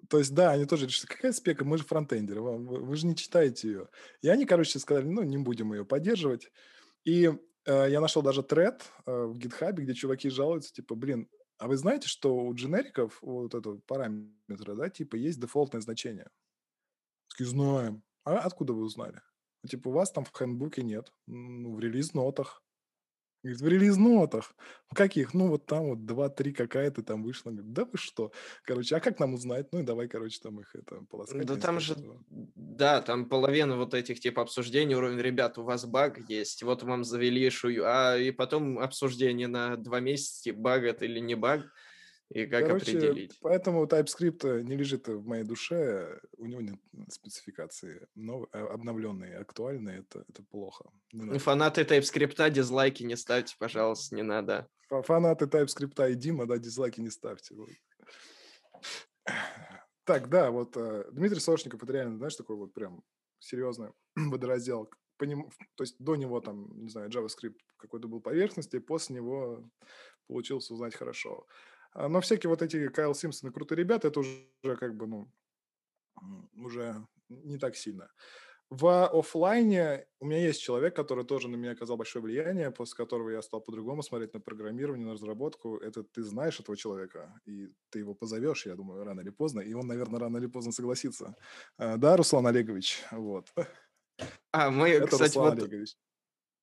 То 0.09 0.19
есть, 0.19 0.34
да, 0.34 0.51
они 0.51 0.65
тоже 0.65 0.86
решили, 0.86 1.07
какая 1.07 1.32
спека, 1.34 1.65
мы 1.65 1.78
же 1.78 1.84
фронтендеры, 1.84 2.41
вы, 2.41 2.57
вы 2.57 2.95
же 2.95 3.07
не 3.07 3.15
читаете 3.15 3.67
ее. 3.67 3.89
И 4.21 4.30
они, 4.30 4.45
короче, 4.45 4.80
сказали, 4.80 5.05
ну, 5.05 5.23
не 5.23 5.38
будем 5.38 5.73
ее 5.73 5.86
поддерживать. 5.86 6.51
И 7.03 7.25
э, 7.65 7.88
я 7.89 7.99
нашел 7.99 8.21
даже 8.21 8.43
тред 8.43 8.84
э, 9.05 9.11
в 9.11 9.38
GitHub, 9.38 9.73
где 9.73 9.93
чуваки 9.95 10.30
жалуются, 10.30 10.71
типа, 10.71 10.95
блин, 10.95 11.28
а 11.57 11.67
вы 11.67 11.78
знаете, 11.78 12.07
что 12.07 12.38
у 12.38 12.53
дженериков 12.53 13.17
вот 13.21 13.55
этого 13.55 13.80
параметра, 13.88 14.75
да, 14.75 14.89
типа, 14.89 15.15
есть 15.15 15.41
дефолтное 15.41 15.82
значение? 15.82 16.30
Такие, 17.38 17.51
знаем. 17.51 18.03
А 18.23 18.39
откуда 18.39 18.73
вы 18.73 18.83
узнали? 18.83 19.21
Ну, 19.61 19.69
типа, 19.69 19.89
у 19.89 19.91
вас 19.91 20.11
там 20.11 20.25
в 20.25 20.35
хендбуке 20.35 20.81
нет. 20.81 21.13
Ну, 21.27 21.75
в 21.75 21.79
релиз-нотах. 21.79 22.63
Говорит, 23.43 23.61
в 23.61 23.67
релиз-нотах. 23.67 24.55
В 24.89 24.95
каких? 24.95 25.35
Ну, 25.35 25.49
вот 25.49 25.67
там 25.67 25.89
вот 25.89 26.05
два-три 26.05 26.51
какая-то 26.51 27.03
там 27.03 27.23
вышла. 27.23 27.51
Говорит, 27.51 27.73
да 27.73 27.85
вы 27.85 27.95
что? 27.99 28.31
Короче, 28.63 28.95
а 28.95 28.99
как 28.99 29.19
нам 29.19 29.35
узнать? 29.35 29.71
Ну, 29.71 29.81
и 29.81 29.83
давай, 29.83 30.07
короче, 30.07 30.39
там 30.41 30.59
их 30.59 30.75
это 30.75 31.01
полоскать. 31.11 31.45
Да 31.45 31.57
там 31.57 31.79
же, 31.79 31.95
да, 32.27 33.03
там 33.03 33.29
половина 33.29 33.77
вот 33.77 33.93
этих 33.93 34.19
типа 34.19 34.41
обсуждений, 34.41 34.95
уровень, 34.95 35.19
ребят, 35.19 35.59
у 35.59 35.63
вас 35.63 35.85
баг 35.85 36.27
есть, 36.27 36.63
вот 36.63 36.81
вам 36.81 37.03
завели 37.03 37.47
шую, 37.51 37.83
а 37.85 38.17
и 38.17 38.31
потом 38.31 38.79
обсуждение 38.79 39.47
на 39.47 39.77
два 39.77 39.99
месяца, 39.99 40.41
типа, 40.41 40.59
баг 40.59 40.83
это 40.85 41.05
или 41.05 41.19
не 41.19 41.35
баг, 41.35 41.71
и 42.30 42.45
как 42.45 42.65
Короче, 42.67 42.97
определить. 42.97 43.38
поэтому 43.41 43.86
TypeScript 43.86 44.61
не 44.63 44.75
лежит 44.75 45.07
в 45.07 45.25
моей 45.25 45.43
душе, 45.43 46.19
у 46.38 46.45
него 46.45 46.61
нет 46.61 46.75
спецификации 47.09 48.07
нов- 48.15 48.49
а, 48.51 48.65
обновленные, 48.73 49.38
актуальные, 49.38 49.99
это, 49.99 50.25
это 50.28 50.43
плохо. 50.43 50.89
Ну. 51.13 51.39
Фанаты 51.39 51.82
TypeScript 51.84 52.49
дизлайки 52.51 53.03
не 53.03 53.15
ставьте, 53.15 53.55
пожалуйста, 53.57 54.15
не 54.15 54.23
надо. 54.23 54.67
Фа- 54.89 55.01
Фанаты 55.03 55.45
TypeScript 55.45 56.11
и 56.11 56.15
Дима, 56.15 56.45
да, 56.45 56.57
дизлайки 56.57 56.99
не 56.99 57.09
ставьте. 57.09 57.55
вот. 57.55 57.69
Так, 60.05 60.30
да, 60.30 60.51
вот 60.51 60.78
э, 60.78 61.05
Дмитрий 61.11 61.39
Сошников, 61.41 61.84
это 61.84 61.91
реально, 61.93 62.17
знаешь, 62.17 62.36
такой 62.36 62.55
вот 62.55 62.73
прям 62.73 63.03
серьезный 63.39 63.89
водораздел. 64.15 64.89
По 65.17 65.23
нему, 65.25 65.49
то 65.75 65.84
есть 65.84 65.95
до 65.99 66.15
него 66.15 66.39
там, 66.41 66.69
не 66.84 66.89
знаю, 66.89 67.09
JavaScript 67.09 67.57
какой-то 67.78 68.07
был 68.07 68.21
поверхности, 68.21 68.80
после 68.80 69.15
него 69.17 69.69
получилось 70.28 70.69
узнать 70.71 70.95
хорошо. 70.95 71.45
А, 71.97 72.07
Но 72.09 72.21
всякие 72.21 72.49
вот 72.49 72.61
эти 72.61 72.89
Кайл 72.89 73.15
Симпсон 73.15 73.49
и 73.49 73.53
крутые 73.53 73.77
ребята, 73.79 74.09
это 74.09 74.19
уже 74.19 74.77
как 74.79 74.95
бы, 74.95 75.07
ну, 75.07 75.31
уже 76.53 77.05
не 77.29 77.57
так 77.57 77.75
сильно. 77.75 78.09
В 78.69 79.07
оффлайне 79.07 80.07
у 80.19 80.25
меня 80.25 80.39
есть 80.45 80.61
человек, 80.61 80.95
который 80.95 81.25
тоже 81.25 81.47
на 81.49 81.55
меня 81.55 81.71
оказал 81.71 81.97
большое 81.97 82.23
влияние, 82.23 82.69
после 82.71 82.97
которого 82.97 83.29
я 83.29 83.41
стал 83.41 83.61
по-другому 83.61 84.03
смотреть 84.03 84.33
на 84.33 84.41
программирование, 84.41 85.07
на 85.07 85.13
разработку. 85.13 85.77
Это 85.77 86.03
ты 86.03 86.21
знаешь 86.23 86.59
этого 86.59 86.77
человека, 86.77 87.39
и 87.45 87.69
ты 87.89 87.99
его 87.99 88.13
позовешь, 88.13 88.65
я 88.65 88.75
думаю, 88.75 89.05
рано 89.05 89.21
или 89.21 89.29
поздно, 89.29 89.61
и 89.61 89.73
он, 89.73 89.87
наверное, 89.87 90.19
рано 90.19 90.37
или 90.37 90.47
поздно 90.47 90.71
согласится. 90.73 91.35
А, 91.77 91.97
Да, 91.97 92.17
Руслан 92.17 92.45
Олегович, 92.47 93.03
вот. 93.11 93.47
А, 94.51 94.69
мы, 94.69 94.89
Это 94.89 95.07
кстати, 95.07 95.37
Руслан 95.37 95.51
вот 95.51 95.63
Олегович. 95.63 95.95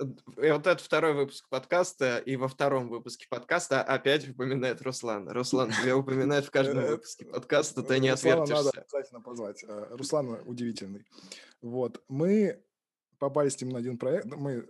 И 0.01 0.51
вот 0.51 0.67
это 0.67 0.83
второй 0.83 1.15
выпуск 1.15 1.49
подкаста, 1.49 2.19
и 2.19 2.35
во 2.35 2.49
втором 2.49 2.89
выпуске 2.89 3.29
подкаста 3.29 3.81
опять 3.83 4.29
упоминает 4.29 4.83
Руслан. 4.83 5.29
Руслан, 5.29 5.71
тебя 5.71 5.97
упоминают 5.97 6.47
в 6.47 6.51
каждом 6.51 6.79
Э, 6.79 6.91
выпуске 6.91 7.25
подкаста, 7.25 7.83
ты 7.85 8.01
не 8.01 8.11
Руслана 8.11 8.39
надо 8.39 8.55
отвертишься. 8.55 8.81
обязательно 8.81 9.21
позвать. 9.21 9.65
Э, 9.65 9.87
Руслан 9.91 10.43
удивительный. 10.47 11.07
Вот. 11.63 12.03
Мы 12.09 12.61
попали 13.19 13.49
с 13.49 13.61
ним 13.61 13.71
на 13.71 13.79
один 13.79 13.97
проект. 13.97 14.27
Мы 14.27 14.67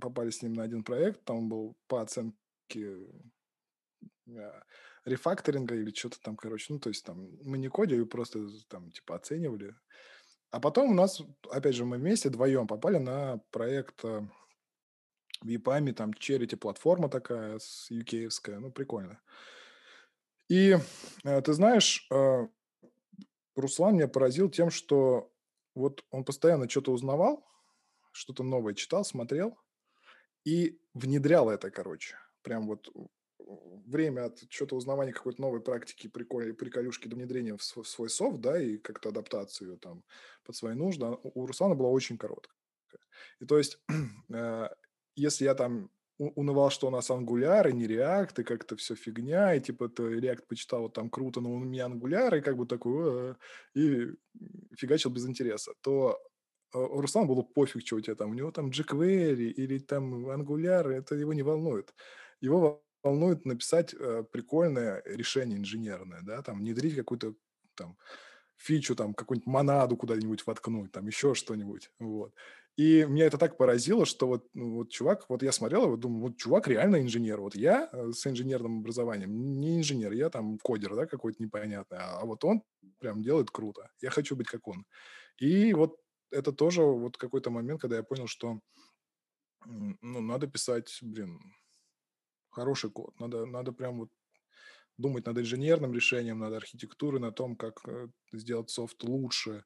попали 0.00 0.30
с 0.30 0.42
ним 0.42 0.54
на 0.54 0.64
один 0.64 0.82
проект. 0.82 1.24
Там 1.24 1.48
был 1.48 1.76
по 1.86 2.02
оценке 2.02 2.36
э, 4.26 4.60
рефакторинга 5.04 5.76
или 5.76 5.94
что-то 5.94 6.20
там, 6.20 6.36
короче. 6.36 6.72
Ну, 6.72 6.80
то 6.80 6.88
есть 6.88 7.04
там 7.04 7.30
мы 7.44 7.58
не 7.58 7.68
кодили, 7.68 8.02
просто 8.02 8.48
там 8.68 8.90
типа 8.90 9.14
оценивали. 9.14 9.76
А 10.50 10.58
потом 10.58 10.90
у 10.90 10.94
нас, 10.94 11.22
опять 11.50 11.76
же, 11.76 11.84
мы 11.84 11.98
вместе 11.98 12.28
вдвоем 12.28 12.66
попали 12.66 12.96
на 12.96 13.38
проект 13.50 14.02
э, 15.42 15.44
в 15.44 15.48
EPAM, 15.48 15.92
там 15.92 16.10
Charity 16.10 16.56
платформа 16.56 17.08
такая, 17.08 17.58
с 17.58 17.90
uk 17.90 18.58
ну, 18.58 18.70
прикольно. 18.70 19.20
И 20.48 20.76
э, 21.24 21.42
ты 21.42 21.52
знаешь, 21.52 22.06
э, 22.10 22.48
Руслан 23.54 23.94
меня 23.94 24.08
поразил 24.08 24.50
тем, 24.50 24.70
что 24.70 25.32
вот 25.74 26.04
он 26.10 26.24
постоянно 26.24 26.68
что-то 26.68 26.92
узнавал, 26.92 27.46
что-то 28.12 28.42
новое 28.42 28.74
читал, 28.74 29.04
смотрел 29.04 29.58
и 30.44 30.80
внедрял 30.94 31.50
это, 31.50 31.70
короче. 31.70 32.16
Прям 32.42 32.66
вот 32.66 32.88
у- 32.94 33.10
время 33.86 34.26
от 34.26 34.40
что-то 34.50 34.76
узнавания 34.76 35.12
какой-то 35.12 35.40
новой 35.40 35.60
практики, 35.60 36.08
приколь, 36.08 36.54
приколюшки 36.54 37.08
до 37.08 37.16
внедрения 37.16 37.56
в 37.56 37.62
св- 37.62 37.86
в 37.86 37.88
свой 37.88 38.10
софт, 38.10 38.40
да, 38.40 38.60
и 38.60 38.76
как-то 38.78 39.08
адаптацию 39.10 39.78
там 39.78 40.04
под 40.44 40.56
свои 40.56 40.74
нужды, 40.74 41.06
а 41.06 41.18
у 41.22 41.46
Руслана 41.46 41.74
была 41.74 41.90
очень 41.90 42.18
короткая. 42.18 42.54
И 43.40 43.46
то 43.46 43.58
есть, 43.58 43.78
э, 44.32 44.68
если 45.18 45.44
я 45.44 45.54
там 45.54 45.90
унывал, 46.18 46.70
что 46.70 46.88
у 46.88 46.90
нас 46.90 47.10
Angular 47.10 47.70
и 47.70 47.72
не 47.72 47.86
React, 47.86 48.40
и 48.40 48.44
как-то 48.44 48.76
все 48.76 48.94
фигня, 48.96 49.54
и 49.54 49.60
типа 49.60 49.88
ты 49.88 50.02
React 50.02 50.42
почитал, 50.48 50.82
вот 50.82 50.94
там 50.94 51.10
круто, 51.10 51.40
но 51.40 51.52
у 51.52 51.58
меня 51.58 51.86
Angular, 51.86 52.38
и 52.38 52.40
как 52.42 52.56
бы 52.56 52.66
такой, 52.66 53.36
и 53.74 54.08
фигачил 54.76 55.10
без 55.10 55.26
интереса, 55.28 55.72
то 55.80 56.18
э, 56.74 56.78
у 56.78 57.00
Руслана 57.00 57.26
было 57.28 57.42
пофиг, 57.42 57.86
что 57.86 57.96
у 57.96 58.00
тебя 58.00 58.16
там, 58.16 58.30
у 58.30 58.34
него 58.34 58.50
там 58.50 58.70
jQuery 58.70 59.50
или 59.50 59.78
там 59.78 60.28
Angular, 60.28 60.90
это 60.90 61.14
его 61.14 61.32
не 61.34 61.42
волнует. 61.42 61.94
Его 62.40 62.60
во- 62.60 62.82
волнует 63.02 63.44
написать 63.46 63.94
э, 63.94 64.24
прикольное 64.32 65.02
решение 65.06 65.58
инженерное, 65.58 66.20
да, 66.22 66.42
там 66.42 66.58
внедрить 66.58 66.96
какую-то 66.96 67.34
там 67.76 67.96
фичу, 68.56 68.96
там 68.96 69.14
какую-нибудь 69.14 69.46
монаду 69.46 69.96
куда-нибудь 69.96 70.46
воткнуть, 70.46 70.92
там 70.92 71.06
еще 71.06 71.34
что-нибудь, 71.34 71.90
вот. 72.00 72.34
И 72.78 73.04
меня 73.06 73.26
это 73.26 73.38
так 73.38 73.56
поразило, 73.56 74.06
что 74.06 74.28
вот, 74.28 74.46
ну, 74.54 74.76
вот 74.76 74.90
чувак, 74.90 75.28
вот 75.28 75.42
я 75.42 75.50
смотрел 75.50 75.86
его, 75.86 75.96
думаю, 75.96 76.22
вот 76.22 76.36
чувак 76.36 76.68
реально 76.68 77.02
инженер. 77.02 77.40
Вот 77.40 77.56
я 77.56 77.88
э, 77.92 78.12
с 78.12 78.24
инженерным 78.24 78.78
образованием 78.78 79.58
не 79.58 79.78
инженер, 79.78 80.12
я 80.12 80.30
там 80.30 80.58
кодер, 80.58 80.94
да, 80.94 81.06
какой-то 81.06 81.42
непонятный, 81.42 81.98
а, 82.00 82.24
вот 82.24 82.44
он 82.44 82.62
прям 83.00 83.20
делает 83.20 83.50
круто. 83.50 83.90
Я 84.00 84.10
хочу 84.10 84.36
быть 84.36 84.46
как 84.46 84.68
он. 84.68 84.84
И 85.38 85.74
вот 85.74 85.96
это 86.30 86.52
тоже 86.52 86.82
вот 86.82 87.16
какой-то 87.16 87.50
момент, 87.50 87.80
когда 87.80 87.96
я 87.96 88.04
понял, 88.04 88.28
что 88.28 88.60
ну, 89.66 90.20
надо 90.20 90.46
писать, 90.46 90.98
блин, 91.02 91.40
хороший 92.50 92.90
код. 92.90 93.18
Надо, 93.18 93.44
надо 93.44 93.72
прям 93.72 93.98
вот 93.98 94.10
думать 94.98 95.26
над 95.26 95.38
инженерным 95.38 95.92
решением, 95.92 96.38
над 96.38 96.54
архитектурой, 96.54 97.20
на 97.20 97.32
том, 97.32 97.56
как 97.56 97.80
э, 97.88 98.08
сделать 98.32 98.70
софт 98.70 99.02
лучше 99.02 99.64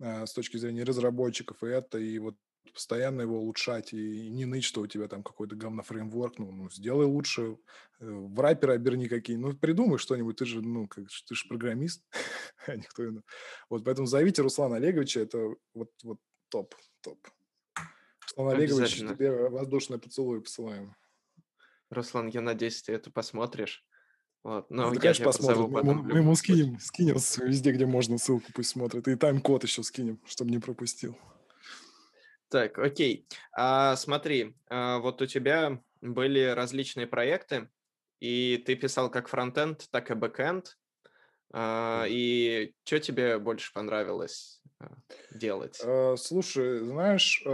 с 0.00 0.32
точки 0.32 0.56
зрения 0.56 0.84
разработчиков, 0.84 1.62
и 1.62 1.66
это, 1.66 1.98
и 1.98 2.18
вот 2.18 2.36
постоянно 2.72 3.22
его 3.22 3.40
улучшать, 3.40 3.92
и 3.92 4.30
не 4.30 4.44
ныть, 4.44 4.64
что 4.64 4.82
у 4.82 4.86
тебя 4.86 5.08
там 5.08 5.22
какой-то 5.22 5.56
говно-фреймворк, 5.56 6.34
ну, 6.38 6.52
ну, 6.52 6.70
сделай 6.70 7.06
лучше, 7.06 7.58
э, 8.00 8.08
в 8.08 8.38
рапперы 8.40 8.74
оберни 8.74 9.08
какие, 9.08 9.36
ну, 9.36 9.54
придумай 9.54 9.98
что-нибудь, 9.98 10.36
ты 10.36 10.44
же, 10.44 10.62
ну, 10.62 10.86
как, 10.86 11.06
ты 11.26 11.34
же 11.34 11.48
программист, 11.48 12.04
а 12.66 12.76
никто 12.76 13.04
иной. 13.04 13.22
Вот, 13.68 13.84
поэтому 13.84 14.06
зовите 14.06 14.42
Руслана 14.42 14.76
Олеговича, 14.76 15.20
это 15.20 15.54
вот, 15.74 15.90
вот 16.02 16.18
топ, 16.48 16.74
топ. 17.00 17.18
Руслан 18.22 18.54
Олегович, 18.54 18.96
тебе 18.96 19.48
воздушное 19.48 19.98
поцелуй 19.98 20.42
посылаем. 20.42 20.94
Руслан, 21.90 22.28
я 22.28 22.42
надеюсь, 22.42 22.82
ты 22.82 22.92
это 22.92 23.10
посмотришь. 23.10 23.84
Вот. 24.48 24.70
Но 24.70 24.88
Ну, 24.88 24.94
да, 24.94 25.00
конечно, 25.00 25.26
посмотрим. 25.26 25.70
Мы, 25.70 25.94
мы 26.02 26.18
ему 26.20 26.34
скинем, 26.34 26.80
скинем 26.80 27.16
везде, 27.44 27.70
где 27.70 27.84
можно, 27.84 28.16
ссылку 28.16 28.50
пусть 28.54 28.70
смотрит. 28.70 29.06
И 29.06 29.14
тайм-код 29.14 29.64
еще 29.64 29.82
скинем, 29.82 30.18
чтобы 30.24 30.50
не 30.50 30.58
пропустил. 30.58 31.18
Так, 32.48 32.78
окей. 32.78 33.28
А, 33.52 33.94
смотри, 33.96 34.56
а, 34.70 35.00
вот 35.00 35.20
у 35.20 35.26
тебя 35.26 35.82
были 36.00 36.40
различные 36.46 37.06
проекты, 37.06 37.68
и 38.20 38.62
ты 38.64 38.74
писал 38.74 39.10
как 39.10 39.28
фронтенд, 39.28 39.86
так 39.90 40.10
и 40.10 40.14
бэкенд. 40.14 40.78
А, 41.52 42.06
и 42.08 42.72
что 42.84 43.00
тебе 43.00 43.38
больше 43.38 43.70
понравилось 43.74 44.62
а, 44.78 44.94
делать? 45.30 45.78
Э, 45.84 46.16
Слушай, 46.16 46.78
знаешь, 46.86 47.44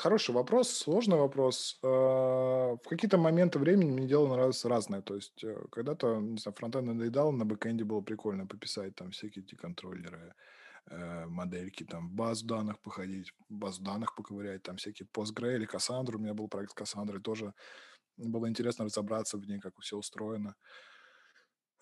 хороший 0.00 0.34
вопрос, 0.34 0.70
сложный 0.70 1.16
вопрос. 1.16 1.78
Э, 1.82 1.86
В 1.86 2.88
какие-то 2.88 3.18
моменты 3.18 3.58
времени 3.58 3.90
мне 3.90 4.06
дело 4.06 4.28
нравилось 4.28 4.64
разное. 4.64 5.02
То 5.02 5.14
есть 5.14 5.44
э, 5.44 5.64
когда-то, 5.70 6.20
не 6.20 6.38
знаю, 6.38 6.54
фронтенд 6.54 6.86
надоедал, 6.86 7.32
на 7.32 7.44
бэкэнде 7.44 7.84
было 7.84 8.00
прикольно 8.00 8.46
пописать 8.46 8.94
там 8.94 9.10
всякие 9.10 9.44
эти 9.44 9.54
контроллеры, 9.54 10.34
э, 10.90 11.26
модельки, 11.26 11.84
там 11.84 12.10
баз 12.10 12.42
данных 12.42 12.80
походить, 12.80 13.32
баз 13.48 13.78
данных 13.78 14.14
поковырять, 14.14 14.62
там 14.62 14.76
всякие 14.76 15.06
Postgre 15.06 15.54
или 15.54 15.66
Cassandra. 15.66 16.16
У 16.16 16.18
меня 16.18 16.34
был 16.34 16.48
проект 16.48 16.80
Cassandra, 16.80 17.20
тоже 17.20 17.52
было 18.16 18.48
интересно 18.48 18.84
разобраться 18.84 19.38
в 19.38 19.46
ней, 19.46 19.60
как 19.60 19.74
все 19.80 19.96
устроено. 19.96 20.54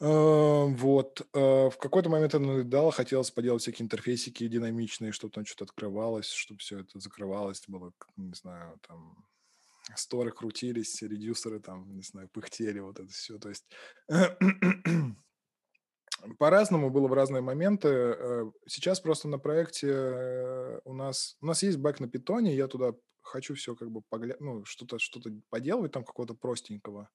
Вот. 0.00 1.26
э, 1.34 1.70
В 1.70 1.76
какой-то 1.78 2.08
момент 2.08 2.32
я 2.34 2.38
надоедало, 2.38 2.92
хотелось 2.92 3.30
поделать 3.32 3.62
всякие 3.62 3.84
интерфейсики 3.84 4.46
динамичные, 4.46 5.12
чтобы 5.12 5.32
там 5.32 5.44
что-то 5.44 5.64
открывалось, 5.64 6.30
чтобы 6.30 6.60
все 6.60 6.80
это 6.80 7.00
закрывалось, 7.00 7.64
было, 7.66 7.92
не 8.16 8.34
знаю, 8.34 8.78
там 8.86 9.26
сторы 9.96 10.30
крутились, 10.30 11.02
редюсеры 11.02 11.60
там, 11.60 11.96
не 11.96 12.02
знаю, 12.02 12.28
пыхтели, 12.28 12.78
вот 12.80 13.00
это 13.00 13.10
все. 13.10 13.38
То 13.38 13.48
есть 13.48 13.66
по-разному 16.38 16.90
было 16.90 17.08
в 17.08 17.12
разные 17.12 17.42
моменты. 17.42 17.88
Э, 17.88 18.50
Сейчас 18.66 19.00
просто 19.00 19.28
на 19.28 19.38
проекте 19.38 19.88
э, 19.90 20.80
у 20.84 20.94
нас 20.94 21.36
у 21.40 21.46
нас 21.46 21.62
есть 21.62 21.78
бэк 21.78 22.00
на 22.00 22.08
питоне, 22.08 22.54
я 22.54 22.66
туда 22.66 22.94
хочу 23.22 23.54
все 23.54 23.74
как 23.74 23.90
бы 23.90 24.02
погля... 24.08 24.34
ну, 24.40 24.64
что-то 24.64 24.98
что 24.98 25.20
поделать 25.50 25.92
там 25.92 26.04
какого-то 26.04 26.34
простенького. 26.34 27.10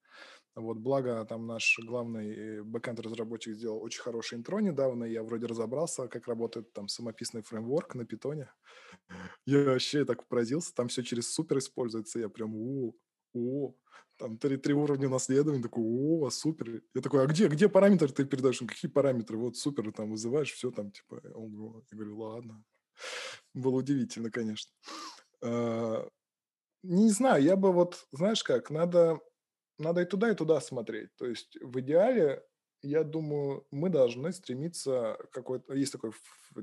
Вот, 0.55 0.77
благо 0.77 1.25
там 1.25 1.47
наш 1.47 1.79
главный 1.83 2.59
э, 2.59 2.63
бэкэнд-разработчик 2.63 3.55
сделал 3.55 3.81
очень 3.81 4.01
хорошее 4.01 4.39
интро 4.39 4.59
недавно, 4.59 5.05
я 5.05 5.23
вроде 5.23 5.47
разобрался, 5.47 6.07
как 6.07 6.27
работает 6.27 6.71
там 6.73 6.87
самописный 6.87 7.41
фреймворк 7.41 7.95
на 7.95 8.05
питоне. 8.05 8.51
Я 9.45 9.63
вообще 9.65 10.05
так 10.05 10.27
поразился, 10.27 10.73
там 10.75 10.87
все 10.87 11.03
через 11.03 11.33
супер 11.33 11.57
используется, 11.57 12.19
я 12.19 12.29
прям, 12.29 12.55
о, 12.55 12.93
о, 13.33 13.73
там 14.23 14.37
три, 14.37 14.55
три 14.55 14.73
уровня 14.73 15.09
наследования, 15.09 15.61
такой, 15.61 15.83
о, 15.83 16.29
супер. 16.29 16.81
Я 16.93 17.01
такой, 17.01 17.23
а 17.23 17.27
где, 17.27 17.49
где 17.49 17.67
параметры 17.67 18.07
ты 18.07 18.23
передаешь? 18.23 18.61
Ну, 18.61 18.67
какие 18.67 18.89
параметры? 18.89 19.37
Вот 19.37 19.57
супер, 19.57 19.91
там 19.91 20.11
вызываешь, 20.11 20.53
все 20.53 20.71
там, 20.71 20.91
типа, 20.91 21.21
он, 21.35 21.83
я 21.91 21.97
говорю, 21.97 22.17
ладно. 22.17 22.63
Было 23.53 23.75
удивительно, 23.75 24.31
конечно. 24.31 24.71
А, 25.43 26.07
не 26.83 27.09
знаю, 27.09 27.43
я 27.43 27.57
бы 27.57 27.73
вот, 27.73 28.07
знаешь 28.13 28.45
как, 28.45 28.69
надо, 28.69 29.19
надо 29.77 30.01
и 30.03 30.05
туда, 30.05 30.31
и 30.31 30.35
туда 30.35 30.61
смотреть. 30.61 31.13
То 31.17 31.25
есть 31.25 31.57
в 31.61 31.77
идеале, 31.81 32.45
я 32.83 33.03
думаю, 33.03 33.65
мы 33.71 33.89
должны 33.89 34.31
стремиться 34.33 35.17
какой-то, 35.31 35.73
есть 35.73 35.93
такой 35.93 36.11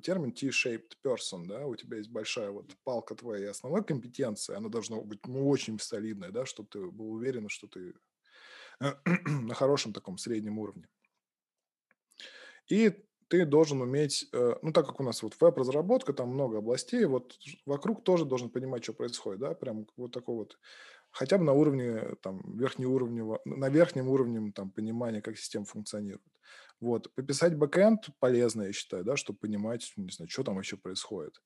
термин 0.03 0.33
T-shaped 0.33 0.93
person, 1.05 1.47
да, 1.47 1.67
у 1.67 1.75
тебя 1.75 1.97
есть 1.97 2.11
большая 2.11 2.51
вот 2.51 2.73
палка 2.85 3.15
твоей 3.15 3.49
основной 3.49 3.83
компетенции, 3.83 4.55
она 4.55 4.69
должна 4.69 5.01
быть 5.01 5.27
ну, 5.27 5.49
очень 5.49 5.79
солидная, 5.79 6.31
да, 6.31 6.45
чтобы 6.45 6.69
ты 6.69 6.87
был 6.87 7.13
уверен, 7.13 7.49
что 7.49 7.67
ты 7.67 7.95
на 9.27 9.55
хорошем 9.55 9.93
таком 9.93 10.19
среднем 10.19 10.59
уровне. 10.59 10.89
И 12.69 12.93
ты 13.29 13.47
должен 13.47 13.81
уметь, 13.81 14.29
э, 14.33 14.55
ну, 14.61 14.73
так 14.73 14.87
как 14.87 15.01
у 15.01 15.05
нас 15.05 15.23
вот 15.23 15.35
веб-разработка, 15.41 16.13
там 16.13 16.31
много 16.31 16.59
областей, 16.59 17.05
вот 17.05 17.39
вокруг 17.65 18.03
тоже 18.05 18.25
должен 18.25 18.51
понимать, 18.51 18.83
что 18.83 18.93
происходит, 18.93 19.41
да, 19.41 19.55
прям 19.55 19.87
вот 19.97 20.13
такой 20.13 20.35
вот, 20.35 20.59
хотя 21.11 21.39
бы 21.39 21.45
на 21.45 21.53
уровне, 21.53 22.17
там, 22.23 22.41
верхнеуровневого, 22.57 23.41
на 23.45 23.69
верхнем 23.69 24.09
уровне, 24.09 24.53
там, 24.53 24.71
понимания, 24.71 25.23
как 25.23 25.39
система 25.39 25.65
функционирует. 25.65 26.23
Вот, 26.81 27.15
пописать 27.15 27.57
бэкэнд 27.57 28.09
полезно, 28.19 28.63
я 28.63 28.73
считаю, 28.73 29.05
да, 29.05 29.17
чтобы 29.17 29.39
понимать, 29.39 29.93
не 29.97 30.11
знаю, 30.11 30.29
что 30.31 30.45
там 30.45 30.57
вообще 30.57 30.77
происходит. 30.77 31.41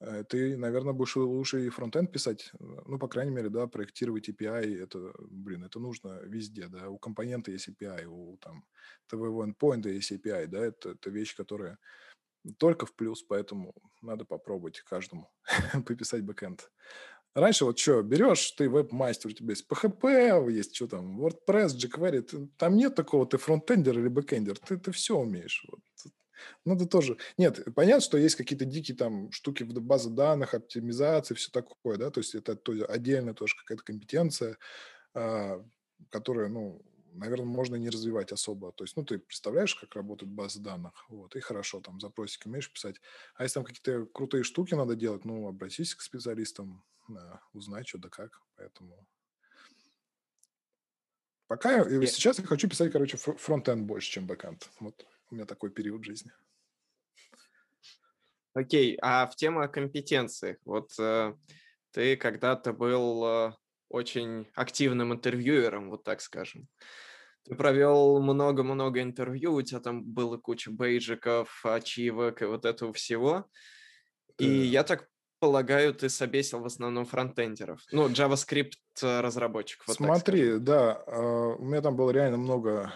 Э, 0.00 0.24
ты, 0.24 0.56
наверное, 0.56 0.92
будешь 0.92 1.16
лучше 1.16 1.66
и 1.66 1.68
фронтенд 1.70 2.12
писать, 2.12 2.52
ну, 2.58 2.98
по 2.98 3.08
крайней 3.08 3.32
мере, 3.32 3.48
да, 3.48 3.66
проектировать 3.66 4.28
API, 4.28 4.82
это, 4.82 5.12
блин, 5.18 5.64
это 5.64 5.80
нужно 5.80 6.20
везде, 6.22 6.68
да, 6.68 6.88
у 6.88 6.98
компонента 6.98 7.50
есть 7.50 7.68
API, 7.68 8.04
у 8.06 8.36
там 8.38 8.64
твоего 9.08 9.44
endpoint 9.44 9.88
есть 9.88 10.12
API, 10.12 10.46
да, 10.46 10.64
это, 10.66 10.90
это 10.90 11.10
вещь, 11.10 11.34
которая 11.36 11.78
только 12.58 12.86
в 12.86 12.94
плюс, 12.94 13.22
поэтому 13.22 13.74
надо 14.00 14.24
попробовать 14.24 14.80
каждому 14.80 15.30
пописать 15.86 16.22
бэкэнд. 16.24 16.70
Раньше 17.38 17.64
вот 17.64 17.78
что, 17.78 18.02
берешь, 18.02 18.50
ты 18.52 18.68
веб-мастер, 18.68 19.30
у 19.30 19.32
тебя 19.32 19.50
есть 19.50 19.66
PHP, 19.70 20.50
есть 20.50 20.74
что 20.74 20.88
там, 20.88 21.20
WordPress, 21.24 21.68
jQuery, 21.68 22.22
ты, 22.22 22.48
там 22.56 22.76
нет 22.76 22.96
такого, 22.96 23.26
ты 23.26 23.38
фронтендер 23.38 23.96
или 23.96 24.08
бэкендер, 24.08 24.58
ты, 24.58 24.76
ты 24.76 24.90
все 24.90 25.16
умеешь. 25.16 25.64
Вот. 25.70 25.80
Надо 26.64 26.86
тоже... 26.86 27.16
Нет, 27.36 27.64
понятно, 27.76 28.00
что 28.00 28.18
есть 28.18 28.34
какие-то 28.34 28.64
дикие 28.64 28.96
там 28.96 29.30
штуки 29.30 29.62
в 29.62 29.72
базе 29.80 30.10
данных, 30.10 30.54
оптимизации, 30.54 31.34
все 31.34 31.50
такое, 31.52 31.96
да, 31.96 32.10
то 32.10 32.18
есть 32.18 32.34
это 32.34 32.56
тоже 32.56 32.84
отдельная 32.84 33.34
тоже 33.34 33.54
какая-то 33.56 33.84
компетенция, 33.84 34.58
а, 35.14 35.64
которая, 36.10 36.48
ну, 36.48 36.82
наверное, 37.12 37.46
можно 37.46 37.76
не 37.76 37.88
развивать 37.88 38.32
особо. 38.32 38.72
То 38.72 38.82
есть, 38.82 38.96
ну, 38.96 39.04
ты 39.04 39.18
представляешь, 39.18 39.76
как 39.76 39.94
работает 39.94 40.32
база 40.32 40.60
данных, 40.60 40.92
вот, 41.08 41.36
и 41.36 41.40
хорошо, 41.40 41.80
там, 41.80 42.00
запросики 42.00 42.48
умеешь 42.48 42.72
писать. 42.72 42.96
А 43.36 43.44
если 43.44 43.54
там 43.54 43.64
какие-то 43.64 44.06
крутые 44.06 44.42
штуки 44.42 44.74
надо 44.74 44.96
делать, 44.96 45.24
ну, 45.24 45.46
обратись 45.46 45.94
к 45.94 46.02
специалистам, 46.02 46.84
да, 47.08 47.40
узнай, 47.52 47.84
что 47.84 47.98
да 47.98 48.08
как, 48.08 48.40
поэтому... 48.56 49.06
Пока 51.46 51.72
я, 51.72 52.06
сейчас 52.06 52.38
я 52.38 52.44
хочу 52.44 52.68
писать, 52.68 52.92
короче, 52.92 53.16
фронтенд 53.16 53.86
больше, 53.86 54.10
чем 54.10 54.26
бэкенд. 54.26 54.68
Вот 54.80 55.06
у 55.30 55.34
меня 55.34 55.46
такой 55.46 55.70
период 55.70 56.04
жизни. 56.04 56.30
Окей, 58.52 58.98
а 59.00 59.26
в 59.26 59.36
тему 59.36 59.60
о 59.60 59.68
компетенциях. 59.68 60.58
Вот 60.64 60.90
э, 60.98 61.34
ты 61.92 62.16
когда-то 62.16 62.72
был 62.72 63.24
э, 63.24 63.52
очень 63.88 64.46
активным 64.54 65.12
интервьюером, 65.12 65.90
вот 65.90 66.04
так 66.04 66.20
скажем. 66.20 66.68
Ты 67.44 67.54
провел 67.54 68.20
много-много 68.20 69.00
интервью, 69.00 69.54
у 69.54 69.62
тебя 69.62 69.80
там 69.80 70.04
было 70.04 70.36
куча 70.36 70.70
бейджиков, 70.70 71.64
ачивок 71.64 72.42
и 72.42 72.46
вот 72.46 72.64
этого 72.66 72.92
всего. 72.92 73.48
И 74.38 74.46
э... 74.46 74.64
я 74.64 74.84
так 74.84 75.07
полагаю, 75.40 75.94
ты 75.94 76.08
собесил 76.08 76.60
в 76.60 76.66
основном 76.66 77.04
фронтендеров. 77.04 77.80
Ну, 77.92 78.08
JavaScript 78.08 78.72
э, 79.02 79.20
разработчиков. 79.20 79.88
Вот 79.88 79.96
Смотри, 79.96 80.58
да, 80.58 81.02
uh, 81.06 81.56
у 81.56 81.64
меня 81.64 81.80
там 81.80 81.96
было 81.96 82.10
реально 82.10 82.38
много 82.38 82.92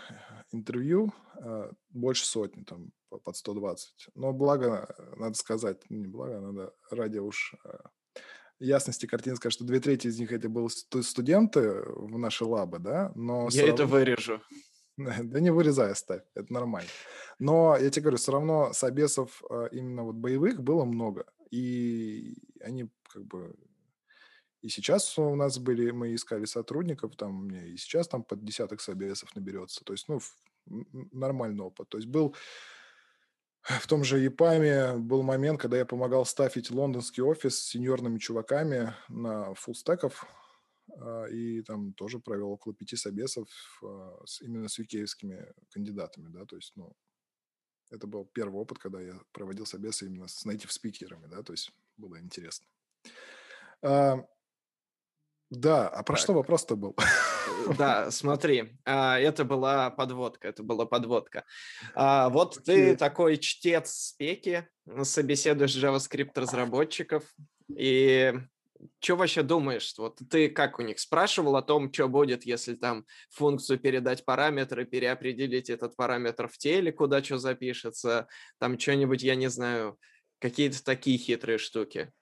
интервью, 0.52 1.12
а, 1.34 1.70
больше 1.90 2.26
сотни, 2.26 2.62
там, 2.62 2.92
под 3.08 3.36
120. 3.36 4.08
Но 4.14 4.32
благо, 4.32 4.94
надо 5.16 5.34
сказать, 5.34 5.82
ну, 5.88 5.98
не 5.98 6.06
благо, 6.06 6.40
надо 6.40 6.74
ради 6.90 7.18
уж 7.18 7.54
а, 7.64 7.90
ясности 8.58 9.06
картины 9.06 9.36
сказать, 9.36 9.54
что 9.54 9.64
две 9.64 9.80
трети 9.80 10.06
из 10.06 10.18
них 10.18 10.32
это 10.32 10.48
были 10.48 10.68
студенты 11.02 11.82
в 11.86 12.18
нашей 12.18 12.46
лабы, 12.46 12.78
да, 12.78 13.12
но... 13.14 13.48
Я 13.50 13.64
это 13.64 13.82
равно... 13.82 13.96
вырежу. 13.96 14.40
Да 14.98 15.40
не 15.40 15.50
вырезай, 15.50 15.90
оставь, 15.90 16.22
это 16.34 16.52
нормально. 16.52 16.88
Но 17.38 17.76
я 17.78 17.88
тебе 17.88 18.02
говорю, 18.02 18.18
все 18.18 18.32
равно 18.32 18.72
собесов 18.74 19.42
а, 19.48 19.66
именно 19.72 20.04
вот 20.04 20.16
боевых 20.16 20.62
было 20.62 20.84
много, 20.84 21.24
и 21.52 22.36
они 22.60 22.90
как 23.08 23.24
бы 23.26 23.54
и 24.62 24.68
сейчас 24.68 25.18
у 25.18 25.34
нас 25.34 25.58
были, 25.58 25.90
мы 25.90 26.14
искали 26.14 26.44
сотрудников, 26.44 27.16
там 27.16 27.48
и 27.50 27.76
сейчас 27.76 28.06
там 28.06 28.22
под 28.22 28.44
десяток 28.44 28.80
собесов 28.80 29.34
наберется. 29.34 29.84
То 29.84 29.92
есть, 29.92 30.08
ну, 30.08 30.20
нормальный 31.10 31.64
опыт. 31.64 31.88
То 31.88 31.98
есть 31.98 32.08
был 32.08 32.36
в 33.62 33.86
том 33.88 34.04
же 34.04 34.18
ЕПАМе 34.18 34.98
был 34.98 35.22
момент, 35.22 35.60
когда 35.60 35.78
я 35.78 35.84
помогал 35.84 36.24
ставить 36.24 36.70
лондонский 36.70 37.22
офис 37.22 37.58
с 37.58 37.68
сеньорными 37.70 38.18
чуваками 38.18 38.94
на 39.08 39.52
фуллстеков, 39.54 40.26
а, 40.96 41.26
и 41.26 41.62
там 41.62 41.92
тоже 41.94 42.18
провел 42.18 42.50
около 42.50 42.74
пяти 42.74 42.96
собесов 42.96 43.48
а, 43.84 44.18
именно 44.40 44.68
с 44.68 44.78
юкеевскими 44.78 45.52
кандидатами, 45.70 46.28
да, 46.28 46.44
то 46.44 46.56
есть, 46.56 46.72
ну, 46.76 46.92
это 47.92 48.06
был 48.06 48.24
первый 48.24 48.60
опыт, 48.60 48.78
когда 48.78 49.00
я 49.00 49.20
проводил 49.32 49.66
собесы 49.66 50.06
именно 50.06 50.26
с 50.26 50.46
native 50.46 50.70
спикерами, 50.70 51.26
да, 51.26 51.42
то 51.42 51.52
есть 51.52 51.70
было 51.96 52.18
интересно. 52.18 52.66
А, 53.82 54.24
да, 55.50 55.88
а 55.88 56.02
про 56.02 56.14
так. 56.14 56.22
что 56.22 56.32
вопрос-то 56.32 56.76
был? 56.76 56.96
Э, 56.96 57.74
да, 57.76 58.10
смотри, 58.10 58.78
а, 58.86 59.18
это 59.18 59.44
была 59.44 59.90
подводка, 59.90 60.48
это 60.48 60.62
была 60.62 60.86
подводка. 60.86 61.44
А, 61.94 62.30
вот 62.30 62.62
ты 62.64 62.96
такой 62.96 63.36
чтец 63.36 63.90
спеки, 63.90 64.66
собеседуешь 65.02 65.76
JavaScript-разработчиков, 65.76 67.24
и 67.68 68.34
что 69.00 69.16
вообще 69.16 69.42
думаешь? 69.42 69.94
Вот 69.98 70.20
ты 70.30 70.48
как 70.48 70.78
у 70.78 70.82
них 70.82 70.98
спрашивал 70.98 71.56
о 71.56 71.62
том, 71.62 71.92
что 71.92 72.08
будет, 72.08 72.44
если 72.44 72.74
там 72.74 73.06
функцию 73.30 73.78
передать 73.78 74.24
параметры, 74.24 74.84
переопределить 74.84 75.70
этот 75.70 75.96
параметр 75.96 76.48
в 76.48 76.58
теле, 76.58 76.92
куда 76.92 77.22
что 77.22 77.38
запишется, 77.38 78.28
там 78.58 78.78
что-нибудь, 78.78 79.22
я 79.22 79.34
не 79.34 79.48
знаю, 79.48 79.98
какие-то 80.38 80.82
такие 80.84 81.18
хитрые 81.18 81.58
штуки. 81.58 82.12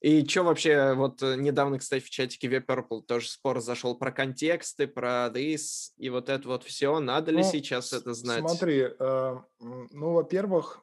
И 0.00 0.26
что 0.26 0.44
вообще, 0.44 0.94
вот 0.94 1.22
э, 1.22 1.36
недавно, 1.36 1.78
кстати, 1.78 2.02
в 2.02 2.08
чатике 2.08 2.48
Purple 2.48 3.02
тоже 3.02 3.28
спор 3.28 3.60
зашел 3.60 3.98
про 3.98 4.10
контексты, 4.10 4.86
про 4.86 5.30
this 5.32 5.90
и 5.98 6.08
вот 6.08 6.30
это 6.30 6.48
вот 6.48 6.64
все. 6.64 6.98
Надо 7.00 7.32
ли 7.32 7.42
ну, 7.42 7.44
сейчас 7.44 7.92
это 7.92 8.14
знать? 8.14 8.40
Смотри, 8.40 8.88
э, 8.98 9.36
ну, 9.58 10.12
во-первых, 10.12 10.82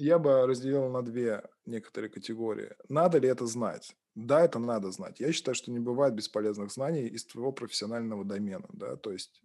я 0.00 0.18
бы 0.18 0.46
разделил 0.46 0.88
на 0.88 1.02
две 1.02 1.42
некоторые 1.66 2.10
категории. 2.10 2.74
Надо 2.88 3.18
ли 3.18 3.28
это 3.28 3.46
знать? 3.46 3.94
Да, 4.14 4.42
это 4.42 4.58
надо 4.58 4.90
знать. 4.90 5.20
Я 5.20 5.32
считаю, 5.32 5.54
что 5.54 5.70
не 5.70 5.78
бывает 5.78 6.14
бесполезных 6.14 6.72
знаний 6.72 7.06
из 7.06 7.26
твоего 7.26 7.52
профессионального 7.52 8.24
домена, 8.24 8.66
да, 8.72 8.96
то 8.96 9.12
есть 9.12 9.42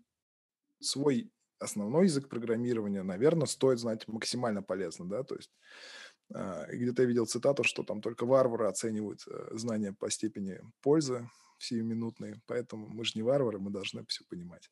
свой 0.81 1.31
основной 1.59 2.05
язык 2.05 2.29
программирования, 2.29 3.03
наверное, 3.03 3.47
стоит 3.47 3.79
знать 3.79 4.07
максимально 4.07 4.63
полезно, 4.63 5.07
да, 5.07 5.23
то 5.23 5.35
есть 5.35 5.51
а, 6.33 6.65
где-то 6.67 7.03
я 7.03 7.07
видел 7.07 7.25
цитату, 7.25 7.63
что 7.63 7.83
там 7.83 8.01
только 8.01 8.25
варвары 8.25 8.67
оценивают 8.67 9.21
э, 9.27 9.57
знания 9.57 9.93
по 9.93 10.09
степени 10.09 10.59
пользы 10.81 11.29
сиюминутной, 11.59 12.41
поэтому 12.47 12.87
мы 12.87 13.05
же 13.05 13.13
не 13.15 13.23
варвары, 13.23 13.59
мы 13.59 13.71
должны 13.71 14.05
все 14.07 14.23
понимать. 14.29 14.69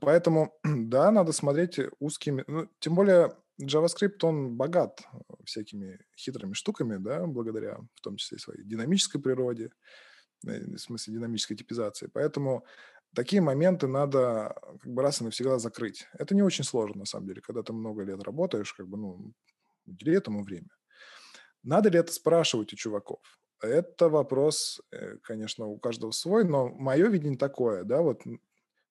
Поэтому, 0.00 0.54
да, 0.64 1.10
надо 1.10 1.32
смотреть 1.32 1.78
узкими, 1.98 2.44
ну, 2.46 2.68
тем 2.80 2.94
более 2.94 3.34
JavaScript, 3.62 4.18
он 4.22 4.56
богат 4.56 5.02
всякими 5.44 5.98
хитрыми 6.16 6.52
штуками, 6.52 6.96
да, 6.96 7.26
благодаря 7.26 7.78
в 7.94 8.00
том 8.00 8.16
числе 8.16 8.38
своей 8.38 8.64
динамической 8.64 9.20
природе, 9.20 9.70
э, 10.46 10.60
в 10.60 10.78
смысле 10.78 11.14
динамической 11.14 11.56
типизации. 11.56 12.08
Поэтому 12.12 12.64
такие 13.14 13.40
моменты 13.40 13.86
надо 13.86 14.54
как 14.82 14.92
бы 14.92 15.02
раз 15.02 15.20
и 15.20 15.24
навсегда 15.24 15.58
закрыть. 15.58 16.06
Это 16.18 16.34
не 16.34 16.42
очень 16.42 16.64
сложно, 16.64 17.00
на 17.00 17.06
самом 17.06 17.28
деле, 17.28 17.40
когда 17.40 17.62
ты 17.62 17.72
много 17.72 18.02
лет 18.02 18.22
работаешь, 18.22 18.74
как 18.74 18.88
бы, 18.88 18.98
ну, 18.98 19.32
удели 19.86 20.16
этому 20.16 20.42
время. 20.44 20.68
Надо 21.62 21.88
ли 21.88 21.98
это 21.98 22.12
спрашивать 22.12 22.72
у 22.72 22.76
чуваков? 22.76 23.20
Это 23.62 24.10
вопрос, 24.10 24.82
э, 24.92 25.16
конечно, 25.22 25.66
у 25.66 25.78
каждого 25.78 26.10
свой, 26.10 26.44
но 26.44 26.68
мое 26.68 27.08
видение 27.08 27.38
такое, 27.38 27.84
да, 27.84 28.02
вот 28.02 28.20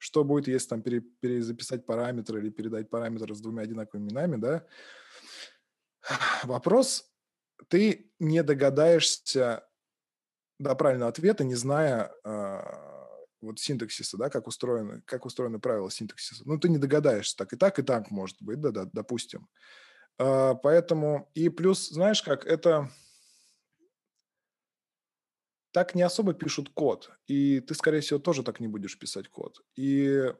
что 0.05 0.23
будет, 0.23 0.47
если 0.47 0.69
там 0.69 0.83
пере, 0.83 1.01
перезаписать 1.01 1.87
параметры 1.87 2.39
или 2.39 2.51
передать 2.51 2.91
параметры 2.91 3.33
с 3.33 3.41
двумя 3.41 3.63
одинаковыми 3.63 4.07
именами, 4.07 4.35
да? 4.35 4.63
Вопрос, 6.43 7.11
ты 7.69 8.11
не 8.19 8.43
догадаешься 8.43 9.67
до 10.59 10.75
правильного 10.75 11.09
ответа, 11.09 11.43
не 11.43 11.55
зная 11.55 12.11
э, 12.23 12.61
вот 13.41 13.59
синтаксиса, 13.59 14.15
да, 14.17 14.29
как 14.29 14.45
устроены, 14.45 15.01
как 15.07 15.25
устроены 15.25 15.57
правила 15.57 15.89
синтаксиса. 15.89 16.43
Ну, 16.45 16.59
ты 16.59 16.69
не 16.69 16.77
догадаешься, 16.77 17.35
так 17.35 17.53
и 17.53 17.55
так, 17.57 17.79
и 17.79 17.81
так 17.81 18.11
может 18.11 18.37
быть, 18.43 18.61
да, 18.61 18.69
да, 18.69 18.85
допустим. 18.85 19.49
Э, 20.19 20.53
поэтому, 20.61 21.31
и 21.33 21.49
плюс, 21.49 21.89
знаешь 21.89 22.21
как, 22.21 22.45
это 22.45 22.91
так 25.75 25.93
не 25.93 26.03
особо 26.03 26.33
пишут 26.33 26.69
код. 26.69 27.11
И 27.27 27.59
ты, 27.59 27.73
скорее 27.75 27.99
всего, 27.99 28.17
тоже 28.17 28.43
так 28.43 28.61
не 28.61 28.69
будешь 28.69 28.97
писать 28.97 29.27
код. 29.27 29.61
И 29.75 30.33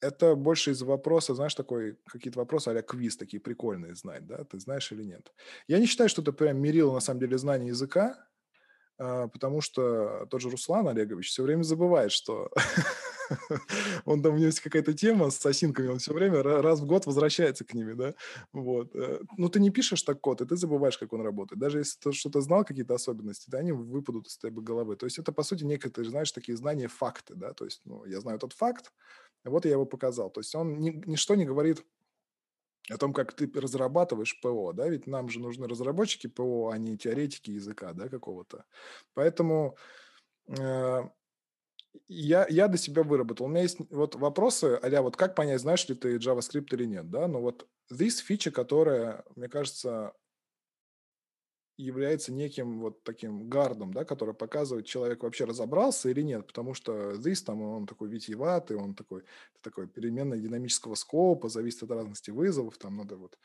это 0.00 0.34
больше 0.34 0.70
из-за 0.70 0.86
вопроса, 0.86 1.34
знаешь, 1.34 1.54
такой, 1.54 1.98
какие-то 2.06 2.38
вопросы 2.38 2.68
а 2.68 2.80
квиз 2.80 3.18
такие 3.18 3.42
прикольные 3.42 3.94
знать, 3.94 4.26
да, 4.26 4.42
ты 4.44 4.58
знаешь 4.58 4.90
или 4.90 5.04
нет. 5.04 5.34
Я 5.68 5.80
не 5.80 5.84
считаю, 5.84 6.08
что 6.08 6.22
это 6.22 6.32
прям 6.32 6.56
мерило, 6.56 6.94
на 6.94 7.00
самом 7.00 7.20
деле, 7.20 7.36
знание 7.36 7.68
языка, 7.68 8.26
а, 8.96 9.28
потому 9.28 9.60
что 9.60 10.26
тот 10.30 10.40
же 10.40 10.48
Руслан 10.48 10.88
Олегович 10.88 11.28
все 11.28 11.42
время 11.42 11.62
забывает, 11.62 12.10
что 12.10 12.50
он 14.04 14.22
там, 14.22 14.34
у 14.34 14.36
него 14.36 14.46
есть 14.46 14.60
какая-то 14.60 14.92
тема 14.92 15.30
с 15.30 15.44
осинками, 15.44 15.88
он 15.88 15.98
все 15.98 16.12
время 16.12 16.42
раз 16.42 16.80
в 16.80 16.86
год 16.86 17.06
возвращается 17.06 17.64
к 17.64 17.74
ними, 17.74 17.92
да, 17.92 18.14
вот. 18.52 18.94
Э, 18.94 19.20
ну, 19.36 19.48
ты 19.48 19.60
не 19.60 19.70
пишешь 19.70 20.02
так 20.02 20.20
код, 20.20 20.40
и 20.40 20.46
ты 20.46 20.56
забываешь, 20.56 20.98
как 20.98 21.12
он 21.12 21.22
работает. 21.22 21.60
Даже 21.60 21.78
если 21.78 21.98
ты 21.98 22.12
что-то 22.12 22.40
знал, 22.40 22.64
какие-то 22.64 22.94
особенности, 22.94 23.50
да, 23.50 23.58
они 23.58 23.72
выпадут 23.72 24.26
из 24.26 24.38
твоей 24.38 24.54
головы. 24.54 24.96
То 24.96 25.06
есть 25.06 25.18
это, 25.18 25.32
по 25.32 25.42
сути, 25.42 25.64
некое, 25.64 25.90
ты 25.90 26.04
знаешь, 26.04 26.32
такие 26.32 26.56
знания, 26.56 26.88
факты, 26.88 27.34
да, 27.34 27.52
то 27.52 27.64
есть, 27.64 27.82
ну, 27.84 28.04
я 28.04 28.20
знаю 28.20 28.36
этот 28.36 28.52
факт, 28.52 28.92
вот 29.44 29.64
я 29.64 29.72
его 29.72 29.86
показал. 29.86 30.30
То 30.30 30.40
есть 30.40 30.54
он 30.54 30.78
ни, 30.78 30.90
ничто 31.06 31.34
не 31.34 31.44
говорит 31.44 31.84
о 32.88 32.96
том, 32.98 33.12
как 33.12 33.32
ты 33.32 33.50
разрабатываешь 33.54 34.40
ПО, 34.40 34.72
да, 34.72 34.88
ведь 34.88 35.06
нам 35.06 35.28
же 35.28 35.40
нужны 35.40 35.68
разработчики 35.68 36.26
ПО, 36.26 36.70
а 36.70 36.78
не 36.78 36.96
теоретики 36.96 37.50
языка, 37.52 37.92
да, 37.92 38.08
какого-то. 38.08 38.64
Поэтому 39.14 39.76
э, 40.48 41.02
я, 42.08 42.46
я 42.48 42.68
для 42.68 42.78
себя 42.78 43.02
выработал. 43.02 43.46
У 43.46 43.48
меня 43.48 43.62
есть 43.62 43.78
вот 43.90 44.14
вопросы, 44.14 44.78
а 44.82 45.02
вот 45.02 45.16
как 45.16 45.34
понять, 45.34 45.60
знаешь 45.60 45.88
ли 45.88 45.94
ты 45.94 46.16
JavaScript 46.16 46.68
или 46.72 46.84
нет, 46.84 47.10
да? 47.10 47.28
Ну 47.28 47.40
вот 47.40 47.68
this 47.92 48.22
фича, 48.22 48.50
которая, 48.50 49.24
мне 49.36 49.48
кажется, 49.48 50.12
является 51.76 52.32
неким 52.32 52.80
вот 52.80 53.02
таким 53.04 53.48
гардом, 53.48 53.92
да, 53.92 54.04
который 54.04 54.34
показывает, 54.34 54.86
человек 54.86 55.22
вообще 55.22 55.44
разобрался 55.44 56.10
или 56.10 56.20
нет, 56.20 56.46
потому 56.46 56.74
что 56.74 57.12
this 57.12 57.42
там 57.44 57.62
он 57.62 57.86
такой 57.86 58.08
витиеватый, 58.08 58.76
он 58.76 58.94
такой, 58.94 59.24
такой 59.62 59.88
переменная 59.88 60.38
динамического 60.38 60.94
скопа, 60.94 61.48
зависит 61.48 61.82
от 61.82 61.90
разности 61.90 62.30
вызовов, 62.30 62.76
там 62.76 62.96
надо 62.96 63.16
вот 63.16 63.38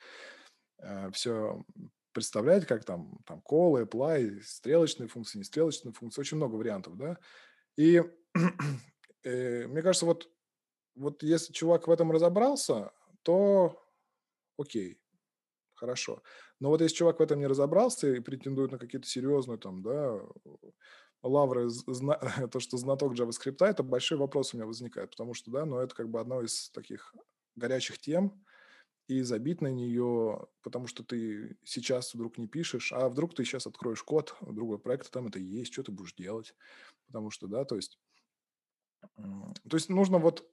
э, 0.79 1.11
все 1.11 1.63
представлять, 2.11 2.65
как 2.65 2.83
там, 2.83 3.19
там 3.25 3.41
call, 3.49 3.85
apply, 3.85 4.41
стрелочные 4.41 5.07
функции, 5.07 5.37
не 5.37 5.43
стрелочные 5.43 5.93
функции, 5.93 6.21
очень 6.21 6.37
много 6.37 6.55
вариантов, 6.55 6.97
да, 6.97 7.17
и 7.77 8.03
мне 9.25 9.81
кажется, 9.81 10.05
вот, 10.05 10.29
вот 10.95 11.23
если 11.23 11.53
чувак 11.53 11.87
в 11.87 11.91
этом 11.91 12.11
разобрался, 12.11 12.91
то 13.23 13.81
окей, 14.57 14.99
хорошо. 15.75 16.23
Но 16.59 16.69
вот 16.69 16.81
если 16.81 16.97
чувак 16.97 17.19
в 17.19 17.23
этом 17.23 17.39
не 17.39 17.47
разобрался 17.47 18.13
и 18.13 18.19
претендует 18.19 18.71
на 18.71 18.79
какие-то 18.79 19.07
серьезные 19.07 19.57
там, 19.59 19.83
да, 19.83 20.21
лавры, 21.23 21.69
зна- 21.69 22.19
то, 22.51 22.59
что 22.59 22.77
знаток 22.77 23.13
JavaScript, 23.13 23.65
это 23.65 23.83
большой 23.83 24.17
вопрос 24.17 24.53
у 24.53 24.57
меня 24.57 24.65
возникает, 24.67 25.11
потому 25.11 25.33
что, 25.33 25.51
да, 25.51 25.65
но 25.65 25.81
это 25.81 25.95
как 25.95 26.09
бы 26.09 26.19
одно 26.19 26.41
из 26.41 26.69
таких 26.71 27.13
горячих 27.55 27.99
тем, 27.99 28.45
и 29.07 29.21
забить 29.21 29.61
на 29.61 29.67
нее, 29.67 30.47
потому 30.63 30.87
что 30.87 31.03
ты 31.03 31.57
сейчас 31.63 32.13
вдруг 32.13 32.37
не 32.39 32.47
пишешь, 32.47 32.91
а 32.91 33.09
вдруг 33.09 33.35
ты 33.35 33.45
сейчас 33.45 33.67
откроешь 33.67 34.03
код 34.03 34.35
другой 34.41 34.79
проект, 34.79 35.11
там 35.11 35.27
это 35.27 35.39
есть, 35.39 35.73
что 35.73 35.83
ты 35.83 35.91
будешь 35.91 36.15
делать, 36.15 36.55
потому 37.07 37.31
что, 37.31 37.47
да, 37.47 37.65
то 37.65 37.75
есть, 37.75 37.99
то 39.69 39.77
есть 39.77 39.89
нужно 39.89 40.17
вот 40.17 40.45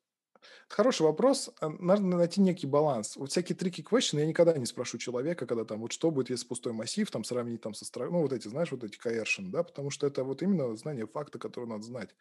Хороший 0.68 1.02
вопрос. 1.02 1.50
Э, 1.60 1.68
надо 1.68 2.02
найти 2.02 2.40
некий 2.40 2.66
баланс. 2.66 3.16
Вот 3.16 3.30
всякие 3.30 3.56
трики 3.56 3.82
question 3.82 4.18
я 4.18 4.26
никогда 4.26 4.56
не 4.56 4.66
спрошу 4.66 4.98
человека, 4.98 5.46
когда 5.46 5.64
там 5.64 5.80
вот 5.80 5.92
что 5.92 6.10
будет, 6.10 6.30
если 6.30 6.46
пустой 6.46 6.72
массив, 6.72 7.10
там 7.10 7.24
сравнить 7.24 7.60
там 7.60 7.74
со 7.74 7.84
строкой, 7.84 8.12
ну 8.12 8.22
вот 8.22 8.32
эти, 8.32 8.48
знаешь, 8.48 8.72
вот 8.72 8.84
эти 8.84 8.98
coercion, 8.98 9.50
да, 9.50 9.62
потому 9.62 9.90
что 9.90 10.06
это 10.06 10.24
вот 10.24 10.42
именно 10.42 10.74
знание 10.76 11.06
факта, 11.06 11.38
который 11.38 11.66
надо 11.66 11.82
знать. 11.82 12.14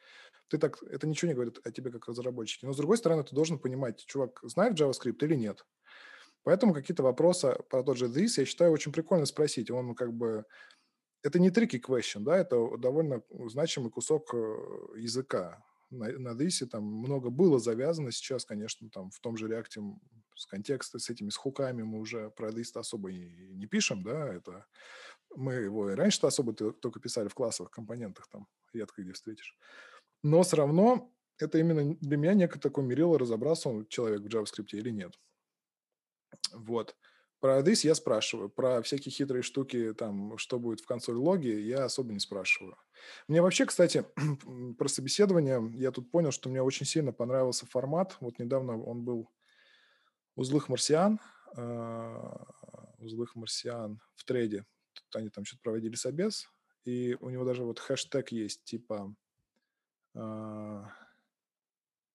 Ты 0.49 0.57
так, 0.57 0.83
это 0.83 1.07
ничего 1.07 1.29
не 1.29 1.33
говорит 1.33 1.59
о 1.63 1.71
тебе 1.71 1.91
как 1.91 2.07
разработчике. 2.07 2.67
Но 2.67 2.73
с 2.73 2.77
другой 2.77 2.97
стороны, 2.97 3.23
ты 3.23 3.33
должен 3.33 3.57
понимать, 3.57 4.05
чувак 4.05 4.39
знает 4.43 4.79
JavaScript 4.79 5.17
или 5.21 5.35
нет. 5.35 5.65
Поэтому 6.43 6.73
какие-то 6.73 7.03
вопросы 7.03 7.57
про 7.69 7.83
тот 7.83 7.97
же 7.97 8.07
this, 8.07 8.33
я 8.37 8.45
считаю, 8.45 8.71
очень 8.71 8.91
прикольно 8.91 9.25
спросить. 9.25 9.71
Он 9.71 9.95
как 9.95 10.13
бы... 10.13 10.45
Это 11.23 11.37
не 11.37 11.51
tricky 11.51 11.79
question, 11.79 12.21
да, 12.21 12.35
это 12.35 12.77
довольно 12.77 13.21
значимый 13.29 13.91
кусок 13.91 14.33
э, 14.33 14.37
языка. 14.97 15.63
На, 15.91 16.07
на 16.17 16.29
this 16.29 16.65
там 16.65 16.83
много 16.83 17.29
было 17.29 17.59
завязано. 17.59 18.11
Сейчас, 18.11 18.45
конечно, 18.45 18.89
там 18.89 19.11
в 19.11 19.19
том 19.19 19.37
же 19.37 19.47
реакте 19.47 19.81
с 20.35 20.45
контекста, 20.45 20.97
с 20.97 21.09
этими, 21.09 21.29
с 21.29 21.35
хуками 21.35 21.83
мы 21.83 21.99
уже 21.99 22.31
про 22.31 22.49
this 22.49 22.75
особо 22.75 23.11
и 23.11 23.53
не 23.53 23.67
пишем, 23.67 24.01
да, 24.01 24.33
это 24.33 24.65
мы 25.35 25.53
его 25.53 25.91
и 25.91 25.95
раньше-то 25.95 26.27
особо 26.27 26.53
только 26.53 26.99
писали 26.99 27.27
в 27.27 27.35
классовых 27.35 27.71
компонентах, 27.71 28.27
там 28.27 28.47
редко 28.73 29.03
где 29.03 29.13
встретишь. 29.13 29.57
Но 30.23 30.41
все 30.43 30.57
равно 30.57 31.13
это 31.37 31.57
именно 31.57 31.95
для 32.01 32.17
меня 32.17 32.33
некое 32.33 32.59
такое 32.59 32.85
мерило, 32.85 33.19
разобрался 33.19 33.69
он 33.69 33.87
человек 33.87 34.21
в 34.21 34.27
JavaScript 34.27 34.69
или 34.71 34.89
нет. 34.89 35.19
Вот. 36.53 36.95
Про 37.41 37.61
this 37.61 37.85
я 37.87 37.95
спрашиваю. 37.95 38.49
Про 38.49 38.83
всякие 38.83 39.11
хитрые 39.11 39.41
штуки, 39.41 39.93
там, 39.95 40.37
что 40.37 40.59
будет 40.59 40.79
в 40.79 40.85
консоль 40.85 41.15
логи, 41.15 41.47
я 41.47 41.85
особо 41.85 42.13
не 42.13 42.19
спрашиваю. 42.19 42.77
Мне 43.27 43.41
вообще, 43.41 43.65
кстати, 43.65 44.05
про 44.77 44.87
собеседование, 44.87 45.59
я 45.73 45.91
тут 45.91 46.11
понял, 46.11 46.31
что 46.31 46.49
мне 46.49 46.61
очень 46.61 46.85
сильно 46.85 47.11
понравился 47.11 47.65
формат. 47.65 48.15
Вот 48.19 48.37
недавно 48.37 48.79
он 48.79 49.03
был 49.03 49.27
у 50.35 50.43
злых 50.43 50.69
марсиан, 50.69 51.19
а, 51.57 52.45
у 52.99 53.07
злых 53.07 53.35
марсиан 53.35 53.99
в 54.15 54.23
трейде. 54.23 54.63
Они 55.15 55.29
там 55.29 55.43
что-то 55.43 55.63
проводили 55.63 55.95
собес, 55.95 56.47
и 56.85 57.17
у 57.21 57.31
него 57.31 57.43
даже 57.43 57.63
вот 57.63 57.79
хэштег 57.79 58.31
есть, 58.31 58.63
типа 58.65 59.15
uh, 60.15 60.85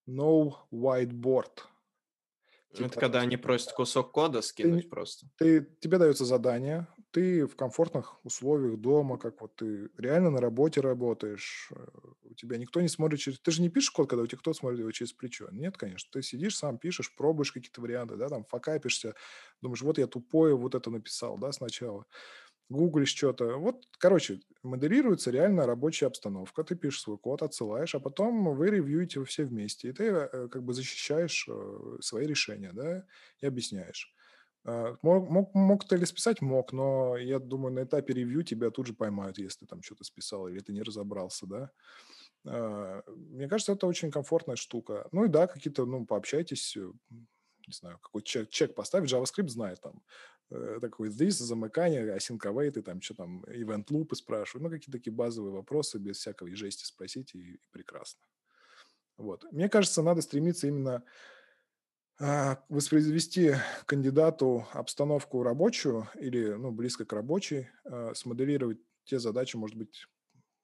no 0.07 0.55
whiteboard– 0.70 1.62
Типа, 2.77 2.87
это 2.89 3.01
когда 3.01 3.20
они 3.20 3.37
просят 3.37 3.72
кусок 3.72 4.12
кода 4.12 4.43
скинуть 4.43 4.85
ты, 4.85 4.89
просто. 4.89 5.27
Ты, 5.37 5.66
тебе 5.81 5.99
дается 5.99 6.24
задание, 6.24 6.87
ты 7.11 7.47
в 7.47 7.57
комфортных 7.57 8.24
условиях 8.24 8.79
дома, 8.79 9.18
как 9.18 9.41
вот 9.41 9.57
ты 9.57 9.89
реально 9.97 10.31
на 10.31 10.41
работе 10.41 10.81
работаешь, 10.81 11.70
э, 11.74 11.87
у 12.24 12.35
тебя 12.35 12.59
никто 12.59 12.81
не 12.81 12.89
смотрит 12.89 13.20
через... 13.20 13.41
Ты 13.41 13.51
же 13.51 13.62
не 13.62 13.70
пишешь 13.70 13.91
код, 13.91 14.09
когда 14.11 14.22
у 14.22 14.27
тебя 14.27 14.39
кто 14.39 14.53
смотрит 14.53 14.81
его 14.81 14.91
через 14.93 15.12
плечо. 15.12 15.49
Нет, 15.51 15.77
конечно. 15.77 16.09
Ты 16.12 16.22
сидишь, 16.22 16.57
сам 16.57 16.79
пишешь, 16.79 17.14
пробуешь 17.16 17.53
какие-то 17.53 17.81
варианты, 17.81 18.16
да, 18.16 18.29
там 18.29 18.45
факапишься, 18.45 19.14
думаешь, 19.62 19.83
вот 19.83 19.99
я 19.99 20.07
тупое 20.07 20.57
вот 20.57 20.74
это 20.74 20.91
написал, 20.91 21.39
да, 21.39 21.53
сначала 21.53 22.07
гуглишь 22.69 23.14
что-то. 23.14 23.57
Вот, 23.57 23.85
короче, 23.99 24.41
моделируется 24.62 25.31
реально 25.31 25.67
рабочая 25.67 26.07
обстановка. 26.07 26.64
Ты 26.64 26.75
пишешь 26.75 27.03
свой 27.03 27.19
код, 27.19 27.43
отсылаешь, 27.43 27.95
а 27.95 28.01
потом 28.01 28.57
вы 28.57 28.71
ревьюете 28.71 29.25
все 29.25 29.45
вместе. 29.45 29.89
И 29.89 29.93
ты 29.93 30.05
э, 30.05 30.49
как 30.49 30.62
бы 30.62 30.75
защищаешь 30.75 31.47
э, 31.49 31.99
свои 32.01 32.27
решения, 32.27 32.73
да, 32.73 33.05
и 33.41 33.47
объясняешь. 33.47 34.14
А, 34.67 34.97
мог, 35.03 35.31
мог, 35.31 35.55
мог 35.55 35.87
ты 35.87 35.97
ли 35.97 36.07
списать? 36.07 36.43
Мог, 36.43 36.73
но 36.73 37.17
я 37.17 37.39
думаю, 37.39 37.73
на 37.73 37.85
этапе 37.85 38.14
ревью 38.14 38.43
тебя 38.43 38.71
тут 38.71 38.89
же 38.89 38.95
поймают, 38.95 39.39
если 39.39 39.61
ты 39.61 39.67
там 39.67 39.83
что-то 39.83 40.05
списал 40.05 40.49
или 40.49 40.59
ты 40.59 40.73
не 40.73 40.83
разобрался, 40.83 41.47
да. 41.47 41.71
А, 42.47 43.03
мне 43.07 43.49
кажется, 43.49 43.73
это 43.73 43.87
очень 43.87 44.11
комфортная 44.11 44.57
штука. 44.57 45.09
Ну 45.12 45.25
и 45.25 45.29
да, 45.29 45.47
какие-то, 45.47 45.87
ну, 45.87 46.05
пообщайтесь, 46.05 46.77
э, 46.77 46.91
не 47.11 47.73
знаю, 47.73 47.99
какой 48.01 48.23
чек, 48.23 48.51
чек 48.51 48.75
поставить, 48.75 49.11
JavaScript 49.11 49.49
знает 49.49 49.81
там, 49.81 50.03
такой 50.49 51.09
this, 51.09 51.42
замыкание, 51.42 52.07
и 52.76 52.82
там 52.82 53.01
что 53.01 53.14
там, 53.14 53.44
event 53.44 53.86
loop 53.86 54.14
спрашиваю, 54.14 54.64
ну, 54.64 54.70
какие-то 54.70 54.92
такие 54.92 55.12
базовые 55.12 55.53
вопросы, 55.53 55.99
без 55.99 56.18
всякого 56.18 56.55
жести 56.55 56.84
спросить, 56.84 57.34
и, 57.34 57.55
и 57.55 57.61
прекрасно. 57.70 58.22
Вот. 59.16 59.44
Мне 59.51 59.68
кажется, 59.68 60.03
надо 60.03 60.22
стремиться 60.22 60.68
именно 60.68 61.03
а, 62.18 62.64
воспроизвести 62.68 63.55
кандидату 63.86 64.66
обстановку 64.72 65.42
рабочую 65.42 66.09
или 66.14 66.53
ну, 66.53 66.70
близко 66.70 67.05
к 67.05 67.12
рабочей, 67.12 67.68
а, 67.84 68.14
смоделировать 68.14 68.78
те 69.05 69.18
задачи, 69.18 69.57
может 69.57 69.76
быть, 69.76 70.07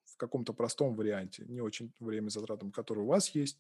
в 0.05 0.17
каком-то 0.17 0.53
простом 0.53 0.95
варианте, 0.95 1.45
не 1.47 1.61
очень 1.61 1.93
время 1.99 2.29
затратом, 2.29 2.71
который 2.71 3.01
у 3.01 3.07
вас 3.07 3.31
есть, 3.31 3.59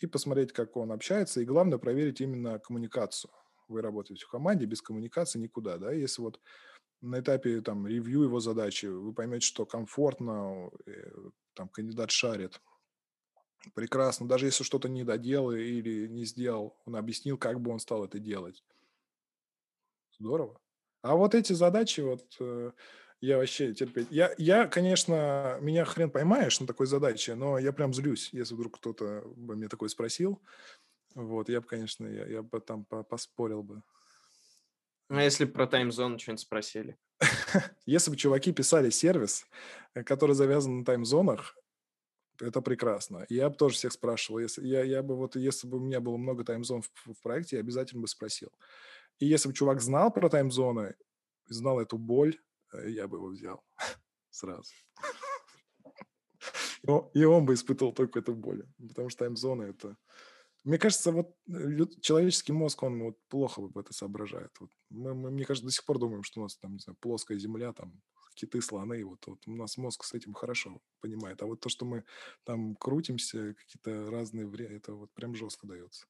и 0.00 0.06
посмотреть, 0.06 0.52
как 0.52 0.76
он 0.76 0.92
общается, 0.92 1.40
и 1.40 1.44
главное 1.44 1.78
проверить 1.78 2.20
именно 2.20 2.58
коммуникацию. 2.58 3.32
Вы 3.68 3.82
работаете 3.82 4.24
в 4.24 4.28
команде, 4.28 4.66
без 4.66 4.82
коммуникации 4.82 5.38
никуда, 5.38 5.78
да, 5.78 5.92
если 5.92 6.22
вот 6.22 6.40
на 7.00 7.20
этапе 7.20 7.60
там 7.60 7.86
ревью 7.86 8.22
его 8.24 8.40
задачи 8.40 8.86
вы 8.86 9.12
поймете, 9.14 9.46
что 9.46 9.66
комфортно, 9.66 10.70
э, 10.86 11.12
там 11.54 11.68
кандидат 11.68 12.10
шарит, 12.10 12.60
прекрасно. 13.74 14.28
Даже 14.28 14.46
если 14.46 14.64
что-то 14.64 14.88
не 14.88 15.04
доделал 15.04 15.52
или 15.52 16.06
не 16.08 16.24
сделал, 16.24 16.76
он 16.84 16.96
объяснил, 16.96 17.38
как 17.38 17.60
бы 17.60 17.70
он 17.72 17.78
стал 17.80 18.04
это 18.04 18.18
делать. 18.18 18.64
Здорово. 20.18 20.60
А 21.02 21.14
вот 21.14 21.34
эти 21.34 21.52
задачи, 21.52 22.00
вот 22.00 22.24
э, 22.40 22.72
я 23.20 23.38
вообще 23.38 23.72
терпеть. 23.72 24.08
Я, 24.10 24.34
я, 24.36 24.66
конечно, 24.66 25.58
меня 25.60 25.84
хрен 25.84 26.10
поймаешь 26.10 26.58
на 26.60 26.66
такой 26.66 26.86
задаче, 26.86 27.34
но 27.34 27.58
я 27.58 27.72
прям 27.72 27.94
злюсь, 27.94 28.30
если 28.32 28.54
вдруг 28.54 28.78
кто-то 28.78 29.22
бы 29.36 29.54
мне 29.56 29.68
такой 29.68 29.88
спросил. 29.90 30.42
Вот, 31.14 31.48
я 31.48 31.60
бы, 31.60 31.66
конечно, 31.66 32.06
я, 32.06 32.26
я 32.26 32.42
бы 32.42 32.60
там 32.60 32.84
поспорил 32.84 33.62
бы. 33.62 33.82
Ну, 35.08 35.18
а 35.18 35.22
если 35.22 35.46
про 35.46 35.66
таймзон 35.66 36.18
что-нибудь 36.18 36.40
спросили? 36.40 36.98
Если 37.86 38.10
бы 38.10 38.16
чуваки 38.16 38.52
писали 38.52 38.90
сервис, 38.90 39.46
э, 39.94 40.04
который 40.04 40.34
завязан 40.34 40.80
на 40.80 40.84
таймзонах, 40.84 41.56
это 42.40 42.60
прекрасно. 42.60 43.26
Я 43.28 43.50
бы 43.50 43.56
тоже 43.56 43.74
всех 43.74 43.92
спрашивал. 43.92 44.38
Если, 44.38 44.66
я, 44.66 44.84
я 44.84 45.02
бы 45.02 45.16
вот, 45.16 45.34
если 45.34 45.66
бы 45.66 45.78
у 45.78 45.80
меня 45.80 46.00
было 46.00 46.16
много 46.16 46.44
таймзон 46.44 46.82
в, 46.82 46.90
в 47.06 47.20
проекте, 47.22 47.56
я 47.56 47.60
обязательно 47.60 48.02
бы 48.02 48.08
спросил. 48.08 48.50
И 49.18 49.26
если 49.26 49.48
бы 49.48 49.54
чувак 49.54 49.80
знал 49.80 50.12
про 50.12 50.28
таймзоны, 50.28 50.94
знал 51.46 51.80
эту 51.80 51.98
боль, 51.98 52.38
э, 52.72 52.90
я 52.90 53.08
бы 53.08 53.16
его 53.16 53.28
взял 53.28 53.64
сразу. 54.30 54.72
И 57.14 57.24
он 57.24 57.44
бы 57.44 57.54
испытывал 57.54 57.92
только 57.92 58.20
эту 58.20 58.34
боль. 58.34 58.64
Потому 58.88 59.08
что 59.08 59.24
таймзоны– 59.24 59.62
это 59.64 59.96
мне 60.68 60.76
кажется, 60.76 61.12
вот 61.12 61.34
э, 61.48 61.86
человеческий 62.02 62.52
мозг, 62.52 62.82
он 62.82 63.02
вот 63.02 63.16
плохо 63.28 63.62
это 63.74 63.94
соображает. 63.94 64.50
Вот 64.60 64.70
мы, 64.90 65.14
мы, 65.14 65.30
мне 65.30 65.46
кажется, 65.46 65.66
до 65.66 65.72
сих 65.72 65.82
пор 65.86 65.98
думаем, 65.98 66.22
что 66.22 66.40
у 66.40 66.42
нас 66.42 66.58
там, 66.58 66.74
не 66.74 66.78
знаю, 66.78 66.94
плоская 67.00 67.38
земля, 67.38 67.72
там 67.72 68.02
киты, 68.34 68.60
слоны, 68.60 69.02
вот, 69.02 69.26
вот 69.26 69.38
у 69.46 69.56
нас 69.56 69.78
мозг 69.78 70.04
с 70.04 70.12
этим 70.12 70.34
хорошо 70.34 70.82
понимает. 71.00 71.40
А 71.40 71.46
вот 71.46 71.60
то, 71.60 71.70
что 71.70 71.86
мы 71.86 72.04
там 72.44 72.76
крутимся, 72.76 73.54
какие-то 73.54 74.10
разные 74.10 74.46
время, 74.46 74.76
это 74.76 74.92
вот 74.92 75.10
прям 75.14 75.34
жестко 75.34 75.66
дается. 75.66 76.06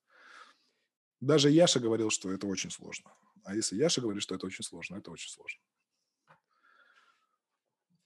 Даже 1.20 1.50
Яша 1.50 1.78
говорил, 1.78 2.11
что 2.11 2.32
это 2.32 2.48
очень 2.48 2.72
сложно. 2.72 3.12
А 3.44 3.54
если 3.54 3.76
Яша 3.76 4.00
говорит, 4.00 4.24
что 4.24 4.34
это 4.34 4.46
очень 4.46 4.64
сложно, 4.64 4.96
это 4.96 5.12
очень 5.12 5.30
сложно. 5.30 5.61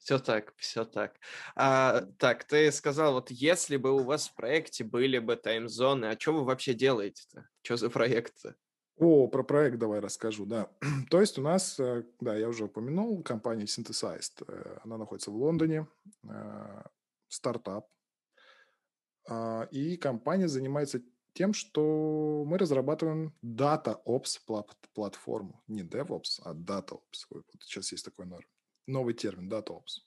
Все 0.03 0.18
так, 0.18 0.53
все 0.57 0.84
так. 0.84 1.14
А, 1.55 2.00
так, 2.18 2.42
ты 2.42 2.72
сказал, 2.72 3.12
вот 3.12 3.30
если 3.30 3.76
бы 3.76 3.92
у 3.92 4.03
вас 4.03 4.28
в 4.28 4.34
проекте 4.34 4.82
были 4.82 5.20
бы 5.20 5.36
таймзоны, 5.36 6.07
а 6.07 6.18
что 6.18 6.32
вы 6.32 6.44
вообще 6.44 6.74
делаете-то? 6.74 7.46
Что 7.62 7.76
за 7.76 7.88
проект-то? 7.88 8.57
О, 8.96 9.28
про 9.28 9.44
проект 9.44 9.78
давай 9.78 10.00
расскажу, 10.00 10.44
да. 10.44 10.68
То 11.11 11.20
есть 11.20 11.38
у 11.38 11.42
нас, 11.42 11.78
э, 11.78 12.03
да, 12.20 12.36
я 12.36 12.48
уже 12.48 12.64
упомянул, 12.64 13.22
компания 13.22 13.64
Synthesized. 13.64 14.44
Э, 14.48 14.78
она 14.82 14.98
находится 14.98 15.30
в 15.30 15.36
Лондоне, 15.36 15.86
э, 16.28 16.82
стартап. 17.28 17.86
А, 19.28 19.68
и 19.70 19.96
компания 19.96 20.48
занимается 20.48 21.00
тем, 21.32 21.53
что 21.53 22.42
мы 22.44 22.59
разрабатываем 22.59 23.36
DataOps 23.44 24.40
платформу. 24.94 25.62
Не 25.68 25.84
DevOps, 25.84 26.40
а 26.44 26.55
DataOps. 26.55 27.26
Вот 27.30 27.44
сейчас 27.61 27.92
есть 27.92 28.05
такой 28.05 28.26
норм 28.26 28.44
новый 28.87 29.14
термин, 29.14 29.51
DataOps. 29.51 30.03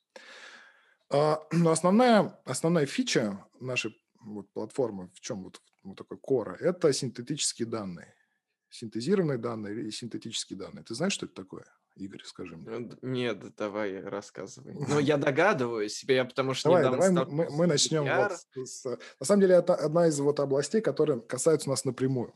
А, 1.09 1.41
но 1.51 1.71
основная, 1.71 2.39
основная 2.45 2.85
фича 2.85 3.45
нашей 3.59 3.95
вот, 4.21 4.51
платформы, 4.53 5.09
в 5.13 5.19
чем 5.21 5.43
вот, 5.43 5.61
вот 5.83 5.97
такой 5.97 6.17
кора, 6.17 6.55
это 6.59 6.91
синтетические 6.93 7.67
данные. 7.67 8.13
Синтезированные 8.69 9.37
данные 9.37 9.73
или 9.73 9.89
синтетические 9.89 10.57
данные. 10.57 10.83
Ты 10.83 10.95
знаешь, 10.95 11.13
что 11.13 11.25
это 11.25 11.35
такое? 11.35 11.65
Игорь, 11.95 12.23
скажи 12.25 12.57
мне. 12.57 12.89
Нет, 13.01 13.55
давай 13.55 14.01
рассказывай. 14.01 14.73
Ну, 14.73 14.99
я 14.99 15.15
догадываюсь, 15.15 16.03
я 16.03 16.25
потому 16.25 16.53
что 16.53 16.69
давай, 16.69 16.83
давай 16.83 17.11
мы, 17.11 17.49
мы 17.49 17.67
начнем. 17.67 18.03
Вот 18.03 18.67
с, 18.67 18.83
на 18.83 19.25
самом 19.25 19.41
деле, 19.41 19.55
это 19.55 19.75
одна 19.75 20.07
из 20.07 20.19
вот 20.19 20.39
областей, 20.41 20.81
которые 20.81 21.21
касаются 21.21 21.69
нас 21.69 21.85
напрямую. 21.85 22.33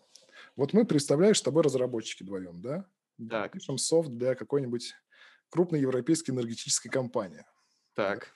Вот 0.55 0.71
мы, 0.71 0.85
представляешь, 0.85 1.39
с 1.39 1.41
тобой 1.41 1.63
разработчики 1.63 2.23
вдвоем, 2.23 2.61
да? 2.61 2.85
Так. 3.29 3.51
Пишем 3.51 3.77
софт 3.77 4.09
для 4.09 4.35
какой-нибудь 4.35 4.95
крупной 5.49 5.81
европейской 5.81 6.31
энергетической 6.31 6.89
компании. 6.89 7.45
Так. 7.95 8.35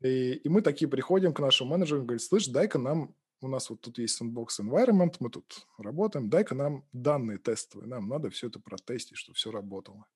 И, 0.00 0.34
и 0.34 0.48
мы 0.48 0.62
такие 0.62 0.88
приходим 0.88 1.32
к 1.32 1.40
нашему 1.40 1.70
менеджеру 1.70 2.02
и 2.02 2.04
говорим, 2.04 2.20
слышь, 2.20 2.46
дай-ка 2.46 2.78
нам, 2.78 3.14
у 3.40 3.48
нас 3.48 3.70
вот 3.70 3.80
тут 3.80 3.98
есть 3.98 4.20
sandbox 4.20 4.60
environment, 4.60 5.16
мы 5.20 5.30
тут 5.30 5.66
работаем, 5.78 6.28
дай-ка 6.28 6.54
нам 6.54 6.84
данные 6.92 7.38
тестовые, 7.38 7.88
нам 7.88 8.08
надо 8.08 8.30
все 8.30 8.48
это 8.48 8.60
протестить, 8.60 9.18
чтобы 9.18 9.36
все 9.36 9.50
работало. 9.50 10.06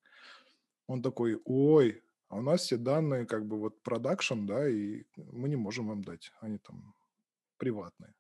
Он 0.86 1.02
такой, 1.02 1.40
ой, 1.44 2.02
а 2.28 2.36
у 2.36 2.42
нас 2.42 2.62
все 2.62 2.76
данные 2.76 3.26
как 3.26 3.46
бы 3.46 3.58
вот 3.58 3.82
продакшн, 3.82 4.46
да, 4.46 4.68
и 4.68 5.04
мы 5.16 5.48
не 5.48 5.56
можем 5.56 5.88
вам 5.88 6.02
дать, 6.02 6.32
они 6.40 6.58
там 6.58 6.94
приватные 7.58 8.14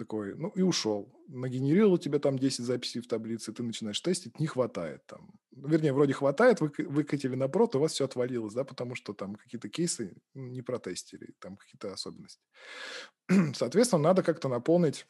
такой, 0.00 0.34
ну 0.34 0.48
и 0.48 0.62
ушел. 0.62 1.14
Нагенерировал 1.28 1.98
тебе 1.98 2.18
там 2.18 2.38
10 2.38 2.64
записей 2.64 3.00
в 3.00 3.06
таблице, 3.06 3.52
ты 3.52 3.62
начинаешь 3.62 4.00
тестить, 4.00 4.40
не 4.40 4.46
хватает 4.46 5.06
там. 5.06 5.30
Вернее, 5.52 5.92
вроде 5.92 6.14
хватает, 6.14 6.60
вы, 6.60 6.72
выкатили 6.78 7.36
на 7.36 7.48
прот, 7.48 7.74
у 7.74 7.78
вас 7.78 7.92
все 7.92 8.06
отвалилось, 8.06 8.54
да, 8.54 8.64
потому 8.64 8.94
что 8.94 9.12
там 9.12 9.34
какие-то 9.36 9.68
кейсы 9.68 10.16
не 10.34 10.62
протестили, 10.62 11.34
там 11.38 11.56
какие-то 11.56 11.92
особенности. 11.92 12.42
Соответственно, 13.54 14.02
надо 14.02 14.22
как-то 14.22 14.48
наполнить 14.48 15.06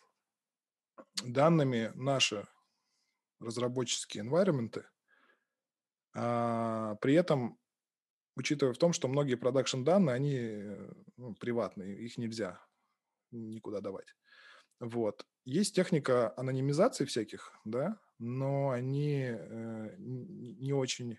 данными 1.24 1.92
наши 1.94 2.46
разработческие 3.38 4.24
environment, 4.24 4.82
а 6.14 6.96
при 6.96 7.14
этом 7.14 7.60
учитывая 8.36 8.72
в 8.72 8.78
том, 8.78 8.92
что 8.92 9.08
многие 9.08 9.36
продакшн 9.36 9.84
данные, 9.84 10.14
они 10.14 10.36
э, 10.36 10.92
ну, 11.16 11.34
приватные, 11.34 11.96
их 11.96 12.18
нельзя 12.18 12.60
никуда 13.30 13.80
давать. 13.80 14.06
Вот. 14.80 15.26
Есть 15.44 15.74
техника 15.74 16.32
анонимизации 16.36 17.04
всяких, 17.04 17.52
да, 17.64 17.98
но 18.18 18.70
они 18.70 19.24
э, 19.26 19.94
не 19.98 20.72
очень 20.72 21.18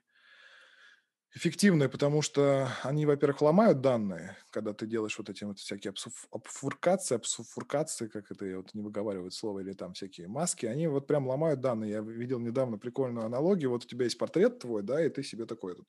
эффективные, 1.33 1.87
потому 1.87 2.21
что 2.21 2.67
они, 2.83 3.05
во-первых, 3.05 3.41
ломают 3.41 3.79
данные, 3.81 4.35
когда 4.49 4.73
ты 4.73 4.85
делаешь 4.85 5.17
вот 5.17 5.29
эти 5.29 5.45
вот 5.45 5.59
всякие 5.59 5.93
обфуркации, 6.29 7.15
обсуфуркации, 7.15 8.07
как 8.07 8.31
это 8.31 8.45
я 8.45 8.57
вот 8.57 8.73
не 8.73 8.81
выговариваю 8.81 9.31
слово, 9.31 9.59
или 9.61 9.71
там 9.71 9.93
всякие 9.93 10.27
маски, 10.27 10.65
они 10.65 10.87
вот 10.87 11.07
прям 11.07 11.27
ломают 11.27 11.61
данные. 11.61 11.91
Я 11.91 12.01
видел 12.01 12.39
недавно 12.39 12.77
прикольную 12.77 13.25
аналогию, 13.25 13.69
вот 13.69 13.85
у 13.85 13.87
тебя 13.87 14.05
есть 14.05 14.17
портрет 14.17 14.59
твой, 14.59 14.83
да, 14.83 15.03
и 15.03 15.09
ты 15.09 15.23
себе 15.23 15.45
такой 15.45 15.73
этот 15.73 15.87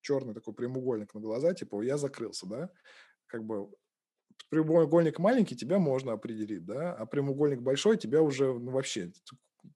черный 0.00 0.34
такой 0.34 0.54
прямоугольник 0.54 1.14
на 1.14 1.20
глаза, 1.20 1.54
типа 1.54 1.82
я 1.82 1.96
закрылся, 1.98 2.46
да, 2.46 2.70
как 3.26 3.44
бы 3.44 3.70
прямоугольник 4.50 5.18
маленький, 5.18 5.56
тебя 5.56 5.78
можно 5.78 6.12
определить, 6.12 6.64
да, 6.64 6.94
а 6.94 7.06
прямоугольник 7.06 7.60
большой, 7.60 7.96
тебя 7.96 8.22
уже 8.22 8.52
ну, 8.52 8.70
вообще 8.72 9.12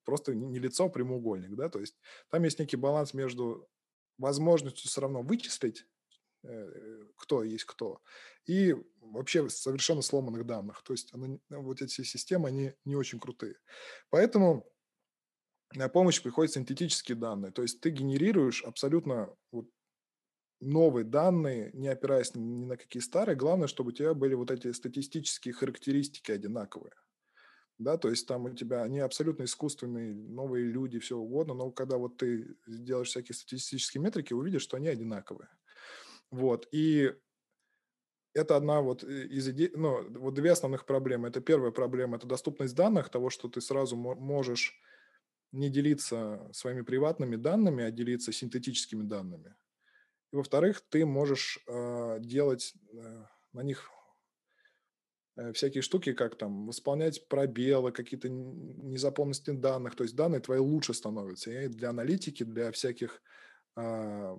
просто 0.04 0.34
не 0.34 0.58
лицо, 0.58 0.86
а 0.86 0.88
прямоугольник, 0.88 1.54
да, 1.54 1.68
то 1.68 1.80
есть 1.80 1.96
там 2.30 2.42
есть 2.44 2.58
некий 2.58 2.76
баланс 2.76 3.14
между 3.14 3.68
возможностью 4.18 4.88
все 4.88 5.00
равно 5.00 5.22
вычислить, 5.22 5.86
э, 6.44 7.04
кто 7.16 7.42
есть 7.42 7.64
кто, 7.64 8.00
и 8.46 8.74
вообще 9.00 9.48
совершенно 9.48 10.02
сломанных 10.02 10.46
данных. 10.46 10.82
То 10.82 10.92
есть 10.92 11.12
она, 11.12 11.38
вот 11.50 11.82
эти 11.82 12.02
системы, 12.02 12.48
они 12.48 12.72
не 12.84 12.96
очень 12.96 13.20
крутые. 13.20 13.56
Поэтому 14.10 14.66
на 15.74 15.88
помощь 15.88 16.20
приходят 16.22 16.52
синтетические 16.52 17.16
данные. 17.16 17.52
То 17.52 17.62
есть 17.62 17.80
ты 17.80 17.90
генерируешь 17.90 18.62
абсолютно 18.64 19.34
вот 19.50 19.66
новые 20.62 21.04
данные, 21.04 21.70
не 21.74 21.88
опираясь 21.88 22.34
ни 22.34 22.64
на 22.64 22.76
какие 22.76 23.02
старые, 23.02 23.36
главное, 23.36 23.68
чтобы 23.68 23.90
у 23.90 23.92
тебя 23.92 24.14
были 24.14 24.34
вот 24.34 24.50
эти 24.50 24.72
статистические 24.72 25.54
характеристики 25.54 26.32
одинаковые. 26.32 26.92
Да, 27.78 27.98
то 27.98 28.10
есть 28.10 28.28
там 28.28 28.44
у 28.44 28.50
тебя 28.54 28.82
они 28.82 29.00
абсолютно 29.00 29.44
искусственные, 29.44 30.14
новые 30.14 30.66
люди, 30.66 30.98
все 31.00 31.16
угодно, 31.16 31.54
но 31.54 31.72
когда 31.72 31.98
вот 31.98 32.18
ты 32.18 32.56
делаешь 32.66 33.08
всякие 33.08 33.34
статистические 33.34 34.02
метрики, 34.02 34.34
увидишь, 34.34 34.62
что 34.62 34.76
они 34.76 34.88
одинаковые. 34.88 35.48
Вот, 36.30 36.68
и 36.72 37.12
это 38.34 38.56
одна 38.56 38.80
вот 38.80 39.04
из 39.04 39.48
идей, 39.48 39.70
ну, 39.74 40.08
вот 40.18 40.34
две 40.34 40.52
основных 40.52 40.86
проблемы. 40.86 41.28
Это 41.28 41.40
первая 41.40 41.70
проблема, 41.70 42.16
это 42.16 42.26
доступность 42.26 42.74
данных, 42.74 43.10
того, 43.10 43.28
что 43.30 43.48
ты 43.48 43.60
сразу 43.60 43.96
можешь 43.96 44.80
не 45.52 45.70
делиться 45.70 46.48
своими 46.52 46.82
приватными 46.82 47.36
данными, 47.36 47.84
а 47.84 47.90
делиться 47.90 48.32
синтетическими 48.32 49.02
данными. 49.04 49.56
И 50.32 50.36
во-вторых, 50.36 50.82
ты 50.88 51.04
можешь 51.04 51.58
э, 51.66 52.18
делать 52.20 52.74
э, 52.92 53.24
на 53.52 53.60
них 53.60 53.90
э, 55.36 55.52
всякие 55.52 55.82
штуки, 55.82 56.12
как 56.12 56.36
там 56.36 56.66
восполнять 56.66 57.28
пробелы, 57.28 57.92
какие-то 57.92 58.28
незаполненности 58.28 59.50
данных. 59.50 59.94
То 59.94 60.04
есть 60.04 60.16
данные 60.16 60.40
твои 60.40 60.58
лучше 60.58 60.94
становятся. 60.94 61.50
И 61.50 61.68
для 61.68 61.90
аналитики, 61.90 62.44
для 62.44 62.72
всяких 62.72 63.22
а, 63.74 64.36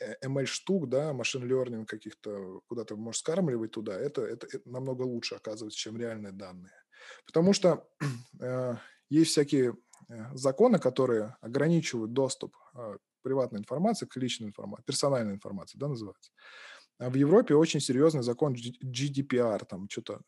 э, 0.00 0.26
ML-штук, 0.26 0.88
да, 0.88 1.12
машин 1.12 1.44
learning 1.44 1.86
каких-то, 1.86 2.60
куда 2.68 2.84
ты 2.84 2.94
можешь 2.96 3.20
скармливать 3.20 3.72
туда, 3.72 3.98
это, 3.98 4.22
это, 4.22 4.46
это 4.46 4.68
намного 4.68 5.02
лучше 5.02 5.34
оказывается, 5.34 5.78
чем 5.78 5.96
реальные 5.96 6.32
данные. 6.32 6.72
Потому 7.26 7.52
что 7.52 7.88
э, 8.40 8.74
есть 9.08 9.32
всякие 9.32 9.76
э, 10.08 10.34
законы, 10.34 10.78
которые 10.78 11.36
ограничивают 11.40 12.12
доступ 12.12 12.56
э, 12.74 12.98
приватная 13.26 13.58
информация 13.58 14.06
к 14.06 14.16
личной 14.16 14.46
информации, 14.46 14.84
персональной 14.86 15.34
информации, 15.34 15.78
да, 15.78 15.88
называется. 15.88 16.30
А 16.98 17.10
в 17.10 17.14
Европе 17.14 17.56
очень 17.56 17.80
серьезный 17.80 18.22
закон 18.22 18.54
GDPR, 18.54 19.64
там 19.66 19.88
что-то 19.90 20.20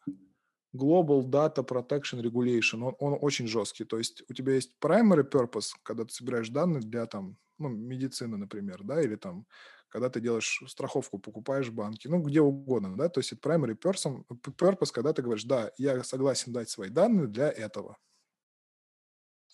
Global 0.75 1.23
Data 1.23 1.65
Protection 1.65 2.21
Regulation, 2.21 2.83
он, 2.83 2.95
он 2.99 3.19
очень 3.21 3.47
жесткий. 3.47 3.85
То 3.85 3.99
есть 3.99 4.25
у 4.29 4.35
тебя 4.35 4.55
есть 4.55 4.73
primary 4.85 5.23
purpose, 5.31 5.71
когда 5.85 6.05
ты 6.05 6.13
собираешь 6.13 6.49
данные 6.49 6.81
для 6.81 7.07
там, 7.07 7.37
ну, 7.59 7.69
медицины, 7.69 8.37
например, 8.37 8.81
да, 8.83 9.01
или 9.01 9.15
там, 9.15 9.47
когда 9.89 10.11
ты 10.11 10.21
делаешь 10.21 10.61
страховку, 10.67 11.21
покупаешь 11.21 11.69
в 11.69 11.75
банке, 11.75 12.09
ну, 12.09 12.21
где 12.21 12.41
угодно, 12.41 12.97
да, 12.97 13.09
то 13.09 13.21
есть 13.21 13.33
это 13.33 13.49
primary 13.49 13.79
purpose, 13.79 14.93
когда 14.93 15.13
ты 15.13 15.23
говоришь, 15.23 15.45
да, 15.45 15.71
я 15.79 16.03
согласен 16.03 16.53
дать 16.53 16.69
свои 16.69 16.89
данные 16.91 17.29
для 17.29 17.49
этого. 17.49 17.97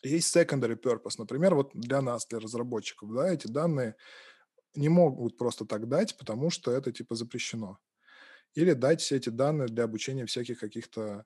Есть 0.05 0.37
secondary 0.37 0.79
purpose, 0.81 1.15
например, 1.19 1.55
вот 1.55 1.71
для 1.75 2.03
нас, 2.03 2.27
для 2.27 2.39
разработчиков, 2.39 3.13
да, 3.13 3.33
эти 3.33 3.47
данные 3.47 3.97
не 4.75 4.89
могут 4.89 5.39
просто 5.39 5.65
так 5.65 5.89
дать, 5.89 6.17
потому 6.19 6.51
что 6.51 6.71
это 6.73 6.93
типа 6.93 7.15
запрещено. 7.15 7.79
Или 8.55 8.73
дать 8.73 9.01
все 9.01 9.17
эти 9.17 9.31
данные 9.31 9.69
для 9.69 9.85
обучения 9.85 10.27
всяких 10.27 10.61
каких-то 10.61 11.25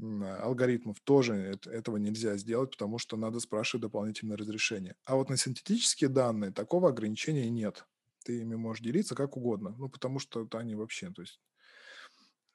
алгоритмов. 0.00 1.00
Тоже 1.00 1.58
этого 1.66 1.96
нельзя 1.96 2.36
сделать, 2.36 2.70
потому 2.70 2.98
что 2.98 3.16
надо 3.16 3.40
спрашивать 3.40 3.82
дополнительное 3.82 4.36
разрешение. 4.36 4.94
А 5.04 5.16
вот 5.16 5.28
на 5.28 5.36
синтетические 5.36 6.08
данные 6.08 6.52
такого 6.52 6.88
ограничения 6.88 7.50
нет. 7.50 7.84
Ты 8.24 8.40
ими 8.40 8.54
можешь 8.54 8.82
делиться 8.82 9.14
как 9.14 9.36
угодно. 9.36 9.74
Ну, 9.78 9.88
потому 9.88 10.18
что 10.18 10.46
они 10.52 10.74
вообще, 10.74 11.10
то 11.10 11.22
есть... 11.22 11.40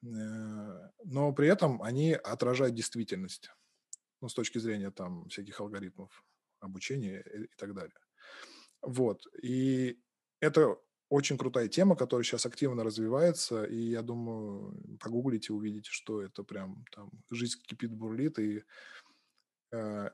Э, 0.04 0.90
но 1.04 1.34
при 1.34 1.48
этом 1.48 1.82
они 1.82 2.14
отражают 2.14 2.76
действительность. 2.76 3.50
Ну, 4.24 4.30
с 4.30 4.34
точки 4.34 4.58
зрения 4.58 4.90
там 4.90 5.28
всяких 5.28 5.60
алгоритмов 5.60 6.24
обучения 6.62 7.22
и, 7.34 7.44
и 7.44 7.56
так 7.58 7.74
далее. 7.74 8.00
Вот. 8.82 9.22
И 9.42 10.00
это 10.40 10.78
очень 11.10 11.38
крутая 11.38 11.68
тема, 11.68 11.98
которая 11.98 12.24
сейчас 12.24 12.46
активно 12.46 12.86
развивается, 12.86 13.66
и 13.66 13.76
я 13.76 14.02
думаю, 14.02 14.98
погуглите, 15.02 15.52
увидите, 15.52 15.90
что 15.92 16.22
это 16.22 16.44
прям 16.44 16.86
там 16.96 17.12
жизнь 17.32 17.60
кипит, 17.68 17.92
бурлит, 17.92 18.40
и 18.40 18.64
э, 19.74 20.10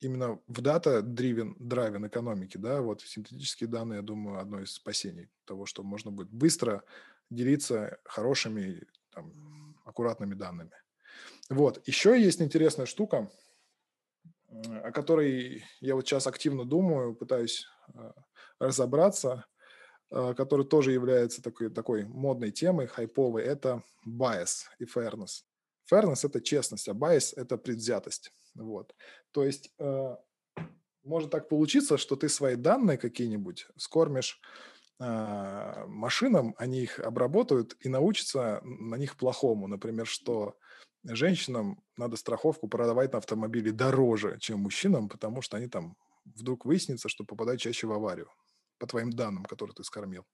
именно 0.00 0.40
в 0.46 0.62
дата-дривен 0.62 1.56
драйвен 1.58 2.06
экономике, 2.06 2.58
да, 2.58 2.80
вот 2.80 3.02
синтетические 3.02 3.68
данные, 3.68 3.96
я 3.96 4.02
думаю, 4.02 4.40
одно 4.40 4.62
из 4.62 4.72
спасений 4.72 5.28
того, 5.44 5.66
что 5.66 5.82
можно 5.82 6.10
будет 6.10 6.30
быстро 6.30 6.84
делиться 7.28 7.98
хорошими, 8.06 8.82
там, 9.10 9.76
аккуратными 9.84 10.32
данными. 10.32 10.72
Вот, 11.48 11.86
еще 11.86 12.20
есть 12.20 12.40
интересная 12.42 12.86
штука, 12.86 13.30
о 14.48 14.90
которой 14.92 15.64
я 15.80 15.94
вот 15.94 16.06
сейчас 16.06 16.26
активно 16.26 16.64
думаю, 16.64 17.14
пытаюсь 17.14 17.66
э, 17.94 18.12
разобраться– 18.58 19.44
а, 20.10 20.34
который 20.34 20.64
тоже 20.64 20.92
является 20.92 21.42
такой, 21.42 21.70
такой 21.70 22.04
модной 22.04 22.52
темой, 22.52 22.86
хайповой, 22.86 23.42
это 23.42 23.82
bias 24.06 24.66
и 24.78 24.84
fairness. 24.84 25.42
Fairness– 25.90 26.20
это 26.26 26.40
честность, 26.40 26.88
а 26.88 26.92
bias– 26.92 27.32
это 27.36 27.56
предвзятость. 27.56 28.32
Вот. 28.54 28.94
То 29.32 29.44
есть 29.44 29.72
э, 29.78 30.16
может 31.02 31.30
так 31.30 31.48
получиться, 31.48 31.98
что 31.98 32.14
ты 32.16 32.28
свои 32.28 32.54
данные 32.54 32.98
какие-нибудь 32.98 33.66
скормишь 33.76 34.40
э, 35.00 35.84
машинам, 35.86 36.54
они 36.56 36.82
их 36.82 37.00
обработают 37.00 37.76
и 37.80 37.88
научатся 37.88 38.60
на 38.62 38.94
них 38.96 39.16
плохому. 39.16 39.66
Например, 39.66 40.06
что 40.06 40.56
женщинам 41.14 41.82
надо 41.96 42.16
страховку 42.16 42.68
продавать 42.68 43.12
на 43.12 43.18
автомобиле 43.18 43.72
дороже, 43.72 44.38
чем 44.40 44.60
мужчинам, 44.60 45.08
потому 45.08 45.42
что 45.42 45.56
они 45.56 45.68
там 45.68 45.96
вдруг 46.24 46.64
выяснится, 46.64 47.08
что 47.08 47.24
попадают 47.24 47.60
чаще 47.60 47.86
в 47.86 47.92
аварию 47.92 48.28
по 48.78 48.86
твоим 48.86 49.10
данным, 49.10 49.44
которые 49.44 49.74
ты 49.74 49.84
скормил. 49.84 50.24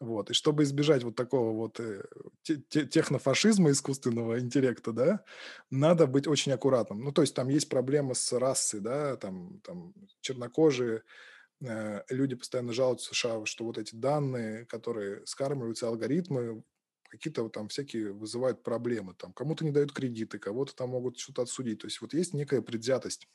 Вот. 0.00 0.30
И 0.30 0.34
чтобы 0.34 0.62
избежать 0.62 1.04
вот 1.04 1.14
такого 1.14 1.52
вот 1.54 1.78
э, 1.78 2.02
технофашизма 2.42 3.70
искусственного 3.70 4.40
интеллекта, 4.40 4.92
да, 4.92 5.24
надо 5.70 6.06
быть 6.06 6.26
очень 6.26 6.52
аккуратным. 6.52 7.00
Ну, 7.00 7.12
то 7.12 7.20
есть 7.20 7.34
там 7.34 7.48
есть 7.48 7.68
проблема 7.68 8.14
с 8.14 8.32
расой, 8.32 8.80
да, 8.80 9.16
там, 9.16 9.60
там 9.60 9.92
чернокожие, 10.22 11.02
э, 11.62 12.02
люди 12.08 12.34
постоянно 12.34 12.72
жалуются 12.72 13.14
США, 13.14 13.44
что 13.44 13.64
вот 13.64 13.76
эти 13.76 13.94
данные, 13.94 14.64
которые 14.66 15.26
скармливаются, 15.26 15.88
алгоритмы, 15.88 16.62
какие-то 17.10 17.48
там 17.48 17.68
всякие 17.68 18.12
вызывают 18.12 18.62
проблемы. 18.62 19.14
Там 19.14 19.32
кому-то 19.32 19.64
не 19.64 19.72
дают 19.72 19.92
кредиты, 19.92 20.38
кого-то 20.38 20.74
там 20.74 20.90
могут 20.90 21.18
что-то 21.18 21.42
отсудить. 21.42 21.80
То 21.80 21.86
есть 21.86 22.00
вот 22.00 22.14
есть 22.14 22.32
некая 22.34 22.62
предвзятость 22.62 23.28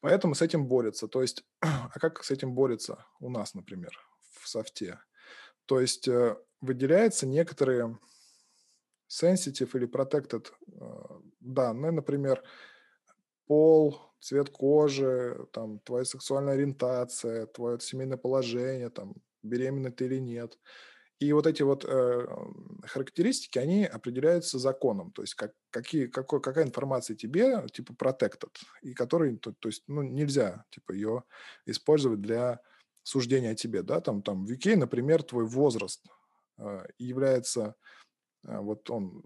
Поэтому 0.00 0.34
с 0.34 0.42
этим 0.42 0.66
борются. 0.66 1.08
То 1.08 1.22
есть, 1.22 1.44
а 1.60 1.98
как 1.98 2.24
с 2.24 2.30
этим 2.30 2.54
борется 2.54 3.06
у 3.20 3.30
нас, 3.30 3.54
например, 3.54 3.90
в 4.40 4.48
софте? 4.48 5.00
То 5.66 5.80
есть 5.80 6.08
э, 6.08 6.36
выделяются 6.60 7.26
некоторые 7.26 7.98
sensitive 9.08 9.70
или 9.74 9.88
protected 9.88 10.48
э, 10.66 11.20
данные, 11.40 11.92
например, 11.92 12.42
пол, 13.46 13.98
цвет 14.20 14.50
кожи, 14.50 15.46
там, 15.52 15.78
твоя 15.80 16.04
сексуальная 16.04 16.54
ориентация, 16.54 17.46
твое 17.46 17.78
семейное 17.80 18.18
положение, 18.18 18.90
там, 18.90 19.14
беременна 19.42 19.90
ты 19.90 20.06
или 20.06 20.18
нет– 20.18 20.58
и 21.24 21.32
вот 21.32 21.46
эти 21.46 21.62
вот 21.62 21.84
э, 21.86 22.26
характеристики, 22.84 23.58
они 23.58 23.84
определяются 23.84 24.58
законом, 24.58 25.10
то 25.12 25.22
есть 25.22 25.34
как, 25.34 25.52
какие, 25.70 26.06
какой, 26.06 26.40
какая 26.40 26.64
информация 26.64 27.16
тебе, 27.16 27.66
типа, 27.72 27.92
protected, 27.92 28.52
и 28.82 28.94
который, 28.94 29.36
то, 29.38 29.52
то 29.52 29.68
есть, 29.68 29.84
ну, 29.86 30.02
нельзя, 30.02 30.64
типа, 30.70 30.92
ее 30.92 31.24
использовать 31.66 32.20
для 32.20 32.60
суждения 33.02 33.52
о 33.52 33.54
тебе, 33.54 33.82
да, 33.82 34.00
там, 34.00 34.22
там 34.22 34.44
в 34.44 34.50
UK, 34.50 34.76
например, 34.76 35.22
твой 35.22 35.46
возраст 35.46 36.04
э, 36.58 36.86
является, 36.98 37.74
э, 38.46 38.58
вот 38.58 38.90
он 38.90 39.24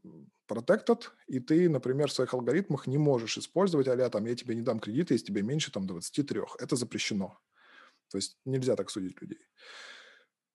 protected, 0.48 1.04
и 1.26 1.40
ты, 1.40 1.68
например, 1.68 2.08
в 2.08 2.12
своих 2.12 2.34
алгоритмах 2.34 2.86
не 2.86 2.98
можешь 2.98 3.38
использовать, 3.38 3.88
а 3.88 4.10
там, 4.10 4.24
я 4.26 4.34
тебе 4.34 4.54
не 4.54 4.62
дам 4.62 4.80
кредита, 4.80 5.14
если 5.14 5.26
тебе 5.26 5.42
меньше, 5.42 5.72
там, 5.72 5.86
23. 5.86 6.40
Это 6.58 6.76
запрещено. 6.76 7.38
То 8.10 8.18
есть 8.18 8.38
нельзя 8.44 8.74
так 8.74 8.90
судить 8.90 9.20
людей. 9.20 9.40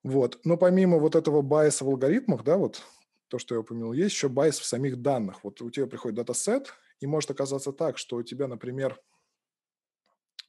Вот. 0.04 0.40
Но 0.44 0.58
помимо 0.58 1.00
вот 1.00 1.16
этого 1.16 1.42
bias 1.42 1.77
а 1.77 1.86
в 1.86 1.88
алгоритмах, 1.88 2.44
да, 2.44 2.58
вот 2.58 2.84
то, 3.30 3.40
что 3.40 3.56
я 3.56 3.62
упомянул, 3.62 3.94
есть 3.94 4.14
еще 4.14 4.30
bias 4.30 4.60
в 4.60 4.66
самих 4.66 5.02
данных. 5.02 5.44
Вот 5.44 5.62
у 5.62 5.70
тебя 5.70 5.88
приходит 5.88 6.18
датасет, 6.18 6.74
и 7.00 7.08
может 7.08 7.32
оказаться 7.32 7.72
так, 7.72 7.98
что 7.98 8.18
у 8.18 8.24
тебя, 8.24 8.48
например, 8.48 9.00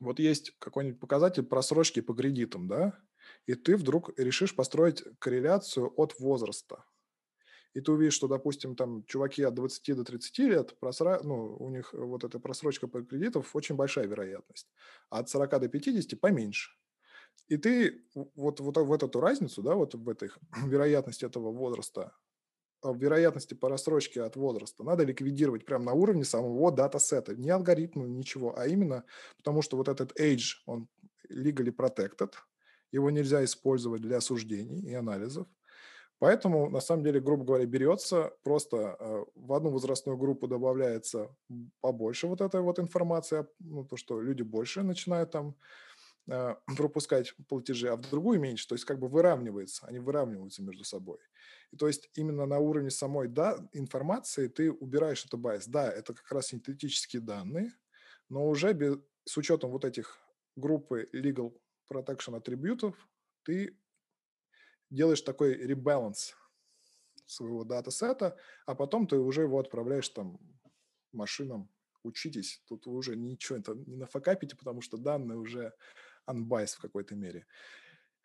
вот 0.00 0.18
есть 0.18 0.52
какой-нибудь 0.58 1.00
показатель 1.00 1.44
просрочки 1.44 2.00
по 2.00 2.14
кредитам, 2.14 2.68
да, 2.68 2.98
и 3.46 3.54
ты 3.54 3.76
вдруг 3.76 4.12
решишь 4.18 4.54
построить 4.54 5.02
корреляцию 5.18 5.92
от 5.96 6.18
возраста. 6.18 6.84
И 7.72 7.80
ты 7.80 7.90
увидишь, 7.90 8.14
что, 8.14 8.28
допустим, 8.28 8.76
там 8.76 9.04
чуваки 9.04 9.42
от 9.42 9.54
20 9.54 9.96
до 9.96 10.04
30 10.04 10.38
лет, 10.40 10.78
просра... 10.78 11.20
ну, 11.24 11.56
у 11.56 11.70
них 11.70 11.92
вот 11.92 12.22
эта 12.22 12.38
просрочка 12.38 12.86
по 12.86 13.02
кредитов 13.02 13.54
очень 13.56 13.74
большая 13.74 14.06
вероятность, 14.06 14.72
а 15.10 15.18
от 15.18 15.28
40 15.28 15.60
до 15.60 15.68
50 15.68 16.20
поменьше. 16.20 16.70
И 17.48 17.56
ты 17.56 18.04
вот, 18.14 18.60
вот 18.60 18.76
в 18.76 18.92
эту 18.92 19.20
разницу, 19.20 19.62
да, 19.62 19.74
вот 19.74 19.94
в 19.94 20.08
этой 20.08 20.30
вероятности 20.66 21.24
этого 21.24 21.50
возраста, 21.50 22.12
а, 22.82 22.92
вероятности 22.92 23.54
по 23.54 23.68
рассрочке 23.68 24.22
от 24.22 24.36
возраста 24.36 24.84
надо 24.84 25.04
ликвидировать 25.04 25.64
прямо 25.64 25.86
на 25.86 25.92
уровне 25.92 26.24
самого 26.24 26.72
датасета. 26.72 27.34
Не 27.36 27.50
алгоритма, 27.50 28.06
ничего, 28.06 28.58
а 28.58 28.66
именно 28.66 29.04
потому, 29.36 29.62
что 29.62 29.76
вот 29.76 29.88
этот 29.88 30.18
age, 30.20 30.62
он 30.66 30.88
legally 31.30 31.74
protected, 31.74 32.32
его 32.92 33.10
нельзя 33.10 33.44
использовать 33.44 34.02
для 34.02 34.18
осуждений 34.18 34.80
и 34.80 34.94
анализов. 34.94 35.46
Поэтому, 36.20 36.70
на 36.70 36.80
самом 36.80 37.02
деле, 37.04 37.20
грубо 37.20 37.44
говоря, 37.44 37.66
берется 37.66 38.32
просто 38.44 38.96
э, 38.98 39.24
в 39.34 39.52
одну 39.52 39.70
возрастную 39.70 40.16
группу 40.16 40.46
добавляется 40.46 41.34
побольше 41.80 42.28
вот 42.28 42.40
этой 42.40 42.60
вот 42.60 42.78
информации, 42.78 43.46
ну, 43.58 43.84
то, 43.84 43.96
что 43.96 44.20
люди 44.20 44.42
больше 44.42 44.82
начинают 44.82 45.32
там 45.32 45.56
пропускать 46.76 47.34
платежи, 47.48 47.88
а 47.88 47.96
в 47.96 48.10
другую 48.10 48.40
меньше. 48.40 48.68
То 48.68 48.74
есть 48.74 48.84
как 48.84 48.98
бы 48.98 49.08
выравнивается, 49.08 49.86
они 49.86 49.98
выравниваются 49.98 50.62
между 50.62 50.84
собой. 50.84 51.18
И 51.70 51.76
то 51.76 51.86
есть 51.86 52.08
именно 52.14 52.46
на 52.46 52.58
уровне 52.58 52.90
самой 52.90 53.28
да, 53.28 53.58
информации 53.72 54.48
ты 54.48 54.70
убираешь 54.70 55.24
это 55.24 55.36
байс. 55.36 55.66
Да, 55.66 55.90
это 55.90 56.14
как 56.14 56.30
раз 56.32 56.48
синтетические 56.48 57.20
данные, 57.20 57.72
но 58.28 58.48
уже 58.48 58.72
без, 58.72 58.98
с 59.24 59.36
учетом 59.36 59.70
вот 59.70 59.84
этих 59.84 60.18
группы 60.56 61.08
legal 61.12 61.52
protection 61.90 62.36
атрибутов 62.36 62.96
ты 63.42 63.78
делаешь 64.90 65.22
такой 65.22 65.54
ребаланс 65.54 66.34
своего 67.26 67.64
датасета, 67.64 68.36
а 68.66 68.74
потом 68.74 69.06
ты 69.06 69.16
уже 69.16 69.42
его 69.42 69.58
отправляешь 69.58 70.08
там 70.08 70.38
машинам 71.12 71.70
учитесь, 72.02 72.62
тут 72.68 72.86
вы 72.86 72.96
уже 72.96 73.16
ничего 73.16 73.58
это 73.58 73.74
не 73.74 73.96
нафакапите, 73.96 74.56
потому 74.56 74.82
что 74.82 74.98
данные 74.98 75.38
уже 75.38 75.72
unbiased 76.28 76.76
в 76.76 76.80
какой-то 76.80 77.14
мере. 77.14 77.46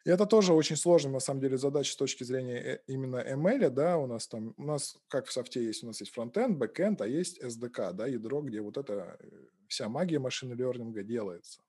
И 0.05 0.09
это 0.09 0.25
тоже 0.25 0.53
очень 0.53 0.77
сложная, 0.77 1.13
на 1.13 1.19
самом 1.19 1.41
деле, 1.41 1.57
задача 1.57 1.91
с 1.91 1.95
точки 1.95 2.23
зрения 2.23 2.57
э, 2.57 2.79
именно 2.87 3.17
ML, 3.17 3.69
да, 3.69 3.97
у 3.97 4.07
нас 4.07 4.27
там, 4.27 4.53
у 4.57 4.63
нас, 4.63 4.97
как 5.09 5.27
в 5.27 5.31
софте 5.31 5.63
есть, 5.63 5.83
у 5.83 5.87
нас 5.87 5.99
есть 5.99 6.13
фронтенд, 6.13 6.57
бэкенд, 6.57 7.01
а 7.01 7.07
есть 7.07 7.41
SDK, 7.43 7.93
да, 7.93 8.07
ядро, 8.07 8.41
где 8.41 8.61
вот 8.61 8.77
эта 8.77 9.17
э, 9.19 9.27
вся 9.67 9.89
магия 9.89 10.19
машины 10.19 10.53
лернинга 10.53 11.03
делается. 11.03 11.61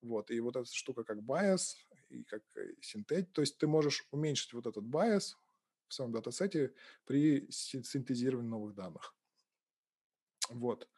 Вот, 0.00 0.30
и 0.30 0.40
вот 0.40 0.56
эта 0.56 0.72
штука 0.72 1.04
как 1.04 1.18
bias 1.18 1.76
и 2.08 2.24
как 2.24 2.42
синтет, 2.80 3.32
то 3.32 3.42
есть 3.42 3.58
ты 3.58 3.66
можешь 3.66 4.06
уменьшить 4.10 4.52
вот 4.54 4.66
этот 4.66 4.84
bias 4.84 5.34
в 5.88 5.94
своем 5.94 6.12
датасете 6.12 6.72
при 7.04 7.46
синтезировании 7.50 8.48
новых 8.48 8.74
данных. 8.74 9.14
Вот. 10.48 10.88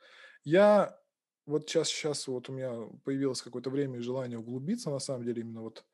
Я 0.44 1.00
вот 1.48 1.68
сейчас, 1.68 1.88
сейчас 1.88 2.28
вот 2.28 2.48
у 2.50 2.52
меня 2.52 2.72
появилось 3.04 3.42
какое-то 3.42 3.70
время 3.70 3.98
и 3.98 4.02
желание 4.02 4.38
углубиться, 4.38 4.90
на 4.90 4.98
самом 4.98 5.24
деле, 5.24 5.40
именно 5.40 5.62
вот 5.62 5.84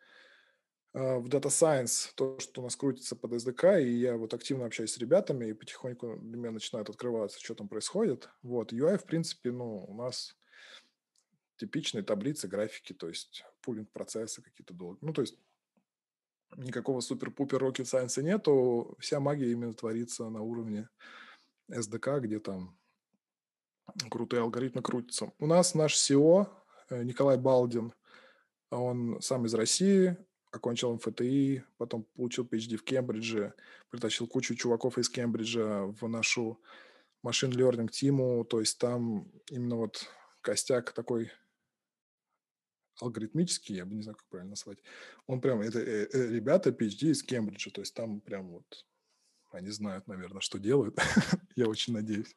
а, 0.93 1.19
в 1.19 1.29
Data 1.29 1.47
Science, 1.47 2.11
то, 2.17 2.39
что 2.41 2.61
у 2.61 2.65
нас 2.65 2.75
крутится 2.75 3.15
под 3.15 3.33
SDK, 3.33 3.85
и 3.85 3.91
я 3.93 4.17
вот 4.17 4.35
активно 4.35 4.67
общаюсь 4.67 4.93
с 4.93 4.99
ребятами, 4.99 5.47
и 5.47 5.53
потихоньку 5.53 6.19
для 6.21 6.37
меня 6.37 6.51
начинает 6.51 6.91
открываться, 6.91 7.39
что 7.41 7.55
там 7.55 7.69
происходит. 7.69 8.29
Вот, 8.43 8.73
UI, 8.73 8.99
в 8.99 9.05
принципе, 9.05 9.53
ну, 9.53 9.85
у 9.85 9.95
нас 9.95 10.37
типичные 11.57 12.03
таблицы, 12.03 12.49
графики, 12.49 12.93
то 12.93 13.09
есть 13.09 13.45
пулинг 13.63 13.91
процессы 13.93 14.43
какие-то 14.43 14.75
долгие. 14.75 15.05
Ну, 15.05 15.13
то 15.13 15.21
есть 15.23 15.39
никакого 16.57 16.99
супер-пупер 17.01 17.63
rocket 17.63 17.85
science 17.85 18.21
нету, 18.21 18.97
вся 18.99 19.21
магия 19.21 19.53
именно 19.53 19.73
творится 19.73 20.29
на 20.29 20.43
уровне 20.43 20.89
SDK, 21.71 22.21
где 22.21 22.41
там 22.41 22.77
крутые 24.11 24.43
алгоритмы 24.43 24.83
крутятся. 24.83 25.33
У 25.39 25.47
нас 25.47 25.75
наш 25.75 25.95
SEO 25.97 26.49
э, 26.91 27.03
Николай 27.03 27.37
Балдин, 27.37 27.93
он 28.71 29.21
сам 29.21 29.47
из 29.47 29.55
России, 29.55 30.17
окончил 30.51 30.95
МФТИ, 30.95 31.65
потом 31.77 32.05
получил 32.15 32.45
PhD 32.45 32.77
в 32.77 32.85
Кембридже, 32.85 33.55
притащил 33.91 34.27
кучу 34.27 34.55
чуваков 34.55 34.99
из 34.99 35.09
Кембриджа 35.09 35.87
в 35.87 36.09
нашу 36.09 36.61
машин 37.23 37.51
learning 37.51 37.89
тиму, 37.89 38.45
то 38.45 38.61
есть 38.61 38.79
там 38.79 39.31
именно 39.51 39.77
вот 39.77 40.09
костяк 40.41 40.93
такой 40.93 41.31
алгоритмический, 43.01 43.77
я 43.77 43.85
бы 43.85 43.95
не 43.95 44.03
знаю, 44.03 44.17
как 44.17 44.27
правильно 44.29 44.51
назвать, 44.51 44.79
он 45.27 45.41
прям, 45.41 45.61
это 45.61 45.81
э, 45.81 46.09
э, 46.13 46.29
ребята 46.29 46.71
PhD 46.71 47.11
из 47.11 47.23
Кембриджа, 47.23 47.71
то 47.71 47.81
есть 47.81 47.95
там 47.95 48.21
прям 48.21 48.51
вот 48.51 48.87
они 49.51 49.71
знают, 49.71 50.07
наверное, 50.09 50.41
что 50.41 50.59
делают. 50.59 50.99
я 51.57 51.69
очень 51.69 51.93
надеюсь. 51.93 52.37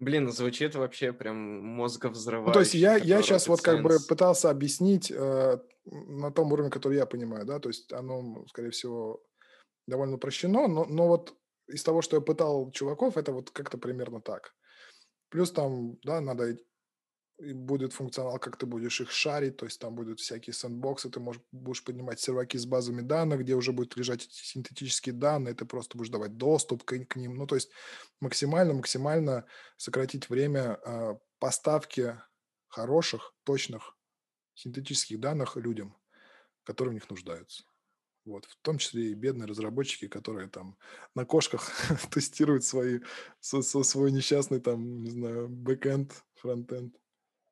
Блин, 0.00 0.30
звучит 0.30 0.76
вообще 0.76 1.12
прям 1.12 1.36
мозговзрывающе. 1.36 2.46
Ну, 2.48 2.52
то 2.52 2.60
есть 2.60 2.74
я, 2.74 2.96
я 2.96 3.20
сейчас 3.20 3.48
вот 3.48 3.62
как 3.62 3.82
бы 3.82 3.98
пытался 4.08 4.48
объяснить 4.50 5.10
э, 5.10 5.58
на 5.86 6.30
том 6.30 6.52
уровне, 6.52 6.70
который 6.70 6.98
я 6.98 7.06
понимаю, 7.06 7.44
да, 7.44 7.58
то 7.58 7.68
есть 7.68 7.92
оно, 7.92 8.46
скорее 8.48 8.70
всего, 8.70 9.20
довольно 9.88 10.14
упрощено, 10.14 10.68
но, 10.68 10.84
но 10.84 11.08
вот 11.08 11.34
из 11.66 11.82
того, 11.82 12.02
что 12.02 12.16
я 12.16 12.22
пытал 12.22 12.70
чуваков, 12.70 13.16
это 13.16 13.32
вот 13.32 13.50
как-то 13.50 13.76
примерно 13.76 14.20
так. 14.20 14.54
Плюс 15.30 15.50
там, 15.50 15.98
да, 16.04 16.20
надо 16.20 16.56
будет 17.38 17.92
функционал, 17.92 18.38
как 18.38 18.56
ты 18.56 18.66
будешь 18.66 19.00
их 19.00 19.10
шарить, 19.10 19.56
то 19.56 19.64
есть 19.64 19.80
там 19.80 19.94
будут 19.94 20.20
всякие 20.20 20.52
сэндбоксы, 20.52 21.08
ты 21.08 21.20
можешь, 21.20 21.42
будешь 21.52 21.84
поднимать 21.84 22.20
серваки 22.20 22.56
с 22.56 22.66
базами 22.66 23.00
данных, 23.00 23.40
где 23.40 23.54
уже 23.54 23.72
будут 23.72 23.96
лежать 23.96 24.24
эти 24.24 24.34
синтетические 24.34 25.14
данные, 25.14 25.54
ты 25.54 25.64
просто 25.64 25.96
будешь 25.96 26.10
давать 26.10 26.36
доступ 26.36 26.82
к, 26.82 26.98
к 27.06 27.16
ним, 27.16 27.36
ну 27.36 27.46
то 27.46 27.54
есть 27.54 27.70
максимально-максимально 28.20 29.44
сократить 29.76 30.28
время 30.28 30.80
э, 30.84 31.14
поставки 31.38 32.20
хороших, 32.68 33.34
точных 33.44 33.96
синтетических 34.54 35.20
данных 35.20 35.56
людям, 35.56 35.96
которые 36.64 36.90
в 36.90 36.94
них 36.94 37.08
нуждаются. 37.08 37.64
Вот, 38.24 38.44
в 38.44 38.56
том 38.60 38.76
числе 38.76 39.10
и 39.10 39.14
бедные 39.14 39.46
разработчики, 39.46 40.06
которые 40.06 40.48
там 40.48 40.76
на 41.14 41.24
кошках 41.24 41.70
тестируют 42.10 42.64
свои, 42.64 43.00
со, 43.40 43.62
свой 43.62 44.12
несчастный 44.12 44.60
там, 44.60 45.02
не 45.02 45.10
знаю, 45.10 45.48
бэкэнд, 45.48 46.12
фронтенд. 46.34 46.94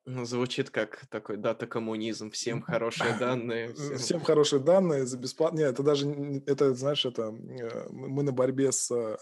Ну, 0.08 0.24
звучит 0.24 0.70
как 0.70 1.06
такой 1.06 1.36
дата-коммунизм. 1.36 2.30
Всем 2.30 2.62
хорошие 2.62 3.18
данные. 3.18 3.74
Всем... 3.74 3.98
всем 3.98 4.20
хорошие 4.20 4.62
данные 4.62 5.04
за 5.04 5.18
бесплатно. 5.18 5.58
Нет, 5.58 5.72
это 5.72 5.82
даже, 5.82 6.08
это, 6.46 6.74
знаешь, 6.74 7.04
это 7.04 7.34
э, 7.34 7.88
мы 7.90 8.22
на 8.22 8.32
борьбе 8.32 8.70
с 8.70 8.88
э, 8.92 9.16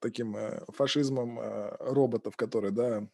таким 0.00 0.36
э, 0.36 0.64
фашизмом 0.68 1.38
роботов, 1.78 2.36
которые, 2.36 2.72
да, 2.72 3.08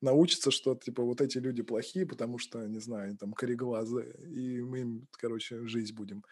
научатся, 0.00 0.52
что, 0.52 0.76
типа, 0.76 1.02
вот 1.02 1.20
эти 1.20 1.38
люди 1.38 1.62
плохие, 1.62 2.06
потому 2.06 2.38
что, 2.38 2.64
не 2.66 2.78
знаю, 2.78 3.16
там, 3.16 3.32
кореглазы, 3.32 4.14
и 4.28 4.62
мы 4.62 4.80
им, 4.80 5.08
короче, 5.12 5.66
жизнь 5.66 5.94
будем 5.94 6.24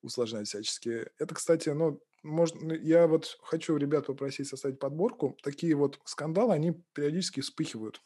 усложнять 0.00 0.48
всячески. 0.48 1.06
Это, 1.18 1.34
кстати, 1.34 1.68
ну, 1.68 2.00
может, 2.22 2.62
ну, 2.62 2.74
я 2.74 3.06
вот 3.06 3.38
хочу 3.42 3.76
ребят 3.76 4.06
попросить 4.06 4.48
составить 4.48 4.78
подборку. 4.78 5.36
Такие 5.42 5.74
вот 5.74 6.00
скандалы, 6.04 6.54
они 6.54 6.82
периодически 6.94 7.40
вспыхивают 7.40 8.00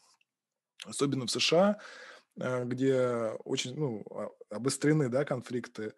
особенно 0.85 1.25
в 1.25 1.31
США, 1.31 1.79
э, 2.39 2.65
где 2.65 3.31
очень 3.43 3.75
ну, 3.75 4.03
а, 4.11 4.29
обострены 4.49 5.09
да, 5.09 5.25
конфликты 5.25 5.93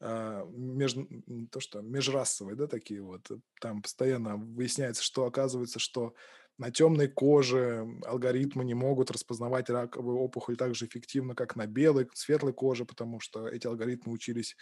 а, 0.00 0.44
между, 0.46 1.08
то, 1.50 1.60
что 1.60 1.80
межрасовые, 1.80 2.56
да, 2.56 2.66
такие 2.66 3.02
вот. 3.02 3.30
Там 3.60 3.82
постоянно 3.82 4.36
выясняется, 4.36 5.02
что 5.02 5.24
оказывается, 5.24 5.78
что 5.78 6.14
на 6.58 6.70
темной 6.70 7.08
коже 7.08 7.86
алгоритмы 8.06 8.64
не 8.64 8.74
могут 8.74 9.10
распознавать 9.10 9.68
раковую 9.68 10.18
опухоль 10.18 10.56
так 10.56 10.74
же 10.74 10.86
эффективно, 10.86 11.34
как 11.34 11.54
на 11.54 11.66
белой, 11.66 12.08
светлой 12.14 12.54
коже, 12.54 12.84
потому 12.86 13.20
что 13.20 13.46
эти 13.46 13.66
алгоритмы 13.66 14.12
учились 14.12 14.56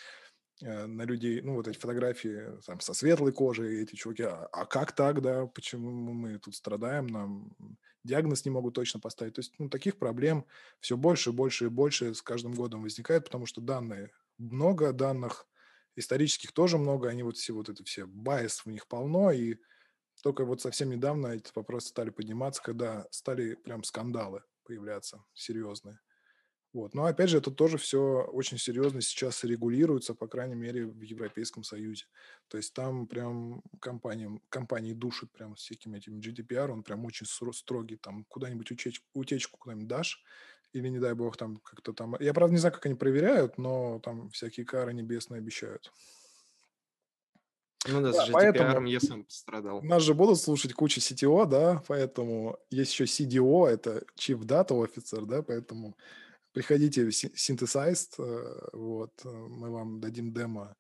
Э, 0.62 0.86
на 0.86 1.02
людей, 1.02 1.40
ну, 1.42 1.54
вот 1.54 1.66
эти 1.66 1.78
фотографии 1.78 2.60
там 2.64 2.78
со 2.80 2.94
светлой 2.94 3.32
кожей, 3.32 3.82
эти 3.82 3.96
чуваки, 3.96 4.22
а, 4.22 4.48
а 4.52 4.66
как 4.66 4.92
так, 4.92 5.20
да, 5.20 5.46
почему 5.46 5.90
мы 6.12 6.38
тут 6.38 6.54
страдаем, 6.54 7.06
нам 7.08 7.56
диагноз 8.04 8.44
не 8.44 8.50
могут 8.50 8.74
точно 8.74 9.00
поставить. 9.00 9.34
То 9.34 9.40
есть, 9.40 9.54
ну, 9.58 9.68
таких 9.68 9.98
проблем 9.98 10.46
все 10.80 10.96
больше 10.96 11.30
и 11.30 11.32
больше 11.32 11.66
и 11.66 11.68
больше 11.68 12.14
с 12.14 12.22
каждым 12.22 12.54
годом 12.54 12.82
возникает, 12.82 13.24
потому 13.24 13.46
что 13.46 13.60
данные 13.60 14.10
много, 14.38 14.92
данных 14.92 15.46
исторических 15.96 16.52
тоже 16.52 16.78
много, 16.78 17.08
они 17.08 17.22
вот 17.22 17.36
все 17.36 17.52
вот 17.54 17.68
это 17.68 17.84
все, 17.84 18.06
байс 18.06 18.64
в 18.64 18.66
них 18.66 18.86
полно, 18.88 19.30
и 19.30 19.56
только 20.22 20.44
вот 20.44 20.60
совсем 20.62 20.90
недавно 20.90 21.28
эти 21.28 21.50
вопросы 21.54 21.88
стали 21.88 22.10
подниматься, 22.10 22.62
когда 22.62 23.06
стали 23.10 23.54
прям 23.54 23.84
скандалы 23.84 24.42
появляться 24.64 25.24
серьезные. 25.34 26.00
Вот. 26.74 26.92
Но 26.92 27.04
опять 27.04 27.30
же, 27.30 27.38
это 27.38 27.52
тоже 27.52 27.78
все 27.78 28.28
очень 28.32 28.58
серьезно 28.58 29.00
сейчас 29.00 29.44
регулируется, 29.44 30.12
по 30.12 30.26
крайней 30.26 30.56
мере, 30.56 30.86
в 30.86 31.00
Европейском 31.02 31.62
Союзе. 31.62 32.06
То 32.48 32.56
есть 32.56 32.74
там 32.74 33.06
прям 33.06 33.62
компании, 33.78 34.40
компании 34.48 34.92
душат 34.92 35.30
прям 35.30 35.54
всякими 35.54 35.98
этими 35.98 36.18
GDPR, 36.18 36.72
он 36.72 36.82
прям 36.82 37.04
очень 37.04 37.26
строгий, 37.26 37.96
там 37.96 38.24
куда-нибудь 38.24 38.72
утечку, 38.72 39.06
утечку 39.14 39.56
куда-нибудь 39.56 39.86
дашь, 39.86 40.24
или, 40.72 40.88
не 40.88 40.98
дай 40.98 41.14
бог, 41.14 41.36
там 41.36 41.58
как-то 41.58 41.92
там... 41.92 42.16
Я, 42.18 42.34
правда, 42.34 42.52
не 42.52 42.58
знаю, 42.58 42.74
как 42.74 42.84
они 42.86 42.96
проверяют, 42.96 43.56
но 43.56 44.00
там 44.00 44.28
всякие 44.30 44.66
кары 44.66 44.92
небесные 44.92 45.38
обещают. 45.38 45.92
Ну 47.86 48.00
да, 48.00 48.12
с 48.12 48.28
GDPR 48.28 48.32
поэтому 48.32 48.88
я 48.88 48.98
сам 48.98 49.22
пострадал. 49.22 49.80
Нас 49.82 50.02
же 50.02 50.14
будут 50.14 50.40
слушать 50.40 50.72
куча 50.72 50.98
CTO, 50.98 51.46
да, 51.46 51.84
поэтому 51.86 52.58
есть 52.70 52.98
еще 52.98 53.04
CDO, 53.04 53.68
это 53.68 54.04
Chief 54.18 54.40
Data 54.40 54.70
Officer, 54.70 55.24
да, 55.24 55.42
поэтому 55.42 55.94
Приходите 56.54 57.04
в 57.04 57.08
Synthesized, 57.08 58.14
э, 58.18 58.68
вот, 58.72 59.10
э, 59.24 59.28
мы 59.28 59.70
вам 59.70 60.00
дадим 60.00 60.32
демо, 60.32 60.76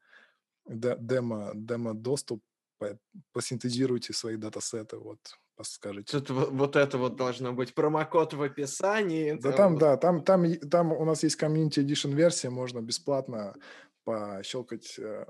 демо, 0.66 1.50
демо 1.54 1.94
доступ, 1.94 2.44
посинтезируйте 3.32 4.12
свои 4.12 4.36
датасеты, 4.36 4.98
вот, 4.98 5.18
скажите. 5.62 6.20
Тут 6.20 6.30
вот 6.30 6.76
это 6.76 6.96
вот 6.96 7.16
должно 7.16 7.52
быть 7.52 7.74
промокод 7.74 8.34
в 8.34 8.42
описании. 8.42 9.32
Да 9.32 9.50
там, 9.50 9.72
вот. 9.72 9.80
да, 9.80 9.96
там, 9.96 10.22
там, 10.22 10.54
там 10.70 10.92
у 10.92 11.04
нас 11.04 11.24
есть 11.24 11.42
Community 11.42 11.84
Edition 11.84 12.14
версия, 12.14 12.50
можно 12.50 12.80
бесплатно 12.80 13.56
пощелкать 14.04 14.96
э, 15.00 15.26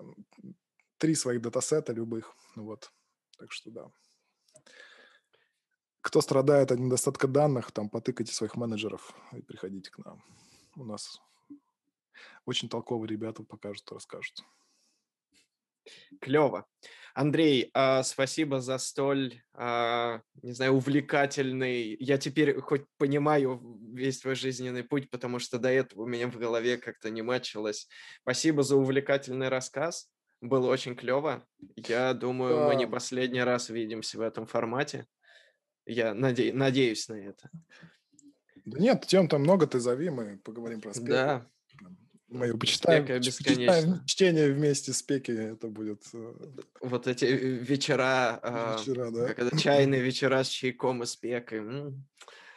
три 0.98 1.14
своих 1.14 1.40
датасета 1.40 1.94
любых, 1.94 2.36
вот, 2.54 2.92
так 3.38 3.50
что 3.50 3.70
да 3.70 3.90
кто 6.04 6.20
страдает 6.20 6.70
от 6.70 6.78
недостатка 6.78 7.26
данных, 7.26 7.72
там 7.72 7.88
потыкайте 7.88 8.34
своих 8.34 8.56
менеджеров 8.56 9.14
и 9.32 9.40
приходите 9.40 9.90
к 9.90 9.98
нам. 10.04 10.22
У 10.76 10.84
нас 10.84 11.20
очень 12.46 12.68
толковые 12.68 13.08
ребята 13.08 13.42
покажут, 13.42 13.90
расскажут. 13.92 14.44
Клево. 16.20 16.66
Андрей, 17.14 17.70
э, 17.72 18.02
спасибо 18.02 18.60
за 18.60 18.78
столь, 18.78 19.42
э, 19.54 20.20
не 20.42 20.52
знаю, 20.52 20.72
увлекательный. 20.72 21.96
Я 22.00 22.18
теперь 22.18 22.58
хоть 22.60 22.84
понимаю 22.96 23.60
весь 23.92 24.20
твой 24.20 24.34
жизненный 24.34 24.82
путь, 24.82 25.10
потому 25.10 25.38
что 25.38 25.58
до 25.58 25.68
этого 25.68 26.02
у 26.02 26.06
меня 26.06 26.28
в 26.28 26.36
голове 26.36 26.78
как-то 26.78 27.10
не 27.10 27.22
мачилось. 27.22 27.88
Спасибо 28.22 28.62
за 28.62 28.76
увлекательный 28.76 29.48
рассказ. 29.48 30.10
Было 30.40 30.70
очень 30.70 30.96
клево. 30.96 31.46
Я 31.76 32.14
думаю, 32.14 32.56
да. 32.56 32.68
мы 32.68 32.74
не 32.74 32.88
последний 32.88 33.42
раз 33.42 33.68
видимся 33.68 34.18
в 34.18 34.22
этом 34.22 34.46
формате. 34.46 35.06
Я 35.86 36.14
наде... 36.14 36.52
надеюсь 36.52 37.08
на 37.08 37.14
это. 37.14 37.50
Да 38.64 38.78
нет, 38.78 39.06
тем 39.06 39.28
там 39.28 39.42
много, 39.42 39.66
ты 39.66 39.80
зови, 39.80 40.10
мы 40.10 40.38
поговорим 40.38 40.80
про 40.80 40.94
спеки. 40.94 41.08
Да. 41.08 41.46
Мы 42.28 42.46
его 42.46 42.58
почитаем, 42.58 43.06
почитаем 43.06 44.04
чтение 44.06 44.52
вместе 44.52 44.92
с 44.92 44.98
спеки, 44.98 45.30
это 45.30 45.68
будет... 45.68 46.02
Э, 46.14 46.34
вот 46.80 47.06
эти 47.06 47.26
э, 47.26 47.36
вечера, 47.36 48.40
а, 48.42 48.76
вечера 48.76 49.10
да. 49.10 49.28
как 49.28 49.38
это, 49.38 49.58
чайные 49.58 50.00
вечера 50.00 50.42
с 50.42 50.48
чайком 50.48 51.02
и 51.02 51.06
спекой. 51.06 51.62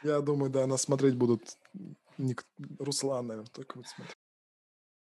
Я 0.04 0.22
думаю, 0.22 0.50
да, 0.50 0.66
нас 0.66 0.84
смотреть 0.84 1.16
будут 1.16 1.44
Ник... 2.18 2.46
Руслан, 2.80 3.28
наверное, 3.28 3.52
только 3.52 3.78
будет 3.78 3.88
смотреть. 3.88 4.18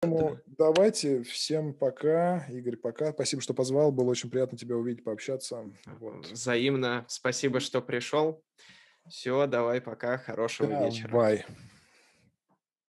Поэтому 0.02 0.40
давайте, 0.46 1.24
всем 1.24 1.74
пока. 1.74 2.46
Игорь, 2.50 2.78
пока. 2.78 3.12
Спасибо, 3.12 3.42
что 3.42 3.54
позвал. 3.54 3.92
Было 3.92 4.10
очень 4.12 4.30
приятно 4.30 4.58
тебя 4.58 4.76
увидеть, 4.76 5.04
пообщаться. 5.04 5.72
Вот. 6.00 6.28
Взаимно. 6.28 7.06
Спасибо, 7.08 7.60
что 7.60 7.82
пришел. 7.82 8.44
Все, 9.08 9.46
давай, 9.48 9.82
пока. 9.82 10.18
Хорошего 10.18 10.86
вечера. 10.86 11.10
Давай. 11.10 11.46